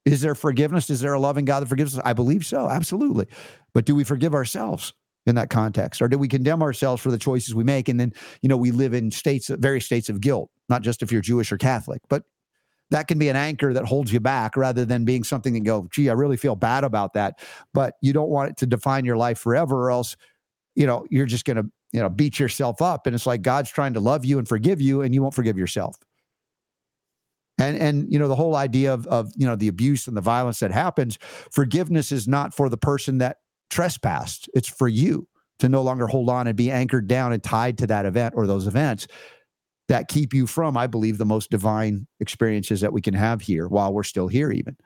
[0.07, 0.88] is there forgiveness?
[0.88, 2.02] Is there a loving God that forgives us?
[2.04, 3.26] I believe so, absolutely.
[3.74, 4.94] But do we forgive ourselves
[5.26, 7.88] in that context, or do we condemn ourselves for the choices we make?
[7.88, 11.11] And then, you know, we live in states, various states of guilt, not just if
[11.11, 12.22] you're Jewish or Catholic, but
[12.90, 15.88] that can be an anchor that holds you back rather than being something that go,
[15.90, 17.40] gee, I really feel bad about that.
[17.74, 20.16] But you don't want it to define your life forever, or else,
[20.76, 23.09] you know, you're just going to, you know, beat yourself up.
[23.09, 25.59] And it's like God's trying to love you and forgive you, and you won't forgive
[25.59, 25.96] yourself
[27.59, 30.20] and and you know the whole idea of of you know the abuse and the
[30.20, 31.18] violence that happens
[31.50, 33.38] forgiveness is not for the person that
[33.70, 34.48] trespassed.
[34.54, 35.28] It's for you
[35.59, 38.46] to no longer hold on and be anchored down and tied to that event or
[38.46, 39.07] those events
[39.88, 43.68] that keep you from i believe the most divine experiences that we can have here
[43.68, 44.76] while we're still here even.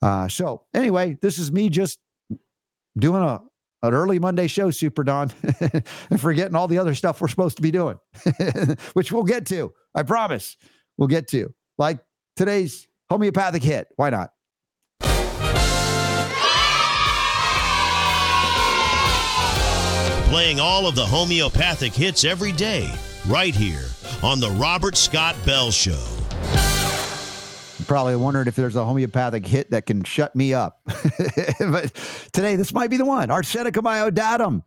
[0.00, 1.98] Uh, so anyway this is me just
[2.98, 3.40] doing a
[3.84, 5.30] an early Monday show, Super Don,
[6.10, 7.96] and forgetting all the other stuff we're supposed to be doing,
[8.94, 9.72] which we'll get to.
[9.94, 10.56] I promise.
[10.96, 11.98] We'll get to like
[12.36, 13.88] today's homeopathic hit.
[13.96, 14.32] Why not?
[20.28, 22.92] Playing all of the homeopathic hits every day,
[23.26, 23.86] right here
[24.22, 26.04] on The Robert Scott Bell Show.
[27.78, 30.80] You probably wondered if there's a homeopathic hit that can shut me up.
[31.60, 31.94] but
[32.32, 33.30] today, this might be the one.
[33.30, 34.62] Arsenicum iodatum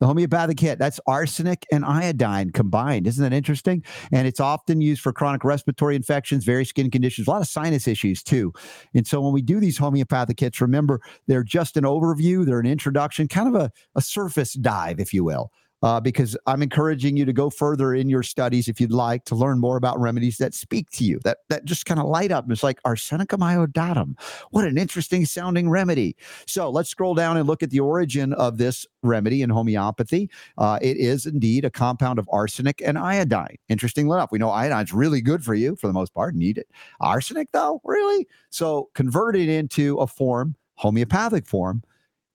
[0.00, 0.78] the homeopathic hit.
[0.78, 3.06] That's arsenic and iodine combined.
[3.06, 3.82] Isn't that interesting?
[4.12, 7.88] And it's often used for chronic respiratory infections, various skin conditions, a lot of sinus
[7.88, 8.52] issues too.
[8.94, 12.66] And so when we do these homeopathic hits, remember they're just an overview, they're an
[12.66, 15.50] introduction, kind of a, a surface dive, if you will
[15.86, 19.36] uh, because I'm encouraging you to go further in your studies if you'd like to
[19.36, 22.50] learn more about remedies that speak to you, that that just kind of light up.
[22.50, 24.18] It's like arsenicum iodatum.
[24.50, 26.16] What an interesting sounding remedy.
[26.44, 30.28] So let's scroll down and look at the origin of this remedy in homeopathy.
[30.58, 33.56] Uh, it is indeed a compound of arsenic and iodine.
[33.68, 36.34] Interesting enough, we know iodine's really good for you for the most part.
[36.34, 36.68] Need it.
[37.00, 38.26] Arsenic, though, really?
[38.50, 41.84] So convert it into a form, homeopathic form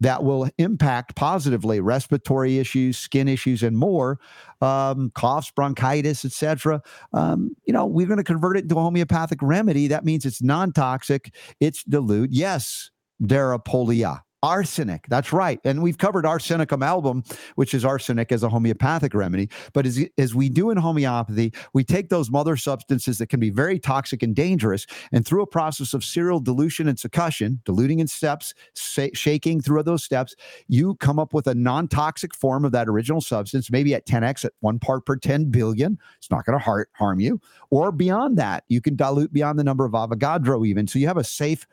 [0.01, 4.19] that will impact positively respiratory issues, skin issues, and more,
[4.59, 6.81] um, coughs, bronchitis, etc.
[7.13, 9.87] Um, you know, we're going to convert it into a homeopathic remedy.
[9.87, 12.31] That means it's non-toxic, it's dilute.
[12.31, 12.89] Yes,
[13.21, 15.05] Darapolia arsenic.
[15.07, 15.59] That's right.
[15.63, 17.23] And we've covered arsenicum album,
[17.55, 19.49] which is arsenic as a homeopathic remedy.
[19.73, 23.49] But as, as we do in homeopathy, we take those mother substances that can be
[23.49, 28.07] very toxic and dangerous, and through a process of serial dilution and succussion, diluting in
[28.07, 30.35] steps, shaking through those steps,
[30.67, 34.45] you come up with a non toxic form of that original substance, maybe at 10x,
[34.45, 35.97] at one part per 10 billion.
[36.17, 37.39] It's not going to harm you.
[37.69, 40.87] Or beyond that, you can dilute beyond the number of Avogadro, even.
[40.87, 41.65] So you have a safe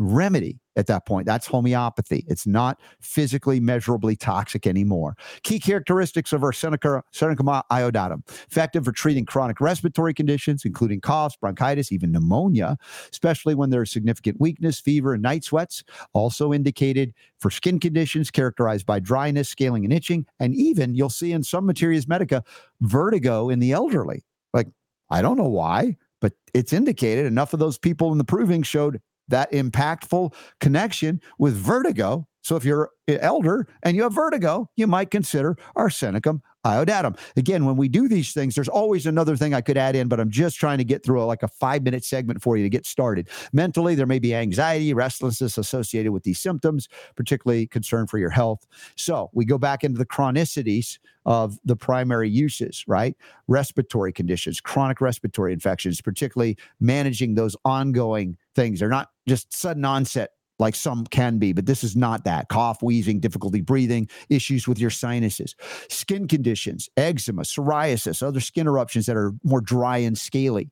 [0.00, 1.26] remedy at that point.
[1.26, 2.24] That's homeopathy.
[2.26, 5.14] It's not physically measurably toxic anymore.
[5.42, 12.10] Key characteristics of Arsenicum iodatum effective for treating chronic respiratory conditions, including coughs, bronchitis, even
[12.10, 12.78] pneumonia,
[13.12, 15.84] especially when there's significant weakness, fever, and night sweats.
[16.14, 20.24] Also indicated for skin conditions characterized by dryness, scaling, and itching.
[20.38, 22.42] And even you'll see in some materia medica,
[22.80, 24.24] vertigo in the elderly.
[24.54, 24.68] Like,
[25.10, 29.00] I don't know why, but it's indicated enough of those people in the proving showed
[29.30, 32.26] that impactful connection with vertigo.
[32.42, 37.18] So if you're an elder and you have vertigo, you might consider arsenicum iodatum.
[37.36, 40.20] Again, when we do these things, there's always another thing I could add in, but
[40.20, 42.70] I'm just trying to get through a, like a five minute segment for you to
[42.70, 43.28] get started.
[43.52, 48.66] Mentally, there may be anxiety, restlessness associated with these symptoms, particularly concern for your health.
[48.96, 53.16] So we go back into the chronicities of the primary uses, right?
[53.46, 58.80] Respiratory conditions, chronic respiratory infections, particularly managing those ongoing things.
[58.80, 60.30] They're not just sudden onset
[60.60, 62.48] like some can be, but this is not that.
[62.48, 65.56] Cough, wheezing, difficulty breathing, issues with your sinuses,
[65.88, 70.68] skin conditions, eczema, psoriasis, other skin eruptions that are more dry and scaly,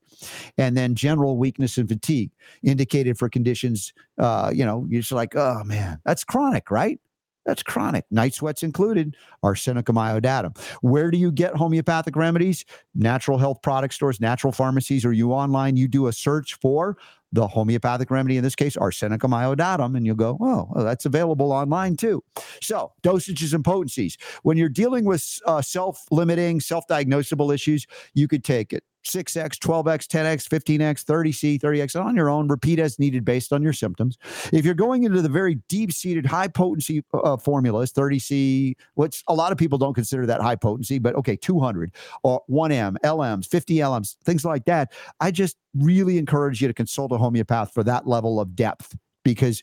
[0.57, 2.31] and then general weakness and fatigue
[2.63, 7.01] indicated for conditions, uh, you know, you're just like, oh man, that's chronic, right?
[7.47, 8.05] That's chronic.
[8.11, 10.59] Night sweats included, arsenicum iodatum.
[10.83, 12.67] Where do you get homeopathic remedies?
[12.95, 16.99] Natural health product stores, natural pharmacies, or you online, you do a search for
[17.33, 21.53] the homeopathic remedy, in this case, arsenicum iodatum, and you'll go, oh, well, that's available
[21.53, 22.23] online too.
[22.63, 24.17] So, dosages and potencies.
[24.43, 29.59] When you're dealing with uh, self limiting, self diagnosable issues, you could take it 6x,
[29.59, 34.19] 12x, 10x, 15x, 30c, 30x on your own, repeat as needed based on your symptoms.
[34.53, 39.35] If you're going into the very deep seated, high potency uh, formulas, 30c, which a
[39.35, 41.93] lot of people don't consider that high potency, but okay, 200
[42.23, 47.13] or 1m, LMs, 50 LMs, things like that, I just really encourage you to consult
[47.13, 49.63] a homeopath for that level of depth because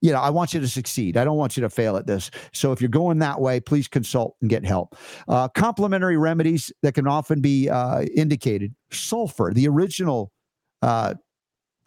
[0.00, 1.16] you know, I want you to succeed.
[1.16, 2.30] I don't want you to fail at this.
[2.52, 4.96] So if you're going that way, please consult and get help.
[5.28, 10.30] Uh, complementary remedies that can often be uh, indicated sulfur, the original
[10.82, 11.14] uh,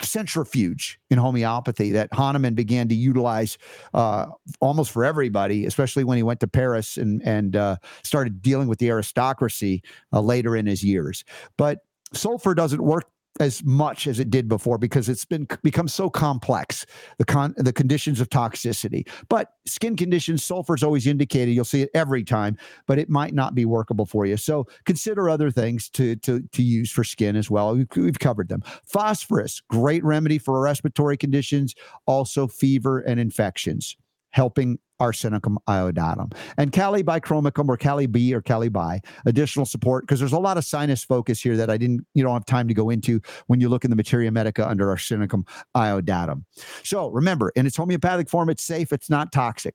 [0.02, 3.58] centrifuge in homeopathy that Hahnemann began to utilize
[3.94, 4.28] uh,
[4.60, 8.80] almost for everybody, especially when he went to Paris and and uh, started dealing with
[8.80, 9.82] the aristocracy
[10.14, 11.24] uh, later in his years.
[11.58, 11.80] But
[12.14, 13.06] sulfur doesn't work
[13.40, 16.86] as much as it did before because it's been become so complex
[17.18, 19.08] the con the conditions of toxicity.
[19.30, 21.52] But skin conditions sulfur is always indicated.
[21.52, 22.58] You'll see it every time
[22.88, 24.38] but it might not be workable for you.
[24.38, 27.76] So consider other things to to to use for skin as well.
[27.76, 28.64] We've, we've covered them.
[28.86, 33.98] Phosphorus great remedy for respiratory conditions also fever and infections
[34.38, 36.32] helping arsenicum iodatum.
[36.58, 40.58] And Kali bichromicum or Kali B or Kali bi, additional support, because there's a lot
[40.58, 43.60] of sinus focus here that I didn't, you don't have time to go into when
[43.60, 46.44] you look in the materia medica under arsenicum iodatum.
[46.84, 49.74] So remember, in its homeopathic form, it's safe, it's not toxic.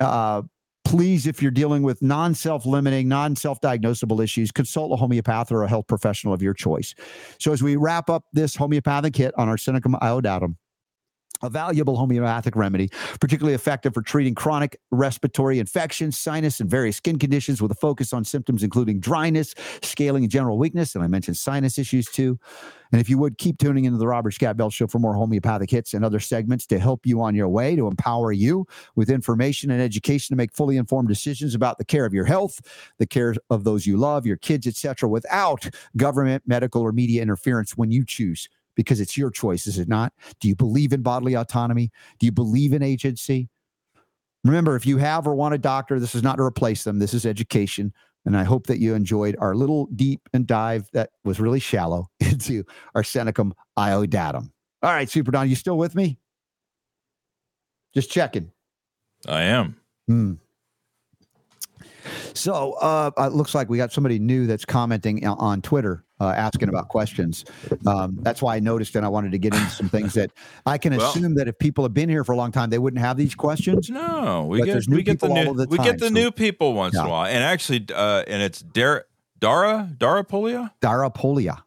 [0.00, 0.42] Uh,
[0.84, 5.50] please, if you're dealing with non self limiting, non self diagnosable issues, consult a homeopath
[5.50, 6.94] or a health professional of your choice.
[7.40, 10.56] So, as we wrap up this homeopathic hit on arsenicum iodatum,
[11.44, 12.90] a valuable homeopathic remedy,
[13.20, 18.12] particularly effective for treating chronic respiratory infections, sinus, and various skin conditions with a focus
[18.12, 20.94] on symptoms including dryness, scaling, and general weakness.
[20.94, 22.38] And I mentioned sinus issues too.
[22.92, 25.68] And if you would keep tuning into the Robert Scott Bell Show for more homeopathic
[25.68, 29.70] hits and other segments to help you on your way, to empower you with information
[29.70, 32.60] and education to make fully informed decisions about the care of your health,
[32.98, 37.76] the care of those you love, your kids, etc., without government, medical, or media interference
[37.76, 40.12] when you choose because it's your choice, is it not?
[40.40, 41.90] Do you believe in bodily autonomy?
[42.18, 43.48] Do you believe in agency?
[44.44, 46.98] Remember, if you have or want a doctor, this is not to replace them.
[46.98, 47.92] This is education.
[48.26, 52.08] And I hope that you enjoyed our little deep and dive that was really shallow
[52.20, 52.64] into
[52.94, 54.50] our arsenicum iodatum.
[54.82, 56.18] All right, Super Don, you still with me?
[57.94, 58.50] Just checking.
[59.26, 59.76] I am.
[60.08, 60.34] Hmm.
[62.34, 66.68] So uh, it looks like we got somebody new that's commenting on Twitter, uh, asking
[66.68, 67.44] about questions.
[67.86, 70.30] Um, that's why I noticed, and I wanted to get into some things that
[70.66, 72.78] I can well, assume that if people have been here for a long time, they
[72.78, 73.90] wouldn't have these questions.
[73.90, 76.94] No, we get we get the new the we get the so, new people once
[76.94, 77.02] yeah.
[77.02, 79.06] in a while, and actually, uh, and it's Dar-
[79.38, 81.62] Dara Dara Polia Dara Polia,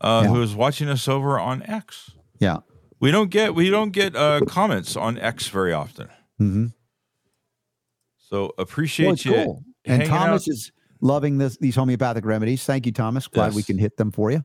[0.00, 0.30] uh, yeah.
[0.30, 2.12] who is watching us over on X.
[2.38, 2.58] Yeah,
[3.00, 6.08] we don't get we don't get uh, comments on X very often.
[6.40, 6.66] Mm-hmm.
[8.16, 9.44] So appreciate well, you.
[9.44, 9.64] Cool.
[9.84, 10.52] And Thomas out.
[10.52, 12.64] is loving this these homeopathic remedies.
[12.64, 13.28] Thank you, Thomas.
[13.28, 13.54] Glad yes.
[13.54, 14.42] we can hit them for you.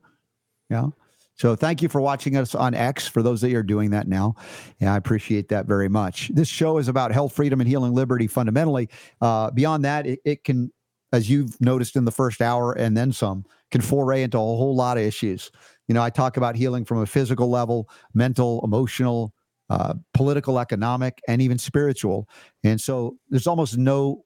[0.70, 0.88] Yeah.
[1.36, 3.08] So thank you for watching us on X.
[3.08, 4.36] For those that are doing that now,
[4.80, 6.30] yeah, I appreciate that very much.
[6.34, 8.26] This show is about health, freedom, and healing liberty.
[8.26, 8.90] Fundamentally,
[9.22, 10.74] uh, beyond that, it, it can,
[11.14, 14.76] as you've noticed in the first hour and then some, can foray into a whole
[14.76, 15.52] lot of issues.
[15.88, 19.32] You know, I talk about healing from a physical level, mental, emotional,
[19.70, 22.28] uh, political, economic, and even spiritual.
[22.64, 24.26] And so there's almost no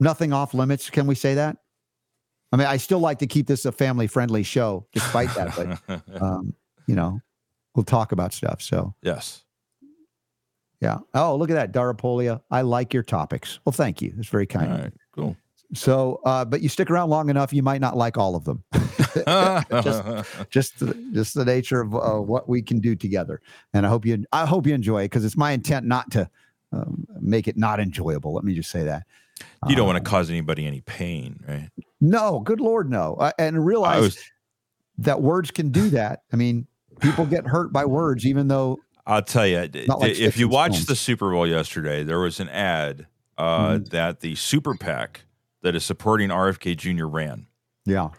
[0.00, 0.90] nothing off limits.
[0.90, 1.56] Can we say that?
[2.52, 5.80] I mean, I still like to keep this a family friendly show, despite that.
[5.88, 6.54] But um,
[6.86, 7.20] you know,
[7.74, 8.60] we'll talk about stuff.
[8.60, 9.44] So yes,
[10.80, 10.98] yeah.
[11.14, 12.42] Oh, look at that, Darapolia.
[12.50, 13.60] I like your topics.
[13.64, 14.12] Well, thank you.
[14.18, 14.72] It's very kind.
[14.72, 15.36] All right, cool.
[15.74, 18.62] So, uh, but you stick around long enough, you might not like all of them.
[18.74, 20.04] just,
[20.50, 23.40] just, the, just the nature of uh, what we can do together.
[23.72, 26.28] And I hope you, I hope you enjoy it because it's my intent not to
[26.72, 28.34] um, make it not enjoyable.
[28.34, 29.04] Let me just say that.
[29.68, 31.68] You don't want Um, to cause anybody any pain, right?
[32.00, 33.14] No, good lord, no.
[33.14, 34.18] Uh, and realize was
[34.98, 36.20] that words can do that.
[36.32, 36.66] I mean,
[37.00, 40.94] people get hurt by words, even though I'll tell you, like if you watched the
[40.96, 43.06] Super Bowl yesterday, there was an ad
[43.38, 43.88] uh, Mhm.
[43.90, 45.22] that the Super PAC
[45.62, 47.06] that is supporting RFK Jr.
[47.06, 47.46] ran,
[47.86, 48.10] yeah.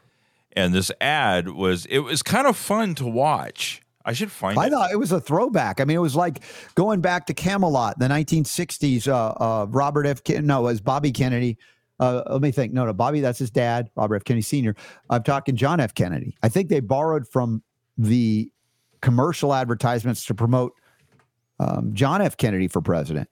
[0.53, 3.81] and this ad was it was kind of fun to watch.
[4.05, 4.71] I should find I it.
[4.71, 5.79] thought it was a throwback.
[5.79, 6.41] I mean, it was like
[6.75, 9.07] going back to Camelot, the 1960s.
[9.07, 10.23] Uh, uh, Robert F.
[10.23, 11.57] Ken- no, it was Bobby Kennedy.
[11.99, 12.73] Uh, let me think.
[12.73, 14.23] No, no, Bobby, that's his dad, Robert F.
[14.25, 14.75] Kennedy Sr.
[15.09, 15.93] I'm talking John F.
[15.93, 16.35] Kennedy.
[16.43, 17.63] I think they borrowed from
[17.97, 18.51] the
[19.01, 20.73] commercial advertisements to promote
[21.59, 22.35] um, John F.
[22.35, 23.29] Kennedy for president.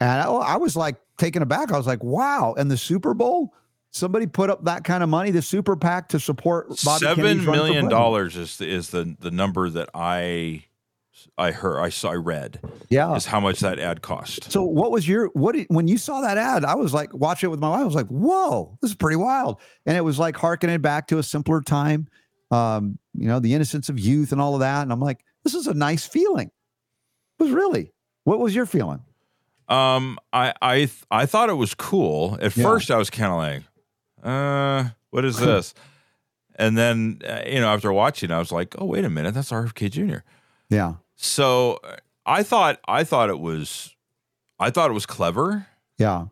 [0.00, 1.72] And I, I was like taken aback.
[1.72, 2.54] I was like, wow.
[2.58, 3.54] And the Super Bowl,
[3.94, 7.46] somebody put up that kind of money, the Super PAC to support Bobby Seven Kennedy's
[7.46, 10.64] run for million dollars is the, is the the number that I
[11.38, 12.60] I heard I saw I read
[12.90, 13.14] Yeah.
[13.14, 14.50] is how much that ad cost.
[14.52, 16.64] So what was your what did, when you saw that ad?
[16.64, 17.80] I was like watching it with my wife.
[17.80, 21.18] I was like, "Whoa, this is pretty wild!" And it was like harkening back to
[21.18, 22.08] a simpler time,
[22.50, 24.82] um, you know, the innocence of youth and all of that.
[24.82, 26.50] And I'm like, "This is a nice feeling."
[27.38, 27.92] It was really.
[28.24, 29.02] What was your feeling?
[29.68, 32.36] Um, I I th- I thought it was cool.
[32.40, 32.64] At Yeah.
[32.64, 33.62] first, I was kind of like,
[34.24, 35.74] uh, what is this?
[36.56, 39.50] and then uh, you know, after watching, I was like, oh wait a minute, that's
[39.52, 40.18] RFK Jr.
[40.70, 41.96] Yeah, So uh,
[42.26, 43.94] I thought I thought it was
[44.58, 45.66] I thought it was clever.
[45.98, 46.26] yeah,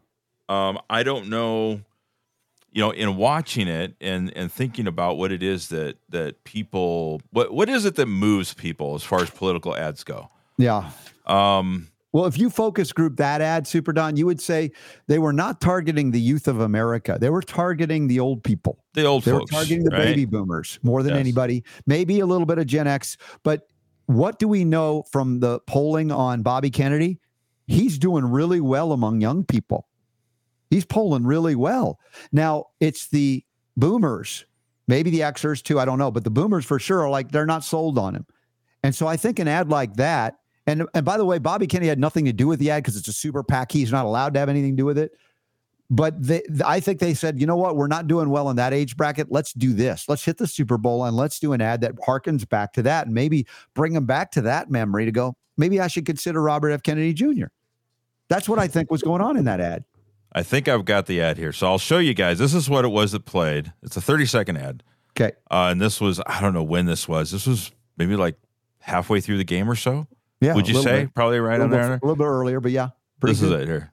[0.48, 1.82] Um, I don't know,
[2.72, 7.20] you know, in watching it and and thinking about what it is that that people
[7.30, 10.28] what what is it that moves people as far as political ads go.
[10.56, 10.90] yeah.
[11.26, 14.70] Um, Well, if you focus group that ad, Super Don, you would say
[15.08, 17.16] they were not targeting the youth of America.
[17.18, 18.84] They were targeting the old people.
[18.94, 20.04] the old They folks, were targeting the right?
[20.04, 21.20] baby boomers more than Yes.
[21.20, 23.16] anybody, maybe a little bit of Gen X.
[23.42, 23.66] But
[24.06, 27.18] what do we know from the polling on Bobby Kennedy?
[27.66, 29.88] He's doing really well among young people.
[30.68, 31.98] He's polling really well.
[32.32, 33.42] Now, it's the
[33.78, 34.44] boomers,
[34.88, 37.46] maybe the Xers too, I don't know, but the boomers for sure are like, they're
[37.46, 38.26] not sold on him.
[38.82, 40.34] And so I think an ad like that,
[40.66, 42.96] and, and by the way, Bobby Kennedy had nothing to do with the ad because
[42.96, 43.72] it's a super PAC.
[43.72, 45.12] He's not allowed to have anything to do with it.
[45.90, 47.76] But they, I think they said, you know what?
[47.76, 49.30] We're not doing well in that age bracket.
[49.30, 50.08] Let's do this.
[50.08, 53.06] Let's hit the Super Bowl and let's do an ad that harkens back to that
[53.06, 56.70] and maybe bring them back to that memory to go, maybe I should consider Robert
[56.70, 56.82] F.
[56.82, 57.46] Kennedy Jr.
[58.28, 59.84] That's what I think was going on in that ad.
[60.32, 61.52] I think I've got the ad here.
[61.52, 62.38] So I'll show you guys.
[62.38, 63.70] This is what it was that played.
[63.82, 64.82] It's a 30 second ad.
[65.10, 65.32] Okay.
[65.50, 67.32] Uh, and this was, I don't know when this was.
[67.32, 68.36] This was maybe like
[68.78, 70.06] halfway through the game or so.
[70.42, 70.54] Yeah.
[70.54, 71.14] Would you say bit.
[71.14, 71.92] probably right on there?
[71.92, 72.88] A little bit earlier, but yeah.
[73.20, 73.52] This good.
[73.52, 73.92] is it here.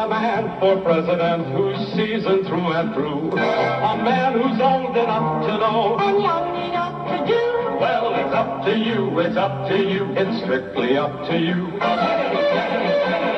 [0.00, 3.32] a man for president who's seasoned through and through.
[3.32, 7.59] A man who's old enough to know and young enough to do.
[7.80, 11.54] Well, it's up to you, it's up to you, it's strictly up to you.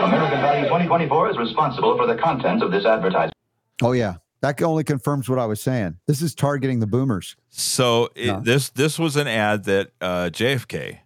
[0.03, 3.35] American Value 2024 is responsible for the contents of this advertisement.
[3.83, 4.17] Oh, yeah.
[4.41, 5.97] That only confirms what I was saying.
[6.09, 7.37] This is targeting the boomers.
[7.51, 8.41] So it, No.
[8.41, 10.99] this this was an ad that uh, JFK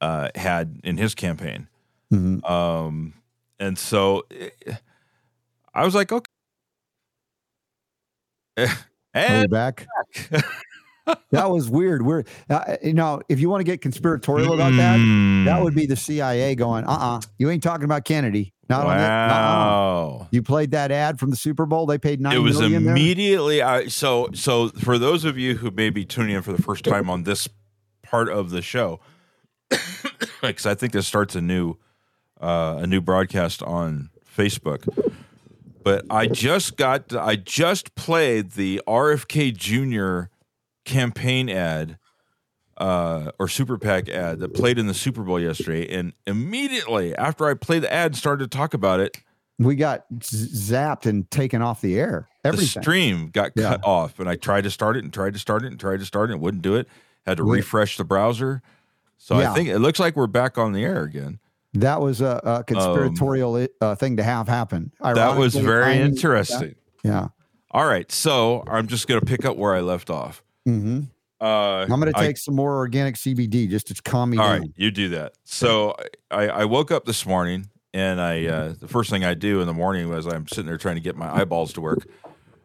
[0.00, 1.66] uh, had in his campaign,
[2.12, 2.48] Mhm.
[2.48, 3.14] um,
[3.58, 4.50] and so eh,
[5.74, 6.24] I was like, okay,
[8.58, 8.70] Are we
[9.14, 9.88] and back?
[11.30, 12.02] that was weird.
[12.02, 12.28] Weird.
[12.48, 15.44] Uh, you know, if you want to get conspiratorial about that, Mm.
[15.46, 18.52] that would be the CIA going, uh uh you ain't talking about Kennedy.
[18.68, 19.02] Not on it.
[19.02, 20.26] Uh-uh.
[20.30, 21.84] You played that ad from the Super Bowl.
[21.86, 23.60] They paid nine It was immediately.
[23.60, 26.84] I, so so for those of you who may be tuning in for the first
[26.84, 27.48] time on this
[28.02, 29.00] part of the show,
[30.40, 31.76] because I think this starts a new
[32.40, 34.88] uh, a new broadcast on Facebook.
[35.84, 40.30] But I just got I just played the RFK Jr.
[40.84, 41.98] campaign ad
[42.78, 47.46] uh, or Super PAC ad that played in the Super Bowl yesterday, and immediately after
[47.46, 49.18] I played the ad, and started to talk about it.
[49.58, 52.28] We got z- zapped and taken off the air.
[52.44, 52.64] Everything.
[52.74, 53.68] the stream got Yeah.
[53.68, 56.00] cut off and i tried to start it and tried to start it and tried
[56.00, 56.88] to start it and wouldn't do it
[57.24, 58.62] had to refresh the browser
[59.16, 59.52] so Yeah.
[59.52, 61.38] i think it looks like we're back on the air again
[61.74, 64.90] that was a, a conspiratorial uh, thing to have happen.
[65.00, 67.28] that was Ironically, very timing- interesting Yeah.
[67.70, 71.00] all right so i'm just going to pick up where i left off hmm
[71.40, 74.44] uh, I'm going to I- take some more organic CBD just to calm me all
[74.44, 74.60] down.
[74.60, 75.96] right you do that so
[76.30, 79.66] I, I woke up this morning and i uh, the first thing i do in
[79.66, 82.06] the morning was i'm sitting there trying to get my eyeballs to work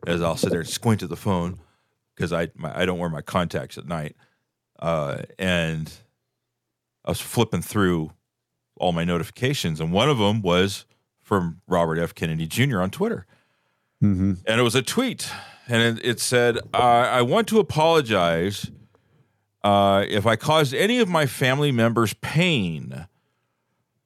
[0.06, 1.60] as i'll sit there and squint at the phone
[2.16, 4.16] because I, my, I don't wear my contacts at night
[4.80, 5.92] uh, and
[7.06, 8.12] I was flipping through
[8.76, 10.86] all my notifications, and one of them was
[11.22, 12.14] from Robert F.
[12.14, 12.82] Kennedy Jr.
[12.82, 13.26] on Twitter.
[14.04, 14.34] Mm-hmm.
[14.46, 15.32] And it was a tweet.
[15.68, 18.72] And it, it said, uh, I want to apologize
[19.64, 23.08] uh, if I caused any of my family members pain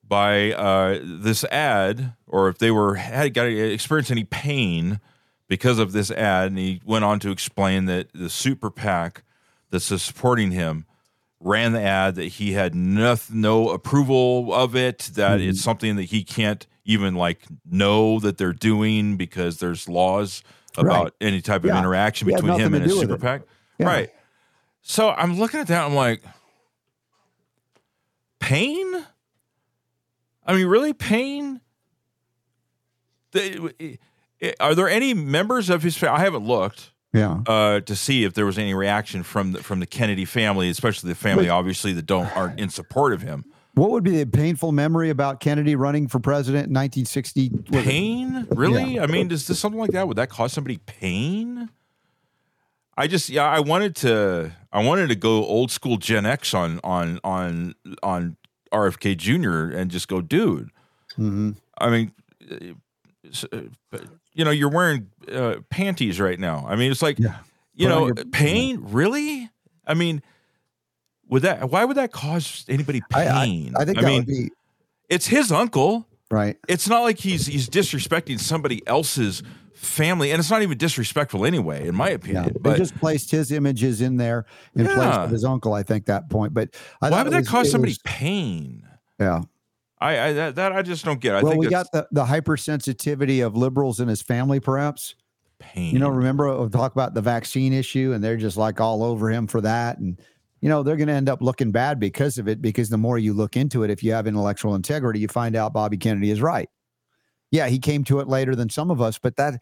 [0.04, 5.00] by uh, this ad, or if they were had got experienced any pain
[5.48, 6.48] because of this ad.
[6.48, 9.24] And he went on to explain that the super PAC
[9.70, 10.86] that's supporting him
[11.40, 15.50] ran the ad that he had no, no approval of it, that Mm-hmm.
[15.50, 20.44] it's something that he can't even like know that they're doing because there's laws
[20.78, 21.14] about Right.
[21.22, 21.80] any type of Yeah.
[21.80, 23.18] interaction He between him and his super.
[23.18, 23.42] PAC.
[23.78, 23.86] Yeah.
[23.88, 24.10] Right.
[24.82, 25.84] So I'm looking at that.
[25.86, 26.24] I'm like,
[28.40, 29.06] pain?
[30.46, 31.62] I mean, really, pain?
[33.32, 33.98] The-
[34.60, 36.20] Are there any members of his family?
[36.20, 37.42] I haven't looked Yeah.
[37.46, 41.10] uh, to see if there was any reaction from the, from the Kennedy family, especially
[41.10, 43.46] the family, But- obviously, that don't aren't in support of him.
[43.74, 47.50] What would be the painful memory about Kennedy running for president in 1960?
[47.72, 48.46] Pain?
[48.52, 49.00] Really?
[49.00, 50.08] I mean, does this something like that?
[50.08, 51.70] Would that cause somebody pain?
[52.98, 56.80] I just yeah, I wanted to I wanted to go old school Gen X on
[56.84, 58.36] on on on
[58.74, 59.76] RFK Jr.
[59.76, 60.70] and just go, dude.
[61.18, 61.56] Mhm.
[61.78, 62.12] I mean,
[62.52, 63.58] uh,
[63.94, 63.98] uh,
[64.34, 66.66] you know, you're wearing uh, panties right now.
[66.68, 67.38] I mean, it's like, Yeah.
[67.74, 68.80] you Put know, your- pain.
[68.82, 69.50] Really?
[69.88, 70.22] I mean,
[71.32, 71.70] would that?
[71.72, 73.74] Why would that cause anybody I, I, pain?
[73.80, 74.52] I think I that mean, would be
[75.10, 76.58] it's his uncle right.
[76.70, 79.42] it's not like he's he's disrespecting somebody else's
[79.74, 82.44] family, and it's not even disrespectful anyway, in my Yeah, opinion.
[82.54, 84.46] they but just placed his images in there
[84.76, 85.74] in place of his uncle.
[85.74, 86.70] I think that point, but
[87.02, 88.84] I why would that was- cause somebody was- pain?
[89.20, 89.42] yeah.
[90.00, 91.36] I, I that, that I just don't get.
[91.36, 95.14] I well, think we got the the hypersensitivity of liberals in his family, perhaps.
[95.60, 95.94] pain.
[95.94, 99.30] You know, remember we'll talk about the vaccine issue, and they're just like all over
[99.30, 100.20] him for that, and
[100.62, 102.62] you know they're going to end up looking bad because of it.
[102.62, 105.74] Because the more you look into it, if you have intellectual integrity, you find out
[105.74, 106.70] Bobby Kennedy is right.
[107.52, 109.62] Yeah, he came to it later than some of us, but that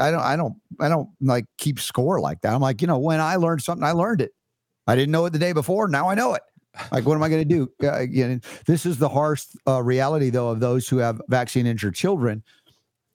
[0.00, 2.54] I don't, I don't, I don't like keep score like that.
[2.54, 4.32] I'm like, you know, when I learned something, I learned it.
[4.86, 5.88] I didn't know it the day before.
[5.88, 6.42] Now I know it.
[6.90, 7.70] Like, what am I going to do?
[7.82, 11.94] Uh, again, this is the harsh uh, reality, though, of those who have vaccine injured
[11.94, 12.42] children.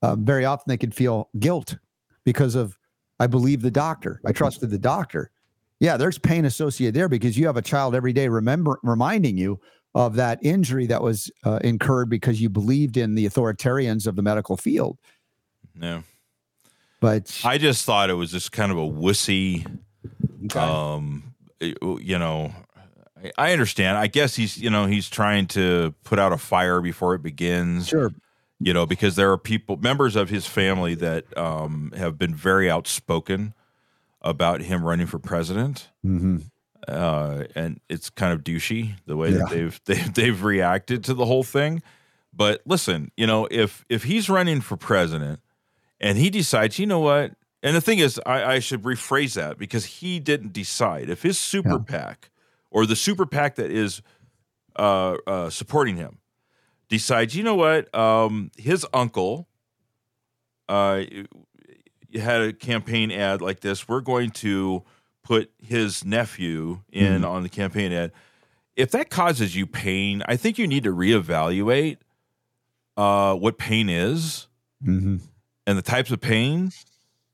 [0.01, 1.77] Um, very often they can feel guilt
[2.25, 2.77] because of,
[3.19, 4.21] I believe the doctor.
[4.25, 5.31] I trusted the doctor.
[5.79, 9.59] Yeah, there's pain associated there because you have a child every day remember reminding you
[9.93, 14.21] of that injury that was uh, incurred because you believed in the authoritarians of the
[14.21, 14.97] medical field.
[15.79, 16.01] Yeah.
[16.99, 19.65] But I just thought it was just kind of a wussy.
[20.45, 20.59] Okay.
[20.59, 22.53] Um, you know,
[23.23, 23.97] I- I understand.
[23.97, 27.87] I guess he's you know he's trying to put out a fire before it begins.
[27.87, 28.11] sure,
[28.59, 32.69] you know, because there are people, members of his family that um, have been very
[32.69, 33.53] outspoken
[34.29, 36.37] about him running for president, hmm
[36.87, 41.25] uh, and it's kind of douchey the way that they've they've they've reacted to the
[41.25, 41.81] whole thing.
[42.33, 45.39] But listen, you know, if if he's running for president
[45.99, 47.33] and he decides, you know what,
[47.63, 51.09] and the thing is, I, I should rephrase that because he didn't decide.
[51.09, 51.77] If his super Yeah.
[51.87, 52.29] PAC
[52.69, 54.01] or the super PAC that is
[54.77, 56.19] uh, uh, supporting him
[56.89, 59.47] decides, you know what, um, his uncle
[60.69, 61.03] uh,
[62.19, 63.88] had a campaign ad like this.
[63.88, 64.84] We're going to
[65.23, 68.11] put his nephew in on the campaign ad.
[68.76, 71.98] If that causes you pain, I think you need to reevaluate
[72.95, 74.48] uh, what pain is
[74.84, 75.18] hmm
[75.65, 76.72] and the types of pain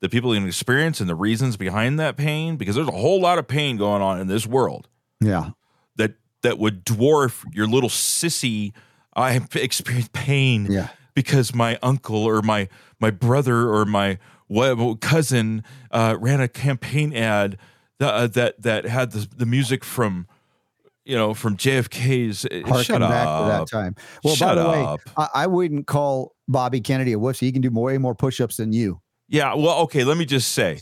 [0.01, 3.37] that people can experience and the reasons behind that pain because there's a whole lot
[3.37, 4.89] of pain going on in this world
[5.21, 5.51] yeah,
[5.95, 8.73] that that would dwarf your little sissy
[9.13, 12.67] i have experienced pain yeah, because my uncle or my
[12.99, 14.17] my brother or my
[14.53, 17.57] what, cousin uh, ran a campaign ad
[17.99, 20.27] that uh, that that had the, the music from
[21.05, 23.95] you know from JFK's uh, harken shut back to that time.
[24.23, 24.97] Well, Shut by the way.
[25.17, 27.41] I, I wouldn't call Bobby Kennedy a wussy.
[27.41, 28.99] He can do more, way more push-ups than you.
[29.29, 30.79] yeah well okay let me just say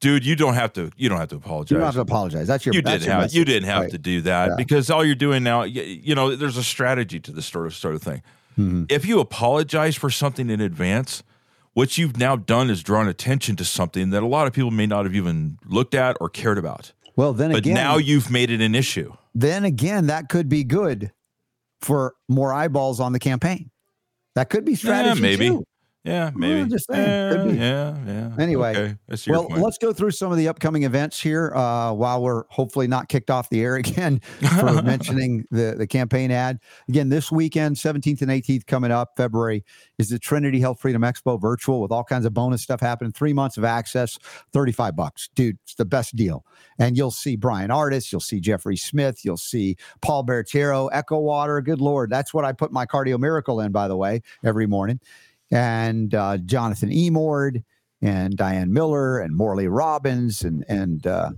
[0.00, 2.46] dude you don't have to you don't have to apologize You don't have to apologize.
[2.46, 2.74] That's your.
[2.74, 3.36] you didn't have message.
[3.36, 3.90] you didn't have Right.
[3.92, 4.54] to do that Yeah.
[4.56, 7.74] because all you're doing now you, you know there's a strategy to this sort of
[7.74, 8.22] sort of thing
[8.58, 8.90] Mhm.
[8.90, 11.22] if you apologize for something in advance
[11.74, 14.86] what you've now done is drawn attention to something that a lot of people may
[14.86, 18.50] not have even looked at or cared about Well, then but again, now you've made
[18.50, 21.12] it an issue then again, that could be good
[21.80, 23.70] for more eyeballs on the campaign.
[24.34, 25.20] That could be strategy.
[25.20, 25.48] maybe.
[25.48, 25.64] too.
[26.04, 26.68] Yeah, maybe.
[26.68, 28.42] just saying, yeah, yeah, yeah.
[28.42, 28.96] Anyway, okay.
[29.08, 29.62] I see your Well, point.
[29.62, 33.30] let's go through some of the upcoming events here uh, while we're hopefully not kicked
[33.30, 34.18] off the air again
[34.58, 36.58] for mentioning the, the campaign ad.
[36.88, 39.64] Again, this weekend, 17th and 18th coming up, February,
[39.96, 43.12] is the Trinity Health Freedom Expo virtual with all kinds of bonus stuff happening.
[43.12, 44.18] Three months of access,
[44.52, 45.28] 35 bucks.
[45.36, 46.44] Dude, it's the best deal.
[46.80, 51.60] And you'll see Brian Artis, you'll see Jeffrey Smith, you'll see Paul Bertiero, Echo Water.
[51.60, 52.10] Good Lord.
[52.10, 54.98] That's what I put my cardio miracle in, by the way, every morning.
[55.52, 57.62] And uh, Jonathan Emord
[58.00, 61.30] and Diane Miller and Morley Robbins and and uh,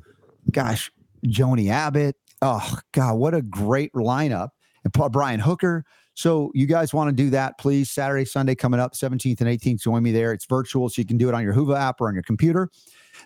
[0.50, 0.90] gosh,
[1.26, 2.16] Joni Abbott.
[2.40, 4.48] Oh God, what a great lineup!
[4.84, 5.84] And Paul Brian Hooker.
[6.14, 7.90] So you guys want to do that, please?
[7.90, 9.82] Saturday, Sunday coming up, 17th and 18th.
[9.82, 10.32] Join me there.
[10.32, 12.70] It's virtual, so you can do it on your Hoover app or on your computer.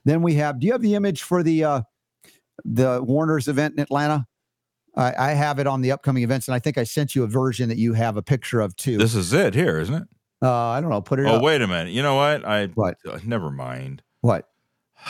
[0.05, 0.59] Then we have.
[0.59, 1.83] Do you have the image for the uh,
[2.65, 4.27] the Warner's event in Atlanta?
[4.97, 7.29] I, I have it on the upcoming events, and I think I sent you a
[7.29, 8.97] version that you have a picture of too.
[8.99, 10.05] this is it here, isn't it?
[10.43, 11.01] Uh, I don't know.
[11.01, 11.29] Put it in.
[11.29, 11.43] Oh, up.
[11.43, 11.93] wait a minute.
[11.93, 12.45] You know what?
[12.45, 12.97] I What?
[13.09, 14.03] uh, never mind.
[14.21, 14.49] What?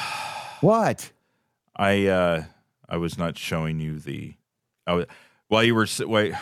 [0.61, 1.13] What?
[1.77, 2.45] I uh
[2.89, 4.35] I was not showing you the
[4.89, 5.07] I was
[5.47, 6.41] while you were wait what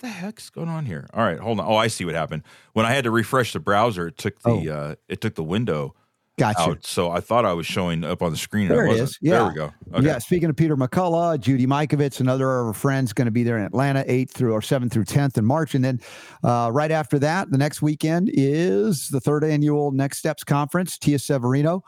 [0.00, 1.08] the heck's going on here?
[1.14, 1.66] All right, hold on.
[1.66, 2.42] Oh, I see what happened.
[2.74, 5.94] When I had to refresh the browser, it took the uh it took the window
[6.36, 6.60] Gotcha.
[6.60, 6.84] out.
[6.84, 8.68] So I thought I was showing up on the screen.
[8.68, 9.08] There it wasn't.
[9.08, 9.18] is.
[9.22, 9.72] There we go.
[9.94, 10.06] Okay.
[10.06, 13.56] Yeah, speaking of Peter McCullough, Judy Mikovits, another of our friends, going to be there
[13.56, 15.76] in Atlanta, 8th through or 7th through 10th in March.
[15.76, 16.00] And then
[16.42, 21.20] uh, right after that, the next weekend is the third annual Next Steps Conference, Tia
[21.20, 21.84] Severino.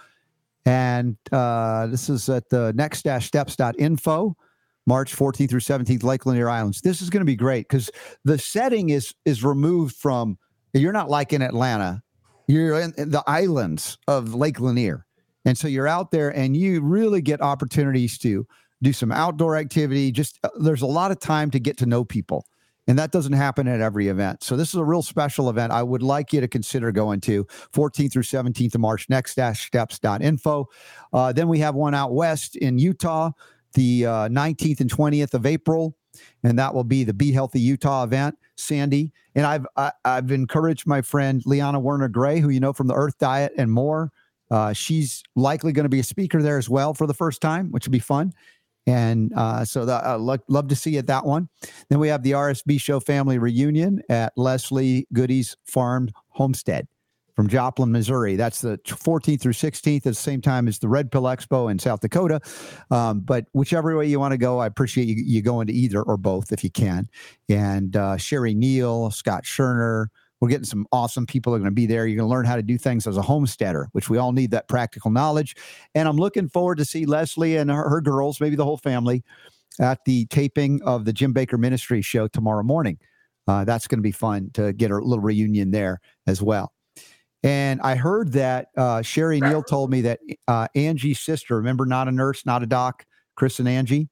[0.65, 4.37] And uh, this is at the next-steps.info,
[4.87, 6.81] March 14th through 17th, Lake Lanier Islands.
[6.81, 7.91] This is going to be great because
[8.25, 10.39] the setting is is removed from,
[10.73, 12.03] you're not like in Atlanta,
[12.47, 15.07] you're in, the islands of Lake Lanier.
[15.45, 18.47] And so you're out there and you really get opportunities to
[18.83, 20.11] do some outdoor activity.
[20.13, 22.47] Just uh, there's a lot of time to get to know people.
[22.89, 24.45] And that doesn't happen at every event.
[24.45, 25.73] So this is a real special event.
[25.73, 30.69] I would like you to consider going to 14th through 17th of March, next-steps.info.
[31.13, 33.33] Uh, then we have one out west in Utah,
[33.75, 35.97] the uh, 19th and 20th of April.
[36.43, 39.13] And that will be the Be Healthy Utah event, Sandy.
[39.35, 42.95] And I've I, I've encouraged my friend Liana Werner Gray, who you know from the
[42.95, 44.13] Earth Diet and more.
[44.51, 47.71] Uh, she's likely going to be a speaker there as well for the first time,
[47.73, 48.33] which will be fun.
[48.87, 51.49] And uh, so that, uh, lo- love to see you at that one.
[51.91, 56.87] Then we have the RSB Show family reunion at Leslie Goody's Farm Homestead
[57.37, 58.35] from Joplin, Missouri.
[58.35, 61.79] That's the 14th through 16th at the same time as the Red Pill Expo in
[61.79, 62.41] South Dakota.
[62.91, 66.03] Um, but whichever way you want to go, I appreciate you, you going to either
[66.03, 67.09] or both if you can.
[67.51, 70.07] And uh, Sherry Neal, Scott Scherner,
[70.41, 72.07] we're getting some awesome people are going to be there.
[72.07, 74.51] You're going to learn how to do things as a homesteader, which we all need
[74.51, 75.57] that practical knowledge.
[75.95, 79.23] And I'm looking forward to see Leslie and her, her girls, maybe the whole family,
[79.81, 82.99] at the taping of the Jim Bakker Ministry show tomorrow morning.
[83.49, 86.73] Uh, that's going to be fun to get a little reunion there as well.
[87.47, 90.19] And I heard that uh, Sherry Neal told me that
[90.49, 93.05] uh, Angie's sister, remember, not a nurse, not a doc,
[93.37, 94.09] Chris and Angie,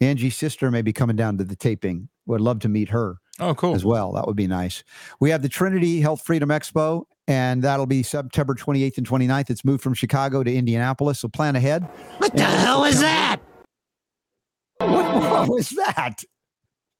[0.00, 2.08] Angie's sister may be coming down to the taping.
[2.26, 3.74] Would love to meet her Oh, cool.
[3.74, 4.12] as well.
[4.12, 4.84] That would be nice.
[5.20, 9.50] We have the Trinity Health Freedom Expo, and that'll be September 28th and 29th.
[9.50, 11.82] It's moved from Chicago to Indianapolis, so plan ahead.
[12.18, 13.38] What the hell is that?
[14.80, 16.22] What was that?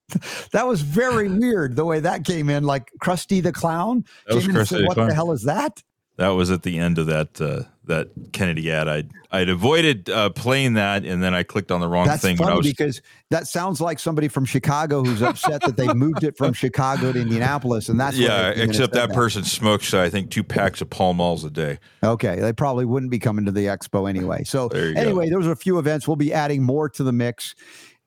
[0.53, 4.05] That was very weird the way that came in, like Krusty the Clown.
[4.27, 5.09] That was came in and said, the What Clown.
[5.09, 5.83] the hell is that?
[6.17, 8.89] That was at the end of that uh, that Kennedy ad.
[8.89, 12.35] I'd I'd avoided uh, playing that, and then I clicked on the wrong That's thing
[12.41, 16.25] I funny was because that sounds like somebody from Chicago who's upset that they moved
[16.25, 18.29] it from Chicago to Indianapolis, and that's yeah.
[18.29, 21.15] they came in and Except said that person smokes, I think, two packs of Pall
[21.15, 21.79] Malls a day.
[22.03, 24.43] Okay, they probably wouldn't be coming to the expo anyway.
[24.43, 25.01] So There you go.
[25.01, 26.09] anyway, those are a few events.
[26.09, 27.55] We'll be adding more to the mix.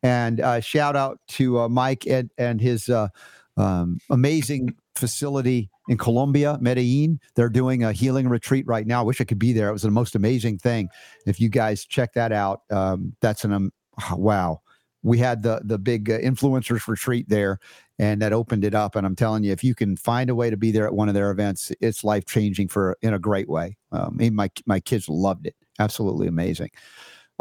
[0.03, 3.10] And uh, shout out to uh, Mike and and his uh,
[3.57, 7.19] um, amazing facility in Colombia, Medellin.
[7.36, 9.02] They're doing a healing retreat right now.
[9.02, 9.69] I wish I could be there.
[9.69, 10.90] It was the most amazing thing.
[11.26, 13.73] If you guys check that out, um, that's an um,
[14.14, 14.61] wow.
[15.03, 17.60] We had the the big uh, influencers retreat there,
[17.98, 18.95] and that opened it up.
[18.95, 21.07] And I'm telling you, if you can find a way to be there at one
[21.10, 23.78] of their events, it's life changing for in a great way.
[23.91, 25.56] Um, my my kids loved it.
[25.80, 26.69] Absolutely amazing.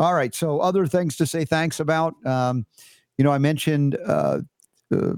[0.01, 2.14] All right, so other things to say thanks about.
[2.24, 2.64] Um,
[3.18, 4.39] you know, I mentioned, uh,
[4.90, 5.12] uh,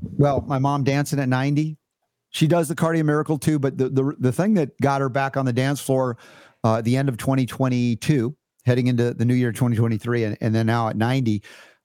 [0.00, 1.76] well, my mom dancing at 90.
[2.30, 5.36] She does the cardio miracle too, but the the the thing that got her back
[5.36, 6.16] on the dance floor
[6.64, 8.34] uh, at the end of 2022,
[8.64, 11.42] heading into the new year 2023, and, and then now at 90,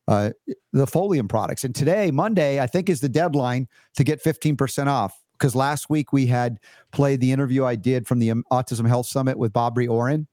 [0.08, 0.30] uh,
[0.72, 1.66] the Folium products.
[1.66, 5.21] And today, Monday, I think is the deadline to get 15% off.
[5.42, 6.60] Because last week we had
[6.92, 10.28] played the interview I did from the um, Autism Health Summit with Bobry Oren,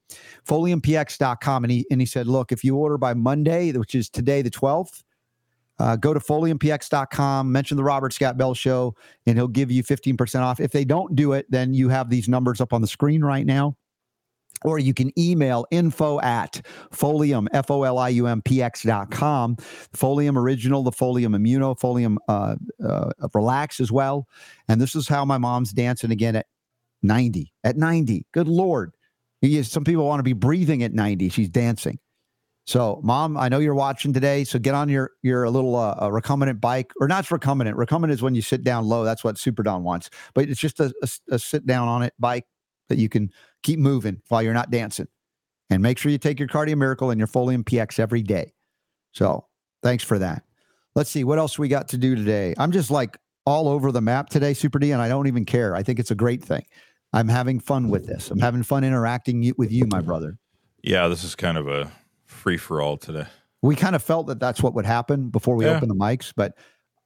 [0.47, 1.64] foliumpx.com.
[1.64, 4.51] And he, and he said, look, if you order by Monday, which is today, the
[4.51, 5.02] 12th,
[5.78, 8.94] uh, go to foliumpx.com, mention the Robert Scott Bell Show,
[9.26, 10.60] and he'll give you 15% off.
[10.60, 13.47] If they don't do it, then you have these numbers up on the screen right
[13.47, 13.78] now.
[14.64, 16.60] Or you can email info at
[16.93, 19.56] folium, F O L I U M P X dot com.
[19.97, 24.26] Folium Original, the Folium Immuno, Folium uh, uh, Relax as well.
[24.68, 26.47] And this is how my mom's dancing again at
[27.02, 27.52] 90.
[27.64, 28.26] At 90.
[28.32, 28.93] Good Lord.
[29.62, 31.28] Some people want to be breathing at 90.
[31.28, 31.98] She's dancing.
[32.66, 34.44] So, mom, I know you're watching today.
[34.44, 37.74] So get on your your little uh, recumbent bike, or not recumbent.
[37.74, 39.05] Recumbent is when you sit down low.
[39.05, 40.10] That's what Super Don wants.
[40.35, 40.93] But it's just a
[41.30, 42.44] a sit down on it bike
[42.90, 43.30] that you can
[43.62, 45.09] keep moving while you're not dancing.
[45.70, 48.52] And make sure you take your Cardio Miracle and your Folium PX every day.
[49.12, 49.47] So
[49.82, 50.43] thanks for that.
[50.94, 52.55] Let's see what else we got to do today.
[52.59, 55.74] I'm just like all over the map today, Super D, and I don't even care.
[55.74, 56.64] I think it's a great thing.
[57.12, 58.30] I'm having fun with this.
[58.30, 60.39] I'm having fun interacting with you, my brother.
[60.82, 61.90] Yeah, this is kind of a
[62.26, 63.26] free for all today.
[63.62, 65.76] We kind of felt that that's what would happen before we Yeah.
[65.76, 66.56] open the mics, but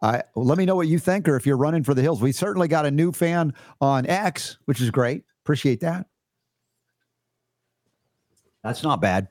[0.02, 2.20] I let me know what you think or if you're running for the hills.
[2.20, 5.24] We certainly got a new fan on X, which is great.
[5.44, 6.06] Appreciate that.
[8.62, 9.28] That's not bad.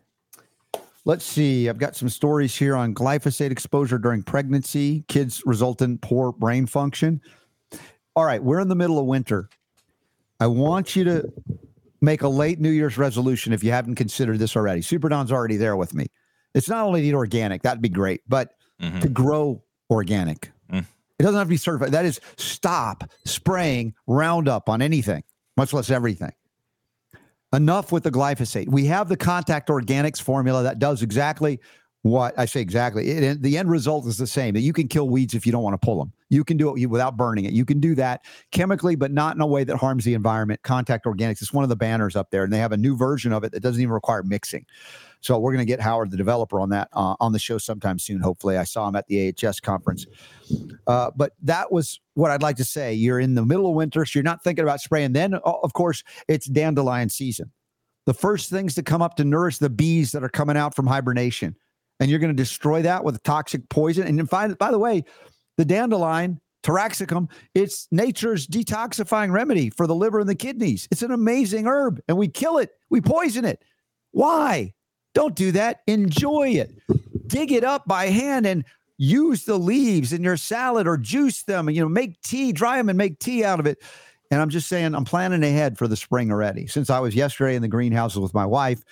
[1.03, 1.67] Let's see.
[1.67, 6.67] I've got some stories here on glyphosate exposure during pregnancy, kids result in poor brain
[6.67, 7.21] function.
[8.15, 9.49] All right, we're in the middle of winter.
[10.39, 11.31] I want you to
[12.01, 14.81] make a late New Year's resolution if you haven't considered this already.
[14.81, 16.07] Super Don's already there with me.
[16.53, 19.01] It's not only to eat organic, that'd be great, but Mhm.
[19.01, 20.51] to grow organic.
[20.71, 20.85] Mm.
[21.19, 21.91] It doesn't have to be certified.
[21.91, 25.23] That is stop spraying Roundup on anything,
[25.55, 26.33] much less everything.
[27.53, 28.69] Enough with the glyphosate.
[28.69, 31.59] We have the contact organics formula that does exactly
[32.03, 33.09] what I say exactly.
[33.09, 35.61] It, the end result is the same that you can kill weeds if you don't
[35.61, 36.11] want to pull them.
[36.29, 37.53] You can do it without burning it.
[37.53, 40.63] You can do that chemically, but not in a way that harms the environment.
[40.63, 43.33] Contact Organics is one of the banners up there, and they have a new version
[43.33, 44.65] of it that doesn't even require mixing.
[45.21, 47.99] So we're going to get Howard, the developer, on that uh, on the show sometime
[47.99, 48.19] soon.
[48.19, 50.07] Hopefully, I saw him at the AHS conference.
[50.87, 52.93] Uh, but that was what I'd like to say.
[52.93, 55.13] You're in the middle of winter, so you're not thinking about spraying.
[55.13, 57.51] Then, of course, it's dandelion season.
[58.07, 60.87] The first things to come up to nourish the bees that are coming out from
[60.87, 61.55] hibernation,
[61.99, 64.07] and you're going to destroy that with toxic poison.
[64.07, 65.05] And find, by the way,
[65.57, 71.09] the dandelion taraxacum it's nature's detoxifying remedy for the liver and the kidneys it's an
[71.09, 73.63] amazing herb and we kill it we poison it
[74.11, 74.71] why
[75.13, 75.81] don't do that.
[75.87, 76.71] Enjoy it.
[77.27, 78.65] Dig it up by hand and
[78.97, 81.67] use the leaves in your salad or juice them.
[81.67, 83.81] And you know make tea dry them and make tea out of it.
[84.29, 86.67] And i'm just saying i'm planning ahead for the spring already.
[86.67, 88.83] Since i was yesterday in the greenhouses with my wife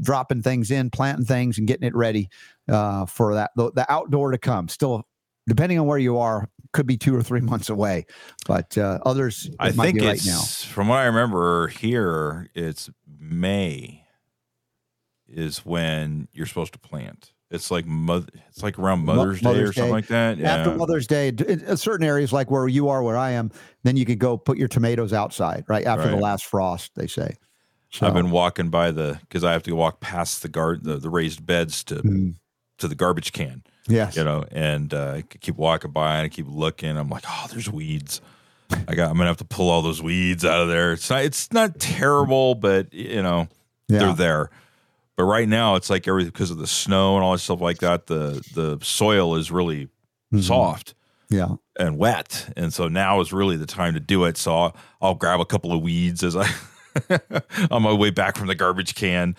[0.00, 2.30] dropping things in planting things and getting it ready
[2.70, 4.68] uh, for that the, the outdoor to come.
[4.68, 5.06] Still
[5.46, 8.06] depending on where you are could be two or three months away
[8.46, 10.40] but uh, others I think right now.
[10.40, 12.90] from what I remember here, it's
[13.20, 14.01] May
[15.32, 17.32] is when you're supposed to plant.
[17.50, 20.38] It's like mother, it's like around Mo- Mother's, Day or Mother's something like that.
[20.38, 20.54] Yeah.
[20.56, 23.50] after Mother's Day, in in certain areas like where you are, where I am,
[23.82, 26.92] then you can go put your tomatoes outside, right after the last frost.
[26.94, 27.36] They say.
[27.90, 30.96] So, I've been walking by the because I have to walk past the guard the,
[30.96, 32.36] the raised beds to Mm.
[32.78, 36.28] to the garbage can, yes, you know, and uh, I keep walking by and I
[36.30, 36.96] keep looking.
[36.96, 38.22] I'm like, oh, there's weeds.
[38.88, 39.10] I got.
[39.10, 40.92] I'm gonna have to pull all those weeds out of there.
[40.94, 41.22] It's not.
[41.24, 43.48] It's not terrible, but you know,
[43.88, 44.50] yeah, they're there.
[45.16, 47.78] But right now, it's like everything because of the snow and all that stuff like
[47.78, 48.06] that.
[48.06, 49.88] The the soil is really
[50.32, 50.42] Mhm.
[50.42, 50.94] soft
[51.28, 51.56] yeah.
[51.78, 54.36] and wet, and so now is really the time to do it.
[54.38, 56.48] So I'll, I'll grab a couple of weeds as I
[57.70, 59.36] on my way back from the garbage can.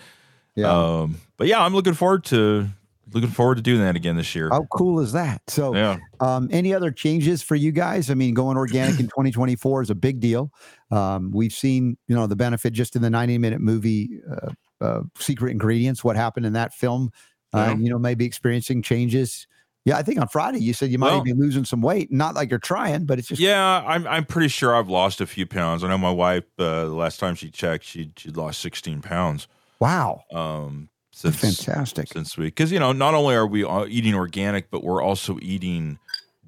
[0.56, 0.72] Yeah.
[0.72, 2.70] Um, but yeah, I'm looking forward to
[3.12, 4.50] looking forward to doing that again this year.
[4.50, 5.42] How cool is that?
[5.48, 5.98] So, Yeah.
[6.20, 8.10] um, any other changes for you guys?
[8.10, 10.52] I mean, going organic in 2024 is a big deal.
[10.90, 14.52] Um, we've seen, you know, the benefit just in the 90 minute movie, uh,
[14.84, 17.12] uh, Secret Ingredients, what happened in that film.
[17.54, 17.76] Uh, Yeah.
[17.78, 19.48] you know, maybe experiencing changes.
[19.86, 22.12] Yeah, I think on Friday you said you might Well- be losing some weight.
[22.12, 25.26] Not like you're trying, but it's just Yeah, I'm I'm pretty sure I've lost a
[25.28, 25.84] few pounds.
[25.84, 29.48] I know my wife uh, the last time she checked, she she lost 16 pounds.
[29.80, 30.90] wow, Um,
[31.22, 32.08] that's fantastic.
[32.14, 36.00] since we because you know not only are we eating organic, but we're also eating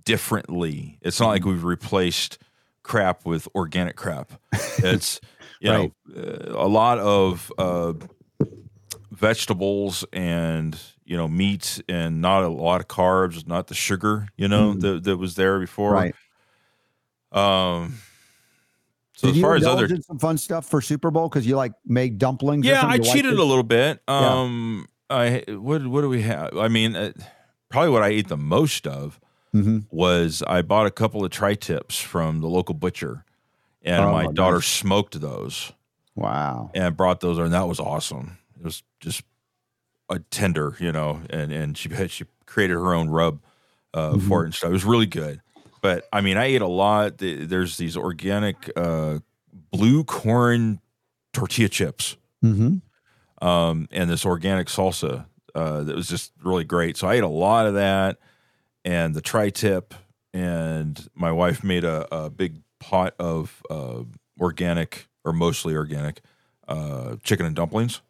[0.06, 0.98] differently.
[1.02, 1.32] It's not Mm-hmm.
[1.34, 2.38] like we've replaced
[2.84, 4.32] crap with organic crap.
[4.80, 5.20] It's
[5.60, 5.92] you Right.
[6.16, 7.94] know uh, a lot of uh,
[9.12, 14.48] vegetables and you know meat and not a lot of carbs, not the sugar you
[14.48, 14.82] know Mhm.
[14.82, 15.92] that that was there before.
[15.94, 16.16] Right.
[17.32, 17.96] Um.
[19.18, 21.48] So Did as you far as other in some fun stuff for Super Bowl because
[21.48, 22.66] you like made dumplings?
[22.66, 22.86] yeah?
[22.86, 24.02] I cheated a little bit.
[24.10, 24.34] Yeah.
[24.42, 26.58] Um, I what what do we have?
[26.58, 27.14] I mean, uh,
[27.70, 29.20] probably what I ate the most of
[29.54, 29.86] Mhm.
[29.90, 33.24] was I bought a couple of tri-tips from the local butcher,
[33.84, 34.66] and Oh, my daughter nice.
[34.66, 35.72] smoked those
[36.16, 36.72] Wow.
[36.76, 38.38] and brought those, and that was awesome.
[38.66, 39.24] Was just
[40.10, 43.40] a tender, you know, and and she had she created her own rub.
[43.94, 44.70] uh, for it and stuff.
[44.72, 45.42] It was really good.
[45.82, 47.20] But I mean, I ate a lot.
[47.20, 49.20] There's these organic uh,
[49.72, 50.80] blue corn
[51.32, 53.48] tortilla chips Mm-hmm.
[53.48, 55.26] um, and this organic salsa
[55.56, 56.98] uh, that was just really great.
[56.98, 58.18] So I ate a lot of that
[58.84, 59.94] and the tri tip.
[60.34, 64.04] And my wife made a, a big pot of uh,
[64.40, 66.22] organic or mostly organic
[66.68, 68.02] uh, chicken and dumplings,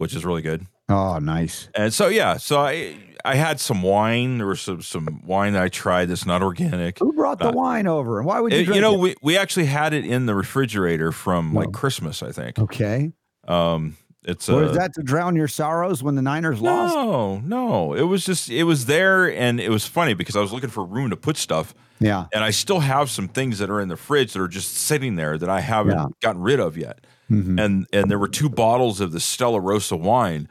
[0.00, 0.66] which is really good.
[0.88, 1.68] Oh, nice.
[1.74, 4.38] And so yeah, so I I had some wine.
[4.38, 6.98] There was some some wine that I tried that's not organic.
[6.98, 8.60] Who brought the Uh, wine over, and why would you?
[8.60, 9.00] It- you know, it?
[9.00, 11.72] we, we actually had it in the refrigerator from like Oh.
[11.72, 12.58] Christmas, I think.
[12.58, 13.12] okay.
[13.46, 16.94] Um, it's What uh, is that to drown your sorrows when the Niners lost?
[16.94, 17.94] No, no.
[17.94, 20.84] It was just it was there, and it was funny because I was looking for
[20.84, 22.24] room to put stuff, Yeah.
[22.32, 25.16] and I still have some things that are in the fridge that are just sitting
[25.16, 26.06] there that I haven't Yeah.
[26.20, 27.06] gotten rid of yet.
[27.30, 27.62] Mhm.
[27.64, 30.48] And and there were two bottles of the Stella Rosa wine,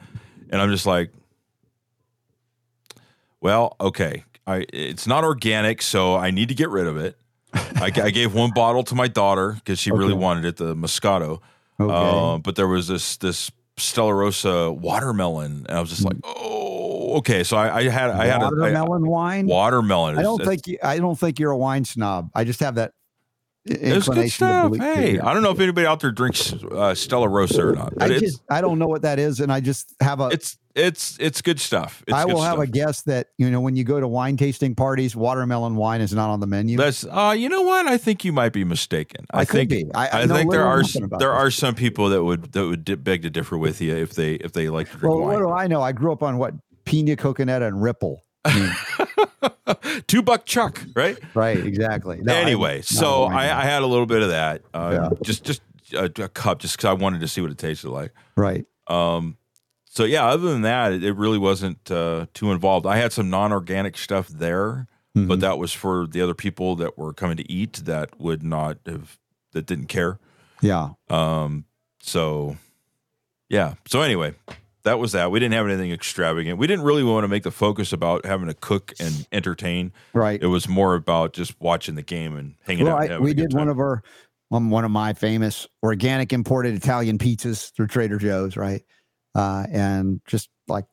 [0.49, 1.11] and I'm just like,
[3.41, 7.17] well, okay, I it's not organic, so I need to get rid of it.
[7.53, 11.39] I, I gave one bottle to my daughter because she really wanted it, the Moscato.
[11.79, 11.93] Okay.
[11.93, 17.17] Uh, but there was this this Stella Rosa watermelon, and I was just like, oh,
[17.19, 17.43] okay.
[17.43, 19.47] So I, I had I had a I- watermelon wine.
[19.47, 20.17] watermelon.
[20.17, 22.29] I don't think you, I don't think you're a wine snob.
[22.35, 22.93] I just have that
[23.69, 24.75] it's good stuff.
[24.75, 28.19] Hey, I don't know if anybody out there drinks uh, Stella Rosa or not, I
[28.19, 30.27] just I don't know what that is, and I just have a.
[30.27, 32.03] it's it's it's good stuff.
[32.07, 34.75] It's I will have a guess that you know when you go to wine tasting
[34.75, 36.77] parties, watermelon wine is not on the menu.
[36.77, 37.87] That's uh, you know what?
[37.87, 39.25] I think you might be mistaken.
[39.31, 39.73] I, I think.
[39.73, 41.23] I- I I, think there are there this.
[41.23, 44.53] are some people that would that would beg to differ with you if they if
[44.53, 45.81] they like to drink well, what do I know?
[45.81, 46.53] I grew up on what
[46.85, 48.23] pina coconut and Ripple.
[48.45, 49.07] I mean,
[50.07, 51.17] Two buck chuck, right?
[51.33, 52.19] right, exactly.
[52.21, 53.43] No, anyway, a so I.
[53.61, 55.17] I had a little bit of that, uh, Yeah.
[55.21, 55.61] just just
[55.93, 58.11] a, a cup, just because I wanted to see what it tasted like.
[58.35, 58.65] right.
[58.87, 59.37] Um,
[59.85, 62.85] so yeah, other than that, it, it really wasn't uh, too involved.
[62.87, 64.87] I had some non-organic stuff there,
[65.17, 65.27] Mm-hmm.
[65.27, 68.77] but that was for the other people that were coming to eat that would not
[68.85, 69.17] have
[69.53, 70.19] that didn't care.
[70.61, 70.89] Yeah.
[71.09, 71.65] Um,
[71.99, 72.57] so
[73.49, 73.73] yeah.
[73.87, 74.35] So anyway,
[74.89, 75.29] that was that.
[75.29, 76.57] We didn't have anything extravagant.
[76.57, 79.93] We didn't really want to make the focus about having to cook and entertain.
[80.13, 80.41] Right.
[80.41, 83.01] It was more about just watching the game and hanging Well, out.
[83.03, 84.01] And having we did one of our
[84.51, 88.81] um, one of my famous organic imported Italian pizzas through Trader Joe's, right?
[89.35, 90.85] Uh, and just like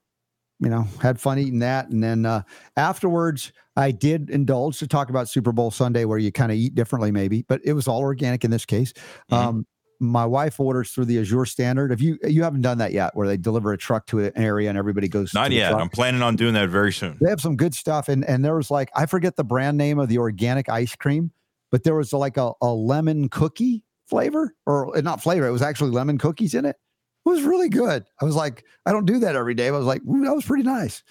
[0.61, 1.89] you know, had fun eating that.
[1.89, 2.43] And then uh,
[2.77, 6.75] afterwards, I did indulge to talk about Super Bowl Sunday, where you kind of eat
[6.75, 8.93] differently, maybe, but it was all organic in this case.
[9.31, 9.37] Mhm.
[9.37, 9.67] Um,
[10.01, 11.93] my wife orders through the Azure Standard.
[11.93, 14.69] If you you haven't done that yet, where they deliver a truck to an area
[14.69, 15.71] and everybody goes Not to yet.
[15.71, 15.81] truck.
[15.81, 17.19] I'm planning on doing that very soon.
[17.21, 19.99] They have some good stuff, and and there was like I forget the brand name
[19.99, 21.31] of the organic ice cream,
[21.71, 25.47] but there was like a, a lemon cookie flavor, or uh, not flavor.
[25.47, 26.77] It was actually lemon cookies in it.
[27.25, 28.05] It was really good.
[28.21, 29.69] I was like, I don't do that every day.
[29.71, 31.03] But I was like, that was pretty nice.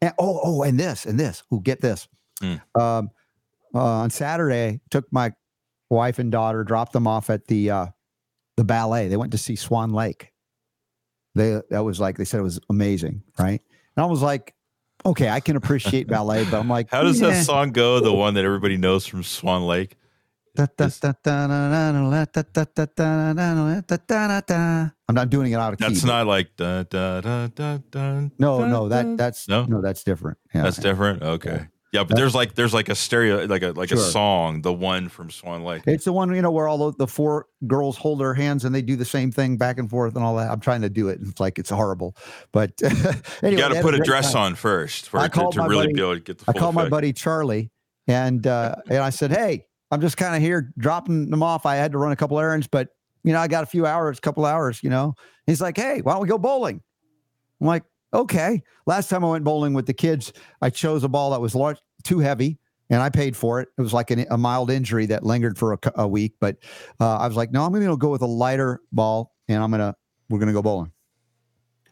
[0.00, 1.42] And oh, oh, and this and this.
[1.52, 2.08] Ooh, get this.
[2.40, 2.60] Mm.
[2.80, 3.10] Um,
[3.74, 5.32] uh, on Saturday, took my
[5.90, 7.86] wife and daughter, dropped them off at the uh,
[8.58, 9.06] the ballet.
[9.06, 10.32] They went to see Swan Lake.
[11.34, 13.62] They that was like they said it was amazing, right?
[13.96, 14.54] And I was like,
[15.06, 17.30] okay, I can appreciate ballet, but I'm like, how does yeah.
[17.30, 18.00] that song go?
[18.00, 19.96] The one that everybody knows from Swan Lake.
[25.08, 25.84] I'm not doing it out of key.
[25.84, 30.02] That's not like da, da, da, da, da, no, no, that that's no, no, that's
[30.02, 30.38] different.
[30.52, 30.64] Yeah.
[30.64, 31.22] That's different.
[31.22, 31.68] Okay.
[31.92, 35.08] Yeah, but there's like there's like a stereo like a like a song, the one
[35.08, 35.84] from Swan Lake.
[35.86, 38.74] It's the one you know where all the, the four girls hold their hands and
[38.74, 40.50] they do the same thing back and forth and all that.
[40.50, 41.18] I'm trying to do it.
[41.18, 42.14] and It's like it's horrible,
[42.52, 43.12] but anyway,
[43.42, 44.42] you got to put a dress time.
[44.42, 46.52] on first for I it to, to really buddy- be able to get the I
[46.52, 47.70] called my buddy Charlie
[48.06, 51.64] and uh, and I said, hey, I'm just kind of here dropping them off.
[51.64, 52.88] I had to run a couple errands, but
[53.24, 54.80] you know I got a few hours, couple hours.
[54.82, 55.14] You know,
[55.46, 56.82] he's like, hey, why don't we go bowling?
[57.62, 58.62] I'm like, okay.
[58.86, 60.32] Last time I went bowling with the kids,
[60.62, 62.58] I chose a ball that was large, too heavy,
[62.90, 63.68] and I paid for it.
[63.76, 66.56] It was like an, a mild injury that lingered for a, a week, but
[67.00, 69.70] uh, I was like, no, I'm going to go with a lighter ball, and I'm
[69.70, 69.94] gonna
[70.30, 70.92] we're gonna go bowling.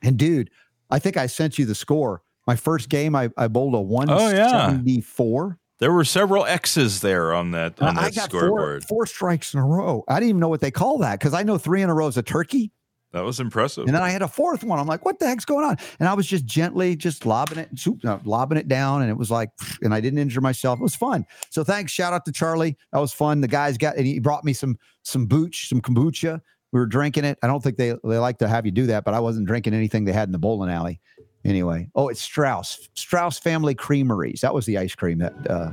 [0.02, 0.50] And dude,
[0.90, 2.22] I think I sent you the score.
[2.46, 4.52] My first game, I, I bowled a Oh, yeah.
[4.68, 5.58] 174.
[5.78, 8.84] There were several X's there on that on I that got four, scoreboard.
[8.84, 10.04] four strikes in a row.
[10.08, 12.06] I didn't even know what they call that because I know three in a row
[12.06, 12.72] is a turkey.
[13.16, 13.86] That was impressive.
[13.86, 14.78] And then I had a fourth one.
[14.78, 15.78] I'm like, what the heck's going on?
[15.98, 19.00] And I was just gently just lobbing it, swoop, lobbing it down.
[19.00, 19.48] And it was like,
[19.80, 20.78] and I didn't injure myself.
[20.78, 21.24] It was fun.
[21.48, 21.92] So thanks.
[21.92, 22.76] Shout out to Charlie.
[22.92, 23.40] That was fun.
[23.40, 26.42] The guys got, and he brought me some, some booch, some kombucha.
[26.72, 27.38] We were drinking it.
[27.42, 29.72] I don't think they, they like to have you do that, but I wasn't drinking
[29.72, 31.00] anything they had in the bowling alley.
[31.42, 31.88] Anyway.
[31.94, 34.42] Oh, it's Straus, Straus Family Creameries.
[34.42, 35.70] That was the ice cream that uh,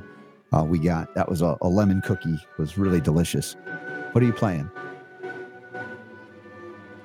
[0.53, 1.13] uh, we got.
[1.15, 2.35] That was a, a lemon cookie.
[2.35, 3.57] It was really delicious.
[4.13, 4.71] What are you playing?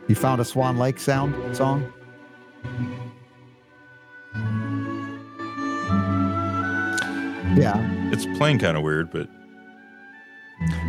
[0.08, 1.92] You found a Swan Lake sound song?
[7.56, 7.74] Yeah,
[8.12, 9.28] It's playing kind of weird, but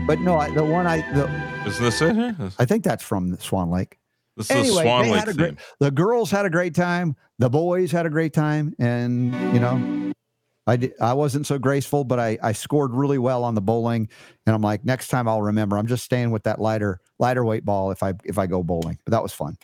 [0.06, 1.28] but no, I, the one I the,
[1.66, 2.16] is this it?
[2.60, 3.98] I think that's from Swan Lake.
[4.38, 5.36] this is Anyway, the Swan Lake a theme.
[5.38, 7.16] great, the girls had a great time.
[7.40, 10.12] The boys had a great time, and you know,
[10.70, 14.08] I I wasn't so graceful, but I I scored really well on the bowling,
[14.46, 15.78] and I'm like, next time I'll remember.
[15.78, 19.00] I'm just staying with that lighter lighter weight ball if I if I go bowling.
[19.06, 19.58] But that was fun.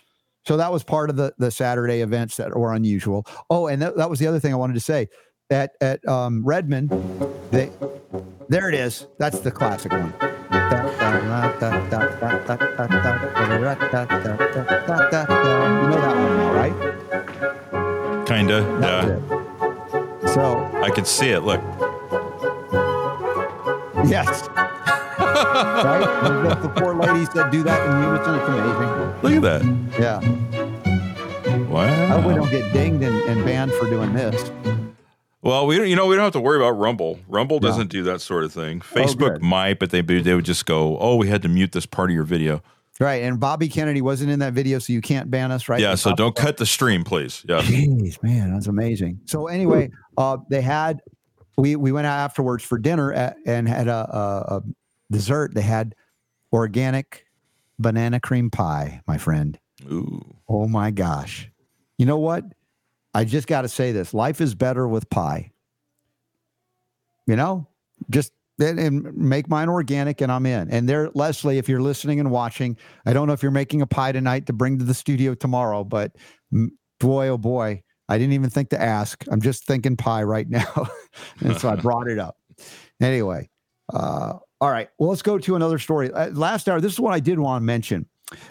[0.47, 3.25] So that was part of the the Saturday events that were unusual.
[3.49, 5.07] Oh, and that, that was the other thing I wanted to say.
[5.51, 6.89] At at um, Redmond,
[7.51, 7.71] they
[8.49, 9.05] there it is.
[9.19, 10.13] That's the classic one.
[15.83, 18.25] You know that one now, right?
[18.25, 18.61] Kinda.
[18.79, 19.39] That's Yeah.
[19.39, 19.44] it.
[20.35, 21.43] So I can see it.
[21.43, 21.61] Look.
[24.05, 24.49] yes.
[25.17, 26.03] right?
[26.43, 28.35] Got the four ladies that do that in unison.
[28.35, 29.21] It's amazing.
[29.21, 29.63] Look at that.
[29.97, 30.19] Yeah.
[31.69, 31.83] Wow.
[31.85, 34.51] I hope we don't get dinged and, and banned for doing this.
[35.41, 37.19] Well, we don't, you know we don't have to worry about Rumble.
[37.29, 38.81] Rumble doesn't do that sort of thing.
[38.83, 39.41] Oh, Facebook good.
[39.41, 42.13] might, but they they would just go, "Oh, we had to mute this part of
[42.13, 42.61] your video."
[42.99, 43.23] Right.
[43.23, 45.81] And Bobby Kennedy wasn't in that video, so you can't ban us, right?
[45.81, 47.43] yeah, so don't cut the stream, please.
[47.47, 47.61] Yeah.
[47.61, 49.19] Jeez, man, that's amazing.
[49.25, 51.01] So anyway, uh, they had
[51.57, 54.63] we we went out afterwards for dinner at, and had a, a, a
[55.11, 55.53] dessert.
[55.53, 55.95] They had
[56.53, 57.25] organic
[57.79, 59.59] banana cream pie, my friend.
[59.91, 60.21] Ooh.
[60.47, 61.49] Oh my gosh!
[61.97, 62.45] You know what?
[63.13, 65.51] I just got to say this: life is better with pie.
[67.27, 67.67] You know,
[68.09, 70.69] just and, make mine organic, and I'm in.
[70.69, 73.87] And there, Leslie, if you're listening and watching, I don't know if you're making a
[73.87, 76.15] pie tonight to bring to the studio tomorrow, but
[76.99, 79.25] boy, oh boy, I didn't even think to ask.
[79.31, 80.87] I'm just thinking pie right now,
[81.39, 82.37] and so I brought it up.
[83.01, 83.49] Anyway,
[83.93, 84.89] uh, all right.
[84.97, 86.11] Well, let's go to another story.
[86.11, 88.07] Uh, last hour, this is what I did want to mention.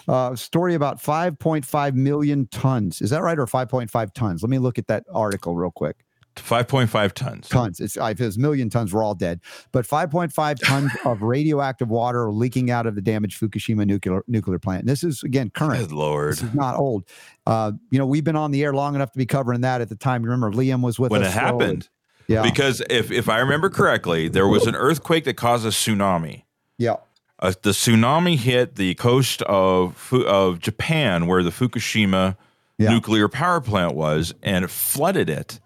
[0.07, 3.01] Uh, story about 5.5 million tons.
[3.01, 4.43] Is that right, or 5.5 tons?
[4.43, 6.04] Let me look at that article real quick.
[6.37, 7.49] 5.5 tons.
[7.49, 7.81] Tons.
[7.81, 9.41] It's if it's a million tons, we're all dead.
[9.73, 14.81] But 5.5 tons of radioactive water leaking out of the damaged Fukushima nuclear nuclear plant.
[14.81, 15.81] And this is again current.
[15.81, 16.33] Good lord.
[16.33, 17.05] This is not old.
[17.47, 19.89] Uh, you know, we've been on the air long enough to be covering that at
[19.89, 20.23] the time.
[20.25, 21.35] You remember Liam was with When us.
[21.35, 21.89] When it so- happened,
[22.27, 26.45] yeah, because if if I remember correctly, there was an earthquake that caused a tsunami.
[26.79, 26.95] yeah,
[27.39, 32.37] Uh, the tsunami hit the coast of of Japan, where the Fukushima
[32.79, 32.91] Yeah.
[32.91, 35.61] nuclear power plant was, and it flooded it,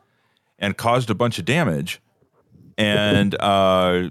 [0.58, 2.00] and caused a bunch of damage,
[2.76, 4.10] and uh,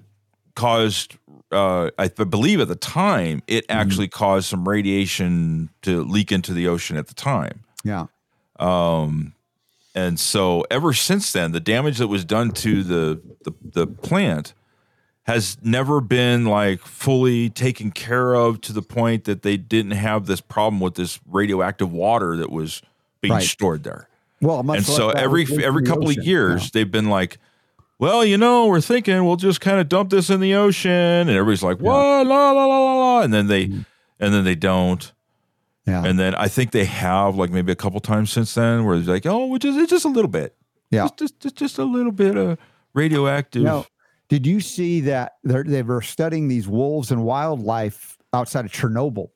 [0.55, 1.17] caused.
[1.49, 3.79] Uh, I believe at the time it Mm-hmm.
[3.79, 7.63] actually caused some radiation to leak into the ocean at the time.
[7.85, 8.07] yeah,
[8.59, 9.33] Um,
[9.95, 14.53] and so ever since then, the damage that was done to the, the the plant
[15.23, 20.25] has never been like fully taken care of to the point that they didn't have
[20.25, 22.81] this problem with this radioactive water that was
[23.21, 23.43] being Right.
[23.43, 24.07] stored there.
[24.41, 26.21] Well, and like so every every couple ocean.
[26.21, 27.39] of years, they've been like,
[27.99, 31.29] well, you know, we're thinking we'll just kind of dump this in the ocean, and
[31.29, 33.81] everybody's like, what, la la la la la, and then they mm-hmm.
[34.19, 35.11] and then they don't.
[35.85, 38.83] Yeah, yeah, And then I think they have like maybe a couple times since then
[38.83, 40.55] where it's like, oh, which is it's just a little bit.
[40.91, 41.03] yeah.
[41.03, 42.57] Just, just, just, just a little bit of
[42.93, 43.63] radioactive.
[43.63, 43.85] Now,
[44.27, 49.29] did you see that they're, they were studying these wolves and wildlife outside of Chernobyl?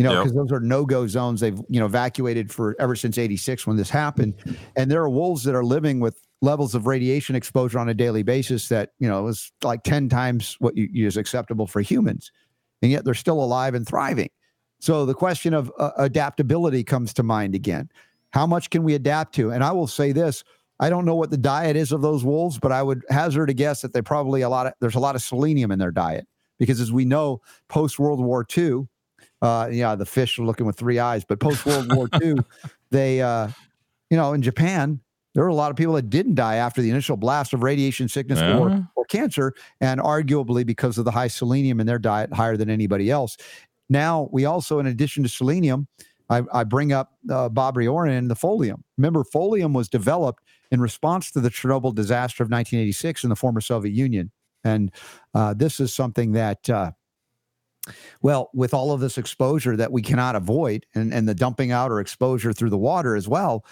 [0.00, 0.22] You know, Yep.
[0.22, 1.40] because those are no-go zones.
[1.42, 4.32] They've you know evacuated for ever since '86 when this happened,
[4.74, 8.22] and there are wolves that are living with levels of radiation exposure on a daily
[8.22, 12.32] basis that you know is like ten times what you, is acceptable for humans,
[12.80, 14.30] and yet they're still alive and thriving.
[14.78, 17.90] So the question of uh, adaptability comes to mind again.
[18.30, 19.50] How much can we adapt to?
[19.50, 20.44] And I will say this:
[20.78, 23.52] I don't know what the diet is of those wolves, but I would hazard a
[23.52, 26.26] guess that they probably a lot of there's a lot of selenium in their diet
[26.58, 28.88] because, as we know, post World War II,
[29.42, 32.34] uh, yeah, the fish are looking with three eyes, but post World War II,
[32.90, 33.48] they, uh,
[34.10, 35.00] you know, in Japan,
[35.34, 38.08] there were a lot of people that didn't die after the initial blast of radiation
[38.08, 38.58] sickness Yeah.
[38.58, 42.68] or, or cancer, and arguably because of the high selenium in their diet, higher than
[42.68, 43.36] anybody else.
[43.88, 45.86] Now, we also, in addition to selenium,
[46.28, 48.82] I, I bring up uh, Bob Riorin and the folium.
[48.98, 53.60] Remember, folium was developed in response to the Chernobyl disaster of 1986 in the former
[53.60, 54.30] Soviet Union.
[54.62, 54.92] And
[55.34, 56.92] uh, this is something that, uh,
[58.22, 61.90] well, with all of this exposure that we cannot avoid and, and the dumping out
[61.90, 63.64] or exposure through the water as well,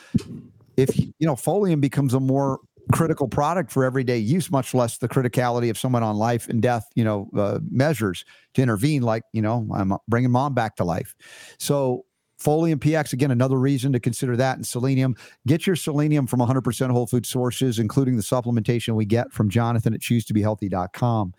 [0.77, 2.61] if, you know, folium becomes a more
[2.93, 6.87] critical product for everyday use, much less the criticality of someone on life and death,
[6.95, 8.25] you know, uh, measures
[8.55, 11.15] to intervene, like, you know, I'm bringing mom back to life.
[11.59, 12.05] So,
[12.43, 14.57] Folium PX, again, another reason to consider that.
[14.57, 15.17] And selenium,
[15.47, 19.93] get your selenium from 100% whole food sources, including the supplementation we get from Jonathan
[19.93, 21.35] at choosetobehealthy.com.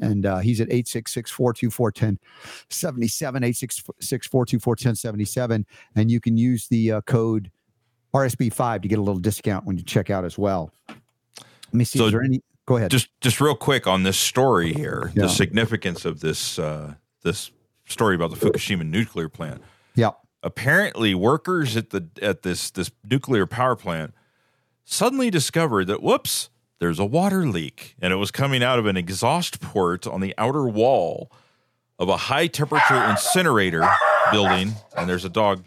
[0.00, 5.66] And uh, he's at 866 424 1077, 866 424 1077.
[5.96, 7.50] And you can use the uh, code
[8.14, 10.70] RSB5 to get a little discount when you check out as well.
[10.88, 11.98] Let me see.
[11.98, 12.40] So- is there any?
[12.66, 12.90] Go ahead.
[12.90, 15.22] just just real quick on this story here, Yeah.
[15.22, 17.52] the significance of this uh, this
[17.86, 19.62] story about the Fukushima nuclear plant.
[19.94, 20.10] yeah.
[20.46, 24.14] Apparently, workers at the at this this nuclear power plant
[24.84, 28.96] suddenly discovered that whoops, there's a water leak, and it was coming out of an
[28.96, 31.32] exhaust port on the outer wall
[31.98, 33.84] of a high temperature incinerator
[34.30, 34.74] building.
[34.96, 35.64] And there's a dog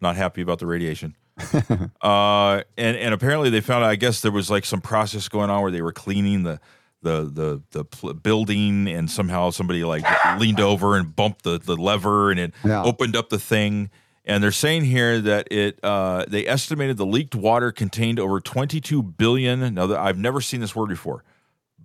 [0.00, 1.16] not happy about the radiation.
[2.00, 3.90] uh, and and apparently they found out.
[3.90, 6.60] I guess there was like some process going on where they were cleaning the
[7.02, 10.04] the the the pl- building, and somehow somebody like
[10.38, 12.82] leaned over and bumped the the lever, and it Yeah.
[12.82, 13.90] opened up the thing.
[14.24, 19.02] And they're saying here that it uh, they estimated the leaked water contained over 22
[19.02, 19.74] billion.
[19.74, 21.24] Now that I've never seen this word before.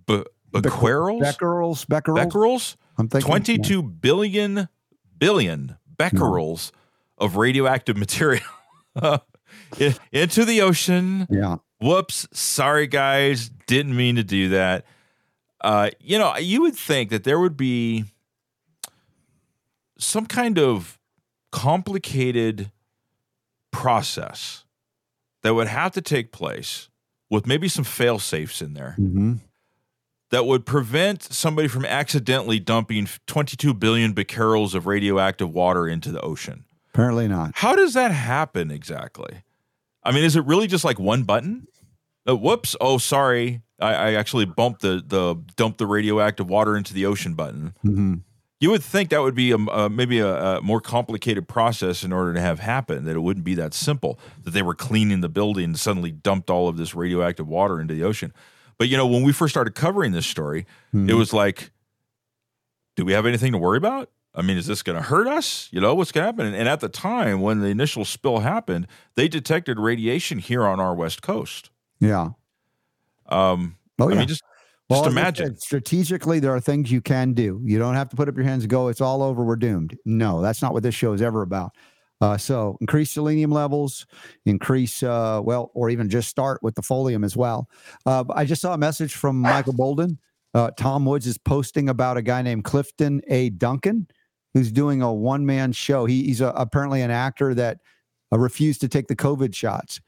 [0.06, 2.16] Be- becquerels, Becquerels, becquerels.
[2.26, 4.68] becquerels, I'm thinking 22 billion
[5.18, 6.70] billion becquerels
[7.18, 8.42] of radioactive material
[10.12, 11.26] into the ocean.
[11.30, 11.56] Yeah.
[11.80, 14.84] Whoops, sorry guys, didn't mean to do that.
[15.64, 18.04] Uh, you know, you would think that there would be
[19.96, 20.98] some kind of
[21.52, 22.70] complicated
[23.70, 24.64] process
[25.42, 26.90] that would have to take place
[27.30, 29.34] with maybe some fail safes in there hmm
[30.30, 36.20] that would prevent somebody from accidentally dumping 22 billion becquerels of radioactive water into the
[36.22, 36.64] ocean.
[36.92, 37.52] Apparently not.
[37.54, 39.44] How does that happen exactly?
[40.02, 41.68] I mean, is it really just like one button?
[42.28, 42.74] Uh, whoops!
[42.80, 47.34] Oh, sorry, I, I actually bumped the the dump the radioactive water into the ocean
[47.34, 47.74] button.
[47.82, 48.14] hmm
[48.60, 52.32] You would think that would be a, maybe a, a more complicated process in order
[52.34, 53.04] to have happen.
[53.04, 54.18] That it wouldn't be that simple.
[54.44, 57.94] That they were cleaning the building and suddenly dumped all of this radioactive water into
[57.94, 58.32] the ocean.
[58.78, 61.70] But you know, when we first started covering this story, it was like,
[62.96, 64.10] do we have anything to worry about?
[64.36, 65.68] I mean, is this going to hurt us?
[65.70, 66.46] You know, what's going to happen?
[66.46, 70.80] And, and at the time when the initial spill happened, they detected radiation here on
[70.80, 71.70] our west coast.
[72.00, 72.30] Yeah.
[73.34, 74.18] Um, Oh, I yeah.
[74.20, 74.42] mean, just
[74.88, 75.46] Well, just imagine.
[75.46, 77.60] said, strategically, there are things you can do.
[77.64, 79.96] You don't have to put up your hands and go, it's all over, we're doomed.
[80.04, 81.72] No, that's not what this show is ever about.
[82.20, 84.06] Uh, so increase selenium levels,
[84.46, 87.68] increase, uh, well, or even just start with the folium as well.
[88.06, 90.18] Uh, I just saw a message from Michael Bolden.
[90.54, 93.50] Uh, Tom Woods is posting about a guy named Clifton A.
[93.50, 94.06] Duncan,
[94.54, 96.06] who's doing a one man show.
[96.06, 97.78] He, he's a, apparently an actor that
[98.32, 100.00] uh, refused to take the COVID shots.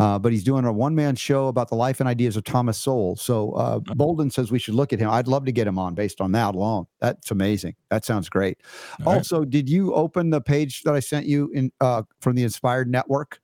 [0.00, 2.76] Uh, but he's doing a one man show about the life and ideas of Thomas
[2.76, 3.14] Sowell.
[3.14, 5.08] So uh, Bolden says we should look at him.
[5.08, 6.86] I'd love to get him on based on that alone.
[7.00, 7.76] That's amazing.
[7.90, 8.58] That sounds great.
[9.00, 9.18] All right.
[9.18, 12.90] Also, did you open the page that I sent you in uh, from the Inspired
[12.90, 13.38] Network?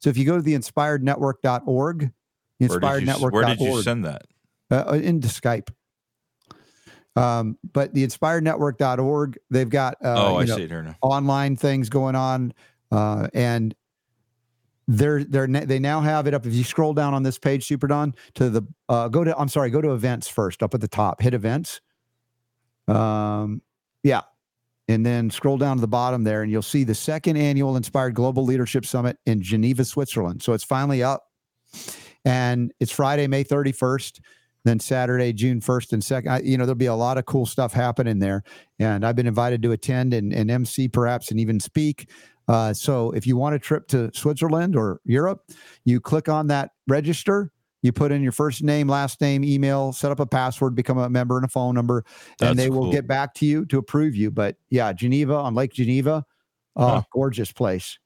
[0.00, 2.10] So if you go to the inspirednetwork.org, Where did,
[2.58, 4.22] you, inspirednetwork.org, where did you send that?
[4.72, 5.68] uh, into Skype.
[7.14, 10.96] Um, but the inspirednetwork.org, they've got uh, oh, I know, see it here now.
[11.02, 12.54] online things going on
[12.90, 13.74] uh, and
[14.96, 16.44] they're they're they now have it up.
[16.46, 19.48] If you scroll down on this page super don to the uh, go to i'm
[19.48, 21.80] sorry go to events first up at the top hit events.
[22.88, 23.62] Um
[24.02, 24.22] yeah.
[24.88, 28.14] And then scroll down to the bottom there and you'll see the second annual inspired
[28.14, 30.42] global leadership summit in geneva switzerland.
[30.42, 31.28] So it's finally up.
[32.24, 34.20] And it's friday may 31st
[34.64, 37.46] then saturday june 1st and 2nd I, you know there'll be a lot of cool
[37.46, 38.42] stuff happening there.
[38.78, 42.10] And I've been invited to attend and, and MC perhaps and even speak.
[42.48, 45.42] Uh, so if you want a trip to Switzerland or Europe,
[45.84, 47.50] you click on that register.
[47.82, 51.08] You put in your first name, last name, email, set up a password, become a
[51.10, 52.04] member and a phone number,
[52.38, 52.92] That's and they will cool.
[52.92, 54.30] get back to you to approve you.
[54.30, 56.24] But yeah, Geneva on Lake Geneva,
[56.76, 57.02] uh, Huh.
[57.12, 57.98] gorgeous place.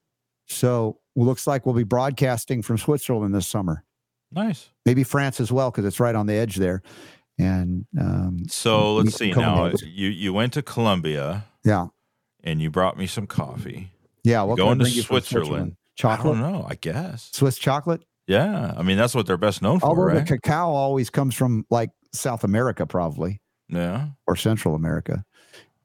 [0.47, 3.83] So looks like we'll be broadcasting from Switzerland this summer.
[4.31, 4.69] Nice.
[4.85, 6.81] Maybe France as well because it's right on the edge there.
[7.37, 9.67] And um, So let's see now.
[9.83, 11.87] You you went to Colombia yeah,
[12.43, 13.91] and you brought me some coffee.
[14.27, 14.43] Yeah.
[14.43, 15.75] What Going to from Switzerland.
[15.95, 16.37] Chocolate.
[16.37, 16.65] I don't know.
[16.69, 17.29] I guess.
[17.33, 18.03] Swiss chocolate.
[18.27, 18.73] Yeah.
[18.77, 20.25] I mean, that's what they're best known for, Although right?
[20.27, 24.07] the cacao always comes from like South America, probably, yeah.
[24.27, 25.23] or Central America.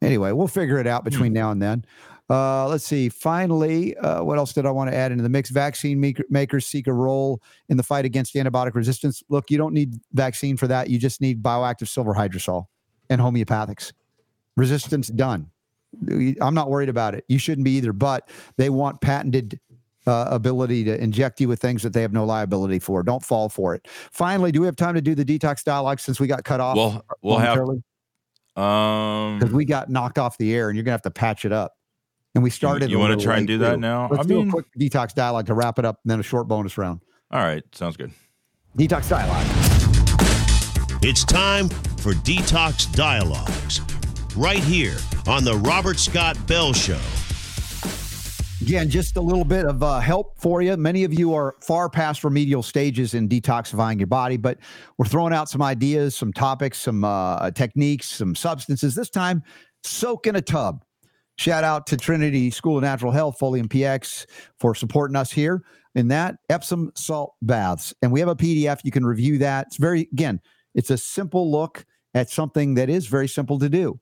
[0.02, 0.92] Anyway, we'll figure it Hmm.
[0.92, 1.84] out between now and then.
[2.28, 3.08] Uh, let's see.
[3.08, 5.50] Finally, uh, what else did I want to add into the mix?
[5.50, 9.22] Vaccine maker, makers seek a role in the fight against antibiotic resistance.
[9.28, 10.88] Look, you don't need vaccine for that.
[10.90, 12.66] You just need bioactive silver hydrosol
[13.10, 13.92] and homeopathics.
[14.56, 15.50] Resistance done.
[16.40, 17.24] I'm not worried about it.
[17.28, 17.92] You shouldn't be either.
[17.92, 19.60] But they want patented
[20.06, 23.02] uh, ability to inject you with things that they have no liability for.
[23.02, 23.86] Don't fall for it.
[24.10, 26.76] Finally, do we have time to do the detox dialogue since we got cut off?
[26.76, 27.58] Well, we'll have
[28.54, 29.52] because um.
[29.52, 31.74] we got knocked off the air, and you're gonna have to patch it up.
[32.34, 32.90] And we started.
[32.90, 33.80] you a want to try and late, do that too.
[33.80, 34.08] now?
[34.10, 36.22] Let's I do mean, a quick detox dialogue to wrap it up, and then a
[36.22, 37.00] short bonus round.
[37.30, 37.62] all right.
[37.74, 38.10] Sounds good.
[38.76, 39.46] Detox dialogue.
[41.04, 43.80] It's time for Detox Dialogues,
[44.36, 44.96] right here
[45.26, 47.00] on the Robert Scott Bell Show.
[48.62, 50.76] Again, just a little bit of uh, help for you.
[50.76, 54.58] Many of you are far past remedial stages in detoxifying your body, but
[54.98, 58.94] we're throwing out some ideas, some topics, some uh, techniques, some substances.
[58.94, 59.42] This time,
[59.82, 60.84] soak in a tub.
[61.38, 64.26] Shout out to Trinity School of Natural Health, Folium PX,
[64.60, 65.64] for supporting us here
[65.94, 67.92] in that Epsom salt baths.
[68.00, 68.80] And we have a PDF.
[68.84, 69.66] You can review that.
[69.66, 70.40] It's very, again,
[70.74, 71.84] it's a simple look
[72.14, 73.98] at something that is very simple to do.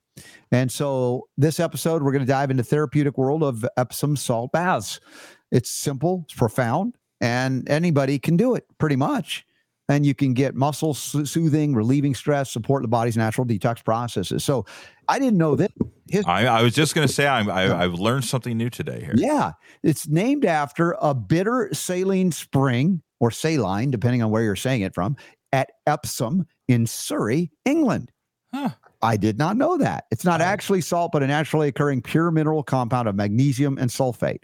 [0.53, 5.01] And so this episode, we're going to dive into therapeutic world of Epsom salt baths.
[5.51, 9.45] It's simple, it's profound, and anybody can do it pretty much.
[9.89, 14.45] And you can get muscle soothing, relieving stress, support the body's natural detox processes.
[14.45, 14.65] So
[15.09, 15.73] I didn't know that.
[16.09, 19.01] His- I, I was just going to say I'm, I, I've learned something new today
[19.01, 19.15] here.
[19.17, 19.53] yeah,
[19.83, 24.95] it's named after a bitter saline spring or saline, depending on where you're saying it
[24.95, 25.17] from,
[25.53, 28.13] at Epsom in Surrey, England.
[28.55, 28.71] Huh.
[29.02, 30.05] I did not know that.
[30.10, 34.43] It's not actually salt, but a naturally occurring pure mineral compound of magnesium and sulfate.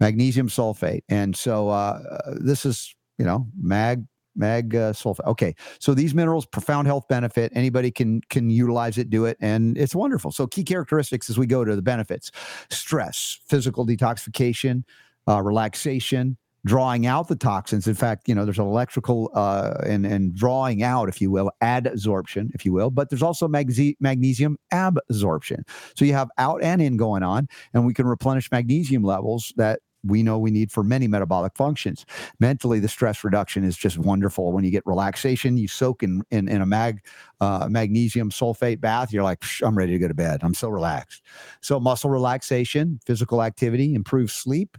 [0.00, 1.02] Magnesium sulfate.
[1.08, 4.04] And so uh, uh, this is, you know, mag
[4.36, 5.26] mag uh, sulfate.
[5.26, 5.54] Okay.
[5.78, 7.52] So these minerals profound health benefit.
[7.54, 10.32] Anybody can can utilize it, do it, and it's wonderful.
[10.32, 12.32] So key characteristics as we go to the benefits:
[12.70, 14.82] stress, physical detoxification,
[15.28, 17.86] uh, relaxation, drawing out the toxins.
[17.86, 22.50] In fact, you know, there's electrical uh, and and drawing out, if you will, adsorption,
[22.54, 25.64] if you will, but there's also magse- magnesium absorption.
[25.96, 29.80] So you have out and in going on, and we can replenish magnesium levels that
[30.06, 32.04] we know we need for many metabolic functions.
[32.38, 34.52] Mentally, the stress reduction is just wonderful.
[34.52, 37.00] When you get relaxation, you soak in in, in a mag
[37.40, 39.12] uh, magnesium sulfate bath.
[39.12, 40.40] You're like, I'm ready to go to bed.
[40.42, 41.22] I'm so relaxed.
[41.60, 44.76] So muscle relaxation, physical activity, improved sleep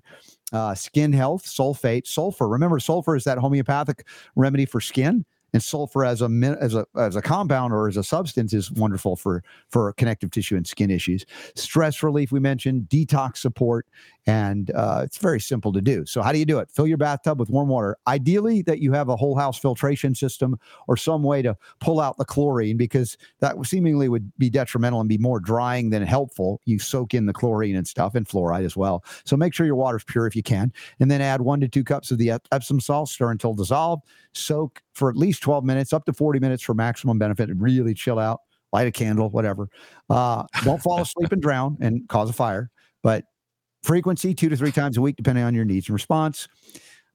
[0.54, 2.48] uh, skin health, sulfate, sulfur.
[2.48, 4.06] Remember, sulfur is that homeopathic
[4.36, 8.04] remedy for skin, and sulfur as a as a as a compound or as a
[8.04, 11.26] substance is wonderful for for connective tissue and skin issues.
[11.56, 13.88] Stress relief, we mentioned, detox support,
[14.28, 16.06] and uh, it's very simple to do.
[16.06, 16.72] So, how do you do it?
[16.72, 17.96] Fill your bathtub with warm water.
[18.08, 22.18] Ideally, that you have a whole house filtration system or some way to pull out
[22.18, 26.60] the chlorine because that seemingly would be detrimental and be more drying than helpful.
[26.66, 29.04] You soak in the chlorine and stuff and fluoride as well.
[29.26, 30.74] So make sure your water's pure if you can.
[31.00, 34.04] And then add one to two cups of the Epsom salt, stir until dissolved.
[34.34, 37.50] Soak for at least 12 minutes, up to 40 minutes for maximum benefit.
[37.50, 38.42] And really chill out,
[38.74, 39.70] light a candle, whatever.
[40.10, 42.72] Uh, don't fall asleep and drown and cause a fire.
[43.04, 43.26] But
[43.86, 46.48] frequency, two to three times a week, depending on your needs and response.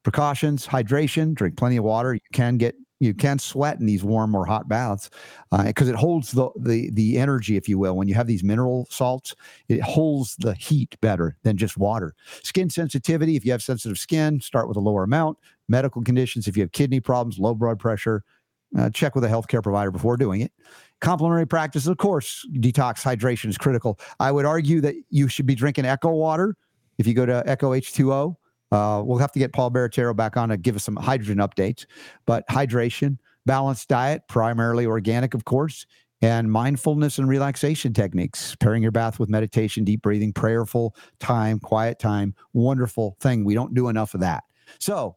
[0.03, 2.15] Precautions, hydration, drink plenty of water.
[2.15, 5.09] You can get you can sweat in these warm or hot baths
[5.65, 7.97] because it holds the, the the energy, if you will.
[7.97, 9.35] When you have these mineral salts,
[9.69, 12.15] it holds the heat better than just water.
[12.43, 15.39] Skin sensitivity, if you have sensitive skin, start with a lower amount.
[15.69, 18.23] Medical conditions, if you have kidney problems, low blood pressure,
[18.79, 20.53] uh, check with a healthcare provider before doing it.
[21.01, 23.99] Complementary practices, of course, detox hydration is critical.
[24.19, 26.57] I would argue that you should be drinking Echo water.
[26.99, 28.37] If you go to Echo H2O,
[28.73, 31.87] uh, we'll have to get Paul Barattiero back on to give us some hydrogen updates.
[32.27, 35.87] But hydration, balanced diet, primarily organic, of course,
[36.23, 38.55] and mindfulness and relaxation techniques.
[38.57, 42.35] Pairing your bath with meditation, deep breathing, prayerful time, quiet time.
[42.53, 43.45] Wonderful thing.
[43.45, 44.45] We don't do enough of that.
[44.79, 45.17] So,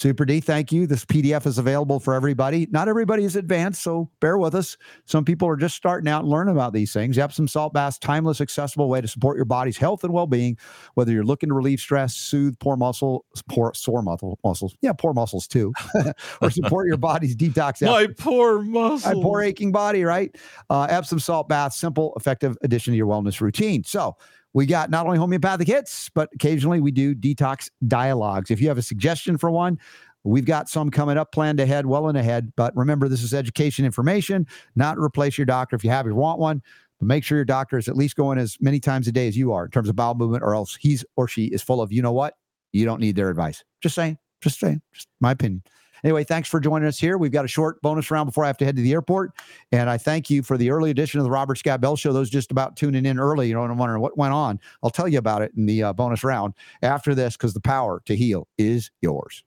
[0.00, 0.86] Super D, thank you.
[0.86, 2.66] This PDF is available for everybody.
[2.70, 4.78] Not everybody is advanced, so bear with us.
[5.04, 7.18] Some people are just starting out and learning about these things.
[7.18, 10.56] Epsom salt baths, timeless, accessible way to support your body's health and well-being.
[10.94, 15.12] Whether you're looking to relieve stress, soothe poor muscle, poor sore muscle muscles, yeah, poor
[15.12, 15.70] muscles too,
[16.40, 17.82] or support your body's detox.
[17.86, 19.14] My poor muscle.
[19.14, 20.34] My poor aching body, right?
[20.70, 23.84] Uh, Epsom salt bath, simple, effective addition to your wellness routine.
[23.84, 24.16] So
[24.52, 28.50] we got not only homeopathic hits, but occasionally we do detox dialogues.
[28.50, 29.78] If you have a suggestion for one,
[30.24, 32.52] we've got some coming up planned ahead, well and ahead.
[32.56, 36.38] But remember, this is education information, not replace your doctor if you have, you want
[36.38, 36.62] one.
[36.98, 39.36] But make sure your doctor is at least going as many times a day as
[39.36, 41.92] you are in terms of bowel movement, or else he's or she is full of,
[41.92, 42.34] you know what?
[42.72, 43.64] You don't need their advice.
[43.80, 45.62] Just saying, just saying, just my opinion.
[46.04, 47.18] Anyway, thanks for joining us here.
[47.18, 49.32] We've got a short bonus round before I have to head to the airport.
[49.72, 52.12] And I thank you for the early edition of the Robert Scott Bell Show.
[52.12, 54.60] Those just about tuning in early, you know, and wondering what went on.
[54.82, 58.02] I'll tell you about it in the uh, bonus round after this because the power
[58.06, 59.44] to heal is yours.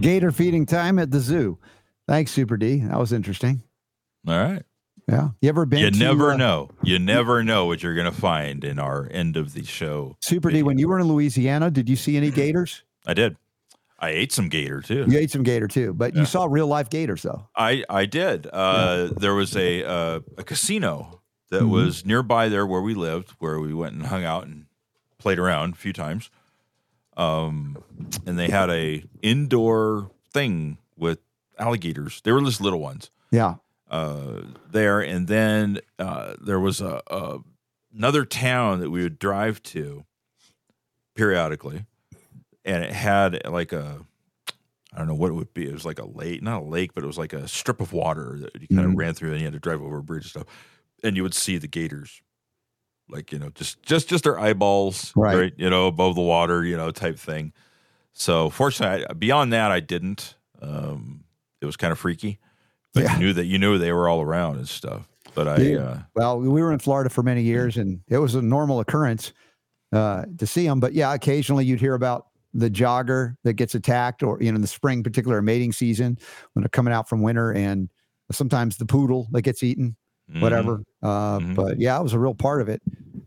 [0.00, 1.58] Gator feeding time at the zoo.
[2.06, 2.80] Thanks, Super D.
[2.80, 3.62] That was interesting.
[4.28, 4.62] All right.
[5.08, 5.30] Yeah.
[5.40, 6.70] You ever been You to, never uh, know.
[6.82, 10.16] You never know what you're going to find in our end of the show.
[10.20, 12.82] Super D, when you were in Louisiana, did you see any gators?
[13.06, 13.36] I did.
[13.98, 15.04] I ate some gator too.
[15.08, 16.20] You ate some gator too, but Yeah.
[16.20, 17.46] you saw real life gators though.
[17.56, 18.46] I I did.
[18.52, 21.20] Uh, There was a uh, a casino
[21.50, 21.70] that Mhm.
[21.70, 24.66] was nearby there where we lived, where we went and hung out and
[25.18, 26.30] played around a few times.
[27.16, 27.76] Um,
[28.26, 31.20] and they had a indoor thing with
[31.58, 32.20] alligators.
[32.24, 33.54] They were just little ones Yeah.
[33.94, 37.38] Uh, there, and then uh, there was a, a
[37.94, 40.04] another town that we would drive to
[41.14, 41.84] periodically,
[42.64, 44.04] and it had like a
[44.92, 45.68] I don't know what it would be.
[45.68, 47.92] It was like a lake, not a lake, but it was like a strip of
[47.92, 48.98] water that you kind of Mhm.
[48.98, 50.46] ran through, and you had to drive over a bridge and stuff.
[51.02, 52.22] And you would see the gators,
[53.08, 55.52] like you know, just just just their eyeballs, Right.
[55.56, 57.52] You know, above the water, you know, type thing.
[58.12, 60.36] So fortunately, I, beyond that, I didn't.
[60.62, 61.24] Um,
[61.60, 62.38] it was kind of freaky,
[62.94, 63.14] but Yeah.
[63.14, 65.08] you knew that you knew they were all around and stuff.
[65.34, 65.78] But I, Yeah.
[65.80, 69.32] uh, Well, we were in Florida for many years, and it was a normal occurrence
[69.92, 70.80] uh, to see them.
[70.80, 74.60] But yeah, occasionally you'd hear about the jogger that gets attacked, or you know, in
[74.62, 76.16] the spring, particular mating season
[76.52, 77.88] when they're coming out from winter, and
[78.32, 79.96] sometimes the poodle that gets eaten,
[80.32, 80.40] mhm.
[80.40, 80.82] whatever.
[81.02, 81.54] Uh, Mhm.
[81.56, 82.80] But yeah, it was a real part of it.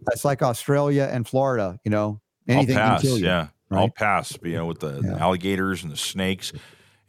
[0.05, 1.77] That's like Australia and Florida.
[1.83, 3.25] You know, anything I'll can kill you.
[3.25, 4.37] Yeah, I'll pass.
[4.43, 5.17] You know, with the Yeah.
[5.17, 6.53] alligators and the snakes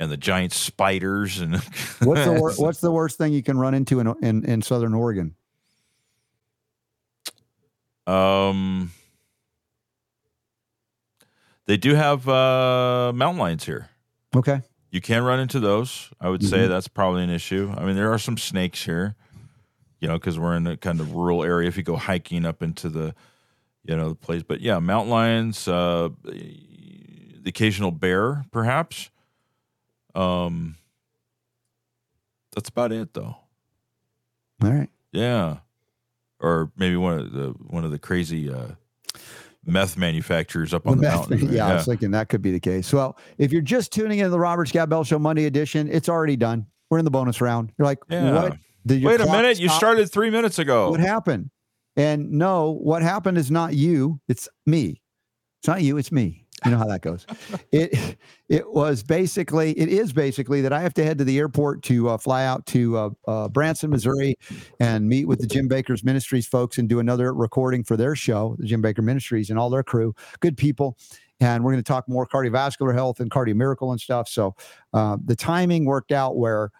[0.00, 1.56] and the giant spiders and
[2.00, 4.94] What's the wor- What's the worst thing you can run into in in, in Southern
[4.94, 5.34] Oregon?
[8.06, 8.92] um.
[11.66, 13.90] They do have uh, mountain lions here.
[14.34, 14.62] Okay.
[14.90, 16.08] You can run into those.
[16.18, 16.68] I would say Mhm.
[16.70, 17.70] that's probably an issue.
[17.76, 19.16] I mean, there are some snakes here,
[20.00, 21.68] you know, because we're in a kind of rural area.
[21.68, 23.14] If you go hiking up into the,
[23.84, 29.10] you know, the place, but yeah, mountain lions, uh, the occasional bear, perhaps.
[30.18, 30.76] Um,
[32.54, 33.36] that's about it, though.
[34.62, 34.90] All right.
[35.12, 35.58] Yeah,
[36.40, 38.72] or maybe one of the one of the crazy uh,
[39.64, 41.40] meth manufacturers up on the, The mountain.
[41.44, 42.92] meth- yeah, I was thinking that could be the case.
[42.92, 46.36] Well, if you're just tuning into the Robert Scott Bell Show Monday edition, it's already
[46.36, 46.66] done.
[46.90, 47.72] We're in the bonus round.
[47.78, 48.32] You're like, Yeah.
[48.32, 48.56] what?
[48.86, 49.58] Did Wait a minute!
[49.60, 50.90] You started three minutes ago.
[50.90, 51.50] What happened?
[51.96, 54.20] And no, what happened is not you.
[54.28, 55.02] It's me.
[55.60, 55.96] It's not you.
[55.98, 56.46] It's me.
[56.64, 57.26] You know how that goes.
[57.72, 58.18] it
[58.48, 62.08] it was basically it is basically that I have to head to the airport to
[62.10, 64.36] uh, fly out to uh, uh, Branson, Missouri,
[64.80, 68.56] and meet with the Jim Bakker's Ministries folks and do another recording for their show,
[68.58, 70.96] the Jim Baker Ministries, and all their crew, good people.
[71.40, 74.28] And we're going to talk more cardiovascular health and cardio miracle and stuff.
[74.28, 74.56] So
[74.92, 76.72] uh, the timing worked out where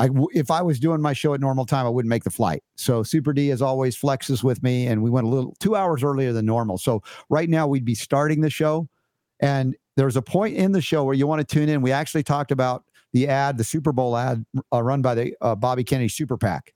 [0.00, 2.62] I if I was doing my show at normal time, I wouldn't make the flight.
[2.76, 6.02] So Super D, as always, flexes with me, and we went a little two hours
[6.02, 6.78] earlier than normal.
[6.78, 8.88] So right now we'd be starting the show,
[9.40, 11.82] and there's a point in the show where you want to tune in.
[11.82, 15.54] We actually talked about the ad, the Super Bowl ad uh, run by the uh,
[15.54, 16.72] Bobby Kennedy Super PAC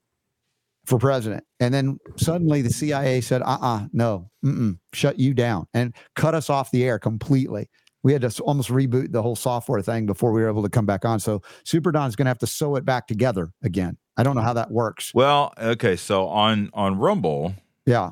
[0.86, 5.94] for president, and then suddenly the CIA said, "Uh-uh, no, mm-mm, shut you down," and
[6.16, 7.70] cut us off the air completely.
[8.02, 10.84] We had to almost reboot the whole software thing before we were able to come
[10.84, 11.20] back on.
[11.20, 13.96] So Super Don's going to have to sew it back together again.
[14.18, 15.12] I don't know how that works.
[15.14, 17.54] Well, okay, so on on Rumble,
[17.86, 18.10] Yeah.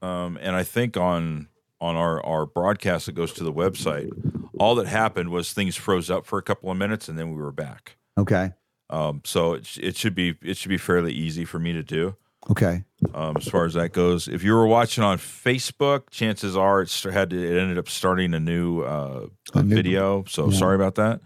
[0.00, 1.48] um, and I think on
[1.84, 4.10] on our our broadcast that goes to the website,
[4.58, 7.36] all that happened was things froze up for a couple of minutes, and then we
[7.36, 7.96] were back.
[8.16, 8.52] Okay.
[8.90, 12.16] Um, so it it should be it should be fairly easy for me to do.
[12.50, 12.84] Okay.
[13.14, 16.90] Um, as far as that goes, if you were watching on Facebook, chances are it
[17.10, 20.24] had to, it ended up starting a new uh, a new- video.
[20.28, 20.58] So yeah.
[20.58, 21.20] sorry about that.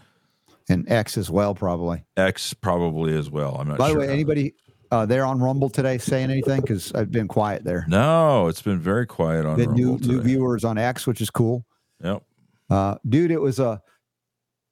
[0.71, 2.05] And X as well, probably.
[2.17, 3.57] X probably as well.
[3.59, 4.01] I'm not By sure.
[4.01, 4.55] the way, anybody
[4.91, 6.61] uh, there on Rumble today saying anything?
[6.61, 7.85] Because I've been quiet there.
[7.89, 11.31] No, it's been very quiet on The Rumble new new viewers on X, which is
[11.31, 11.65] cool.
[12.03, 12.23] Yep.
[12.71, 13.81] Uh, dude, it was a,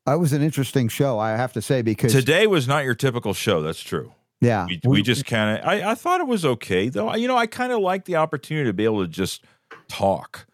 [0.07, 1.19] I was an interesting show.
[1.19, 3.63] I have to say because Today was not your typical show.
[3.63, 4.13] That's true.
[4.41, 7.15] yeah, We, we just kind of, I, I thought it was okay though.
[7.15, 9.45] You know, I kind of like the opportunity to be able to just
[9.89, 10.47] talk.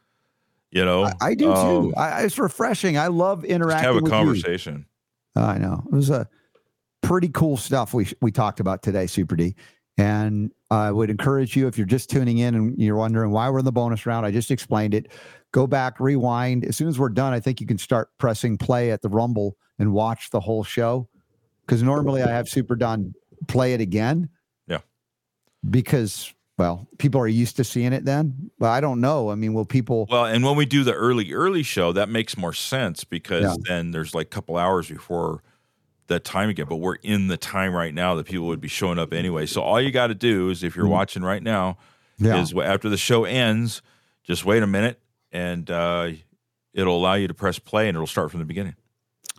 [0.71, 1.95] You know, I, I do Um, too.
[1.97, 2.97] I, it's refreshing.
[2.97, 4.11] I love just interacting have a with you.
[4.11, 4.87] conversation.
[5.37, 6.29] I know it was a
[7.03, 9.55] pretty cool stuff we we talked about today, Super D.
[9.99, 13.59] And I would encourage you if you're just tuning in and you're wondering why we're
[13.59, 14.25] in the bonus round.
[14.25, 15.13] I just explained it.
[15.53, 16.65] Go back, rewind.
[16.65, 19.59] As soon as we're done, I think you can start pressing play at the Rumble
[19.79, 21.09] and watch the whole show.
[21.67, 23.15] Because normally I have Super Don
[23.49, 24.31] play it again.
[24.67, 24.79] Yeah.
[25.69, 28.51] Because well, people are used to seeing it then.
[28.59, 29.31] But I don't know.
[29.31, 30.07] I mean, will people?
[30.11, 33.57] Well, and when we do the early, early show, that makes more sense because Yeah.
[33.69, 35.43] then there's like a couple hours before
[36.09, 36.67] that time again.
[36.69, 39.47] But we're in the time right now that people would be showing up anyway.
[39.47, 40.91] So all you got to do is if you're Mhm.
[40.91, 41.79] watching right now,
[42.19, 42.41] Yeah.
[42.41, 43.83] is after the show ends,
[44.25, 45.01] just wait a minute
[45.33, 46.11] and uh,
[46.75, 48.75] it'll allow you to press play and it'll start from the beginning.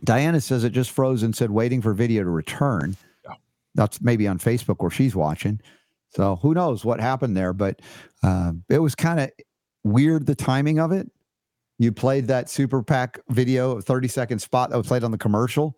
[0.03, 2.98] Diana says it just froze and said waiting for video to return.
[3.23, 3.35] Yeah.
[3.76, 5.61] That's maybe on Facebook where she's watching.
[6.10, 7.53] So who knows what happened there?
[7.53, 7.81] But
[8.22, 9.31] uh, it was kind of
[9.84, 11.10] weird the timing of it.
[11.80, 15.77] You played that Super PAC video, 30 second spot that was played on the commercial.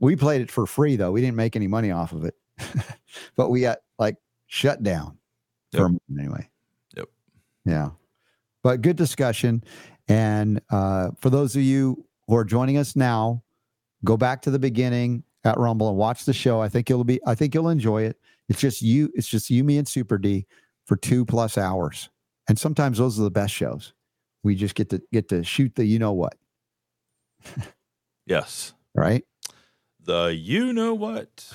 [0.00, 1.12] We played it for free though.
[1.12, 2.34] We didn't make any money off of it,
[3.36, 4.16] but we got like
[4.46, 5.18] shut down
[5.72, 6.48] for a moment anyway.
[6.96, 7.08] Yep.
[7.64, 7.90] Yeah.
[8.62, 9.62] But good discussion.
[10.08, 13.42] And uh, for those of you who are joining us now,
[14.04, 16.60] go back to the beginning at Rumble and watch the show.
[16.60, 18.18] I think you'll be I think you'll enjoy it.
[18.48, 20.46] It's just you, it's just you, me, and Super D.
[20.86, 22.10] for two plus hours.
[22.48, 23.92] And sometimes those are the best shows.
[24.44, 26.36] We just get to get to shoot the you know what,
[28.26, 28.72] Yes.
[28.94, 29.24] right?
[30.06, 31.52] The you know what?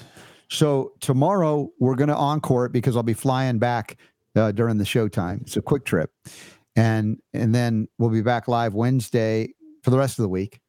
[0.49, 3.97] So tomorrow we're going to encore it because I'll be flying back
[4.35, 5.41] uh, during the showtime.
[5.41, 6.11] It's a quick trip,
[6.75, 9.53] and and then we'll be back live Wednesday
[9.83, 10.59] for the rest of the week.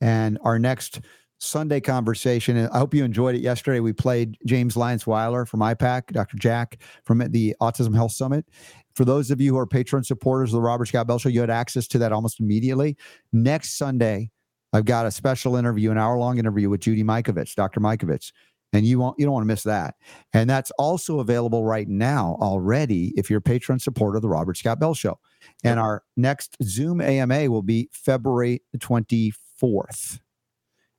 [0.00, 1.00] And our next
[1.38, 2.56] Sunday conversation.
[2.68, 3.80] I hope you enjoyed it yesterday.
[3.80, 6.36] We played James Lyons Weiler from IPAK, Dr.
[6.38, 8.46] Jack from the Autism Health Summit.
[8.94, 11.40] For those of you who are patron supporters of the Robert Scott Bell Show, you
[11.40, 12.96] had access to that almost immediately.
[13.32, 14.30] Next Sunday,
[14.74, 17.80] I've got a special interview, an hour long interview with Judy Mikovits, Dr.
[17.80, 18.32] Mikovits
[18.74, 19.94] and you won't you don't want to miss that.
[20.32, 24.56] And that's also available right now already if you're a patron supporter of the robert
[24.56, 25.18] scott bell show.
[25.62, 30.20] And our next zoom ama will be february 24th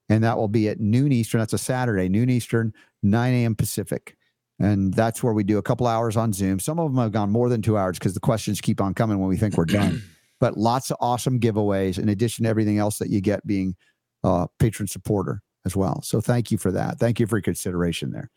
[0.08, 1.40] and that will be at noon eastern.
[1.40, 2.74] That's a saturday noon eastern
[3.04, 4.18] 9 a.m pacific.
[4.58, 6.60] And that's where we do a couple hours on zoom.
[6.60, 9.20] Some of them have gone more than two hours because the questions keep on coming
[9.20, 10.02] when we think we're done
[10.46, 13.76] but lots of awesome giveaways in addition to everything else that you get being
[14.24, 16.04] a patron supporter as well.
[16.04, 17.00] So thank you for that.
[17.00, 18.30] Thank you for your consideration there.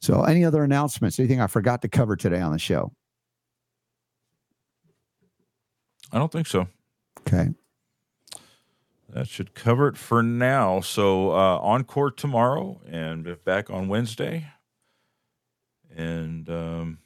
[0.00, 1.18] So, any other announcements?
[1.18, 2.90] Anything I forgot to cover today on the show?
[6.10, 6.68] I don't think so.
[7.18, 7.50] Okay.
[9.10, 10.80] That should cover it for now.
[10.80, 14.46] So uh, encore tomorrow and back on Wednesday.
[15.94, 16.98] And um,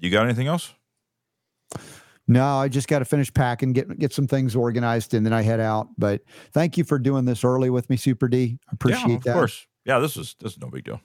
[0.00, 0.74] you got anything else?
[2.26, 5.42] No, I just got to finish packing, get get some things organized, and then I
[5.42, 5.88] head out.
[5.98, 6.22] But
[6.52, 8.58] thank you for doing this early with me, Super D.
[8.66, 9.34] I appreciate yeah, of that.
[9.34, 9.66] course.
[9.84, 11.00] Yeah, this is this is no big deal.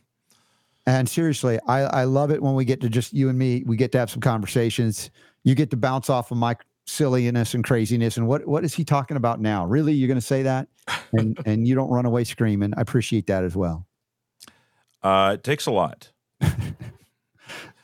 [0.85, 3.63] And seriously, I, I love it when we get to just you and me.
[3.65, 5.11] We get to have some conversations.
[5.43, 6.55] You get to bounce off of my
[6.87, 8.15] silliness and craziness.
[8.15, 9.65] And what what is he talking about now?
[9.65, 10.69] Really, you're going to say that?
[11.13, 12.73] And and you don't run away screaming.
[12.77, 13.85] I appreciate that as well.
[15.03, 16.11] Uh, it takes a lot.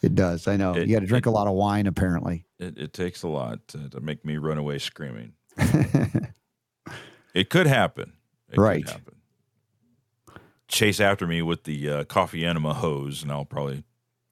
[0.06, 0.48] It does.
[0.48, 0.74] I know.
[0.76, 2.45] It- you got to drink it- a lot of wine, apparently.
[2.60, 5.34] It, it takes a lot to, to make me run away screaming.
[7.36, 8.14] It could happen.
[8.50, 8.86] It Right.
[8.86, 9.16] Could happen.
[10.70, 13.84] Chase after me with the uh, coffee enema hose, and I'll probably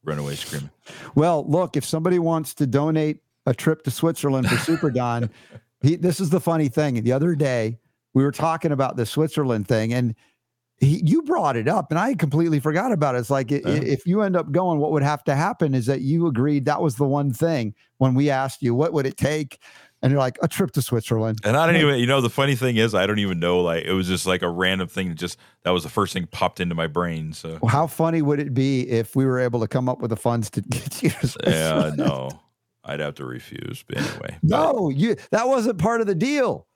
[0.03, 0.69] run away screaming.
[1.15, 5.29] Well, look, if somebody wants to donate a trip to Switzerland for Super Don,
[5.81, 7.03] he, this is the funny thing.
[7.03, 7.77] The other day,
[8.13, 10.15] we were talking about the Switzerland thing, and
[10.83, 13.19] he, you brought it up, and I completely forgot about it.
[13.19, 13.81] It's like i- Yeah.
[13.81, 16.81] if you end up going, what would have to happen is that you agreed that
[16.81, 19.59] was the one thing when we asked you, what would it take?
[20.01, 21.39] And you're like, a trip to Switzerland.
[21.45, 23.61] And I don't even, you know, the funny thing is, I don't even know.
[23.61, 25.07] Like, it was just like a random thing.
[25.07, 27.31] that Just that was the first thing popped into my brain.
[27.31, 30.17] So How funny would it be if we were able to come up with the
[30.17, 32.29] funds to get you to yeah, no,
[32.83, 33.85] I'd have to refuse.
[33.87, 36.67] But anyway, But, No, you that wasn't part of the deal.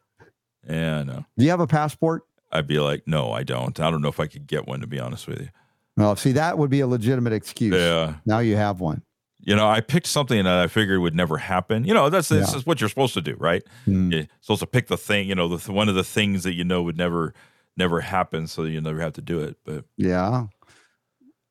[0.70, 2.24] yeah, no, Do you have a passport?
[2.52, 3.80] I'd be like, no, I don't.
[3.80, 5.50] I don't know if I could get one to be honest with you.
[5.98, 7.74] Well, see, that would be a legitimate excuse.
[7.76, 9.02] Yeah, Now you have one.
[9.40, 11.86] you know, I picked something that I figured would never happen.
[11.86, 12.58] You know, that's this Yeah.
[12.58, 13.64] is what you're supposed to do, right?
[13.88, 14.12] Mm.
[14.12, 15.28] You're supposed to pick the thing.
[15.28, 17.34] You know, the one of the things that you know would never,
[17.76, 19.58] never happen, so you never have to do it.
[19.66, 20.48] But Yeah.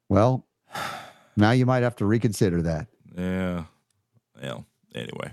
[0.09, 0.47] Well,
[1.37, 2.87] now you might have to reconsider that.
[3.17, 3.65] Yeah.
[4.41, 4.65] Well,
[4.95, 5.33] anyway.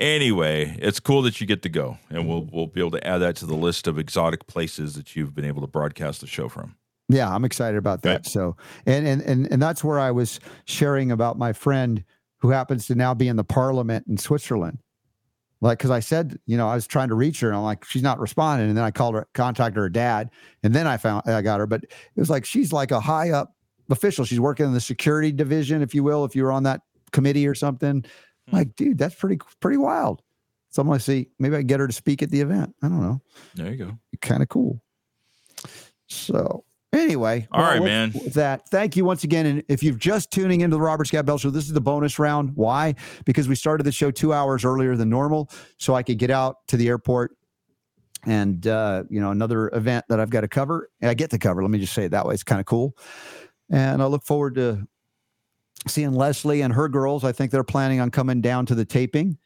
[0.00, 3.18] Anyway, it's cool that you get to go, and we'll we'll be able to add
[3.18, 6.48] that to the list of exotic places that you've been able to broadcast the show
[6.48, 6.74] from.
[7.10, 8.10] Yeah, I'm excited about that.
[8.10, 8.26] Right.
[8.26, 8.56] So,
[8.86, 12.02] and, and and and that's where I was sharing about my friend
[12.38, 14.78] who happens to now be in the parliament in Switzerland.
[15.60, 17.84] Like, because I said, you know, I was trying to reach her, and I'm like,
[17.84, 18.68] she's not responding.
[18.68, 20.30] And then I called her, contacted her dad,
[20.62, 21.66] and then I found I got her.
[21.66, 23.54] But it was like she's like a high up
[23.90, 24.24] official.
[24.24, 26.80] She's working in the security division, if you will, if you were on that
[27.12, 28.04] committee or something.
[28.50, 28.56] Hmm.
[28.56, 30.22] Like, dude, that's pretty pretty wild.
[30.70, 31.28] So I'm gonna see.
[31.38, 32.74] Maybe I get her to speak at the event.
[32.82, 33.20] I don't know.
[33.54, 33.98] There you go.
[34.20, 34.80] Kind of cool.
[36.06, 38.12] So anyway, All right, with- man.
[38.12, 39.46] With that, thank you once again.
[39.46, 42.18] And if you're just tuning into the Robert Scott Bell Show, this is the bonus
[42.18, 42.52] round.
[42.56, 42.94] Why?
[43.24, 46.66] Because we started the show two hours earlier than normal, so I could get out
[46.68, 47.36] to the airport
[48.26, 50.90] and uh, you know another event that I've got to cover.
[51.02, 51.62] I get to cover.
[51.62, 52.34] Let me just say it that way.
[52.34, 52.96] It's kind of cool,
[53.70, 54.86] and I look forward to
[55.86, 57.24] seeing Leslie and her girls.
[57.24, 59.38] I think they're planning on coming down to the taping,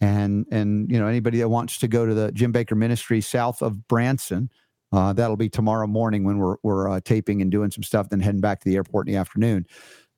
[0.00, 3.62] and and you know anybody that wants to go to the Jim Bakker Ministry south
[3.62, 4.50] of Branson.
[4.90, 8.20] Uh, that'll be tomorrow morning when we're we're uh, taping and doing some stuff, then
[8.20, 9.66] heading back to the airport in the afternoon.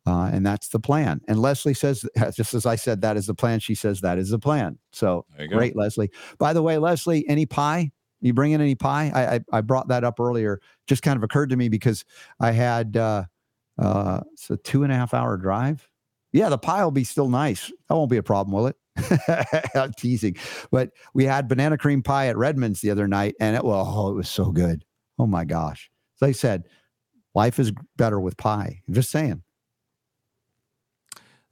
[0.07, 1.21] Uh, and that's the plan.
[1.29, 3.61] And Leslie says, just as I said, that is the plan.
[3.61, 4.79] She says that is the plan.
[4.93, 5.47] So go.
[5.47, 6.11] great, Leslie.
[6.39, 7.93] By the way, Leslie, any pie?
[8.23, 9.11] You bring in any pie?
[9.15, 10.61] I, I I brought that up earlier.
[10.87, 12.05] Just kind of occurred to me because
[12.39, 13.25] I had uh,
[13.81, 15.89] uh, it's a two and a half hour drive.
[16.33, 17.73] Yeah, the pie will be still nice.
[17.89, 18.77] That won't be a problem, will it?
[19.75, 20.37] I'm teasing.
[20.71, 24.11] But we had banana cream pie at Redmond's the other night, and it well, oh,
[24.11, 24.85] it was so good.
[25.19, 25.91] Oh my gosh.
[26.21, 26.65] As I said,
[27.35, 28.81] life is better with pie.
[28.87, 29.43] I'm just saying.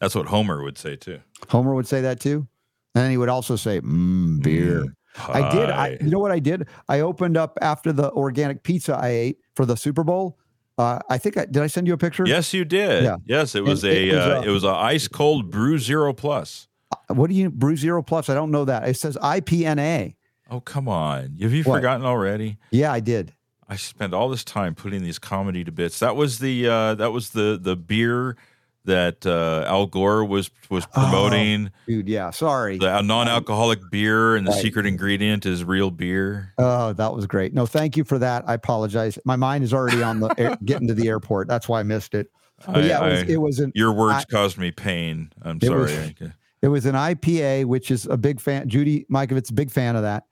[0.00, 1.20] That's what Homer would say too.
[1.48, 2.46] Homer would say that too.
[2.94, 4.84] And then he would also say, mm, beer.
[5.16, 5.70] I did.
[5.70, 6.68] I, you know what I did?
[6.88, 10.38] I opened up after the organic pizza I ate for the Super Bowl.
[10.78, 11.58] Uh, I think I did.
[11.62, 12.24] I send you a picture.
[12.26, 13.02] Yes, you did.
[13.04, 13.16] Yeah.
[13.26, 15.78] Yes, it was And a it was, uh, uh, it was a ice cold brew
[15.78, 16.68] zero plus.
[17.08, 18.28] What do you brew zero plus?
[18.28, 18.88] I don't know that.
[18.88, 20.14] It says IPNA.
[20.50, 21.76] Oh come on, have you What?
[21.76, 22.56] forgotten already?
[22.70, 23.34] Yeah, I did.
[23.68, 25.98] I spent all this time putting these comedy to bits.
[25.98, 28.36] That was the uh, that was the the beer
[28.84, 31.70] that uh, Al Gore was was promoting.
[31.86, 32.30] Dude, yeah.
[32.30, 32.78] Sorry.
[32.78, 34.60] The non-alcoholic beer and the Right.
[34.62, 36.54] secret ingredient is real beer.
[36.58, 37.52] Oh, that was great.
[37.54, 38.44] No, thank you for that.
[38.48, 39.18] I apologize.
[39.24, 41.48] My mind is already on the air, getting to the airport.
[41.48, 42.30] That's why I missed it.
[42.66, 45.30] But I- yeah, it was, I- it was an your words I- caused me pain.
[45.42, 46.14] I'm It was- sorry.
[46.62, 48.68] it was an IPA, which is a big fan.
[48.68, 50.24] Judy Mikovits, a big fan of that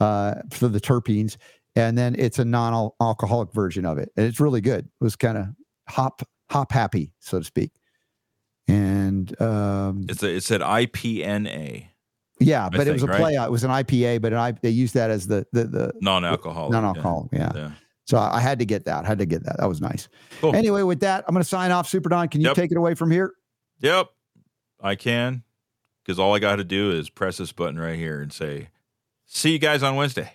[0.00, 1.36] uh, for the terpenes,
[1.76, 4.84] and then it's a non-alcoholic version of it, and it's really good.
[4.86, 5.46] It was kind of
[5.88, 7.70] hop hop happy, so to speak.
[8.68, 11.86] And um, It's a, it said IPNA,
[12.40, 13.20] yeah, but it was a right?
[13.20, 13.34] play.
[13.34, 16.72] It was an IPA, but an I, they used that as the the, the non-alcoholic.
[16.72, 17.28] non-alcoholic.
[17.32, 17.52] Yeah.
[17.54, 17.70] Yeah.
[18.06, 19.04] So I I had to get that.
[19.04, 19.58] I had to get that.
[19.58, 20.08] That was nice.
[20.40, 20.54] Cool.
[20.56, 21.88] Anyway, with that, I'm going to sign off.
[21.88, 22.56] Super Don, can you Yep.
[22.56, 23.34] take it away from here?
[23.80, 24.08] Yep,
[24.80, 25.42] I can,
[26.02, 28.68] because all I got to do is press this button right here and say,
[29.26, 30.32] "See you guys on Wednesday."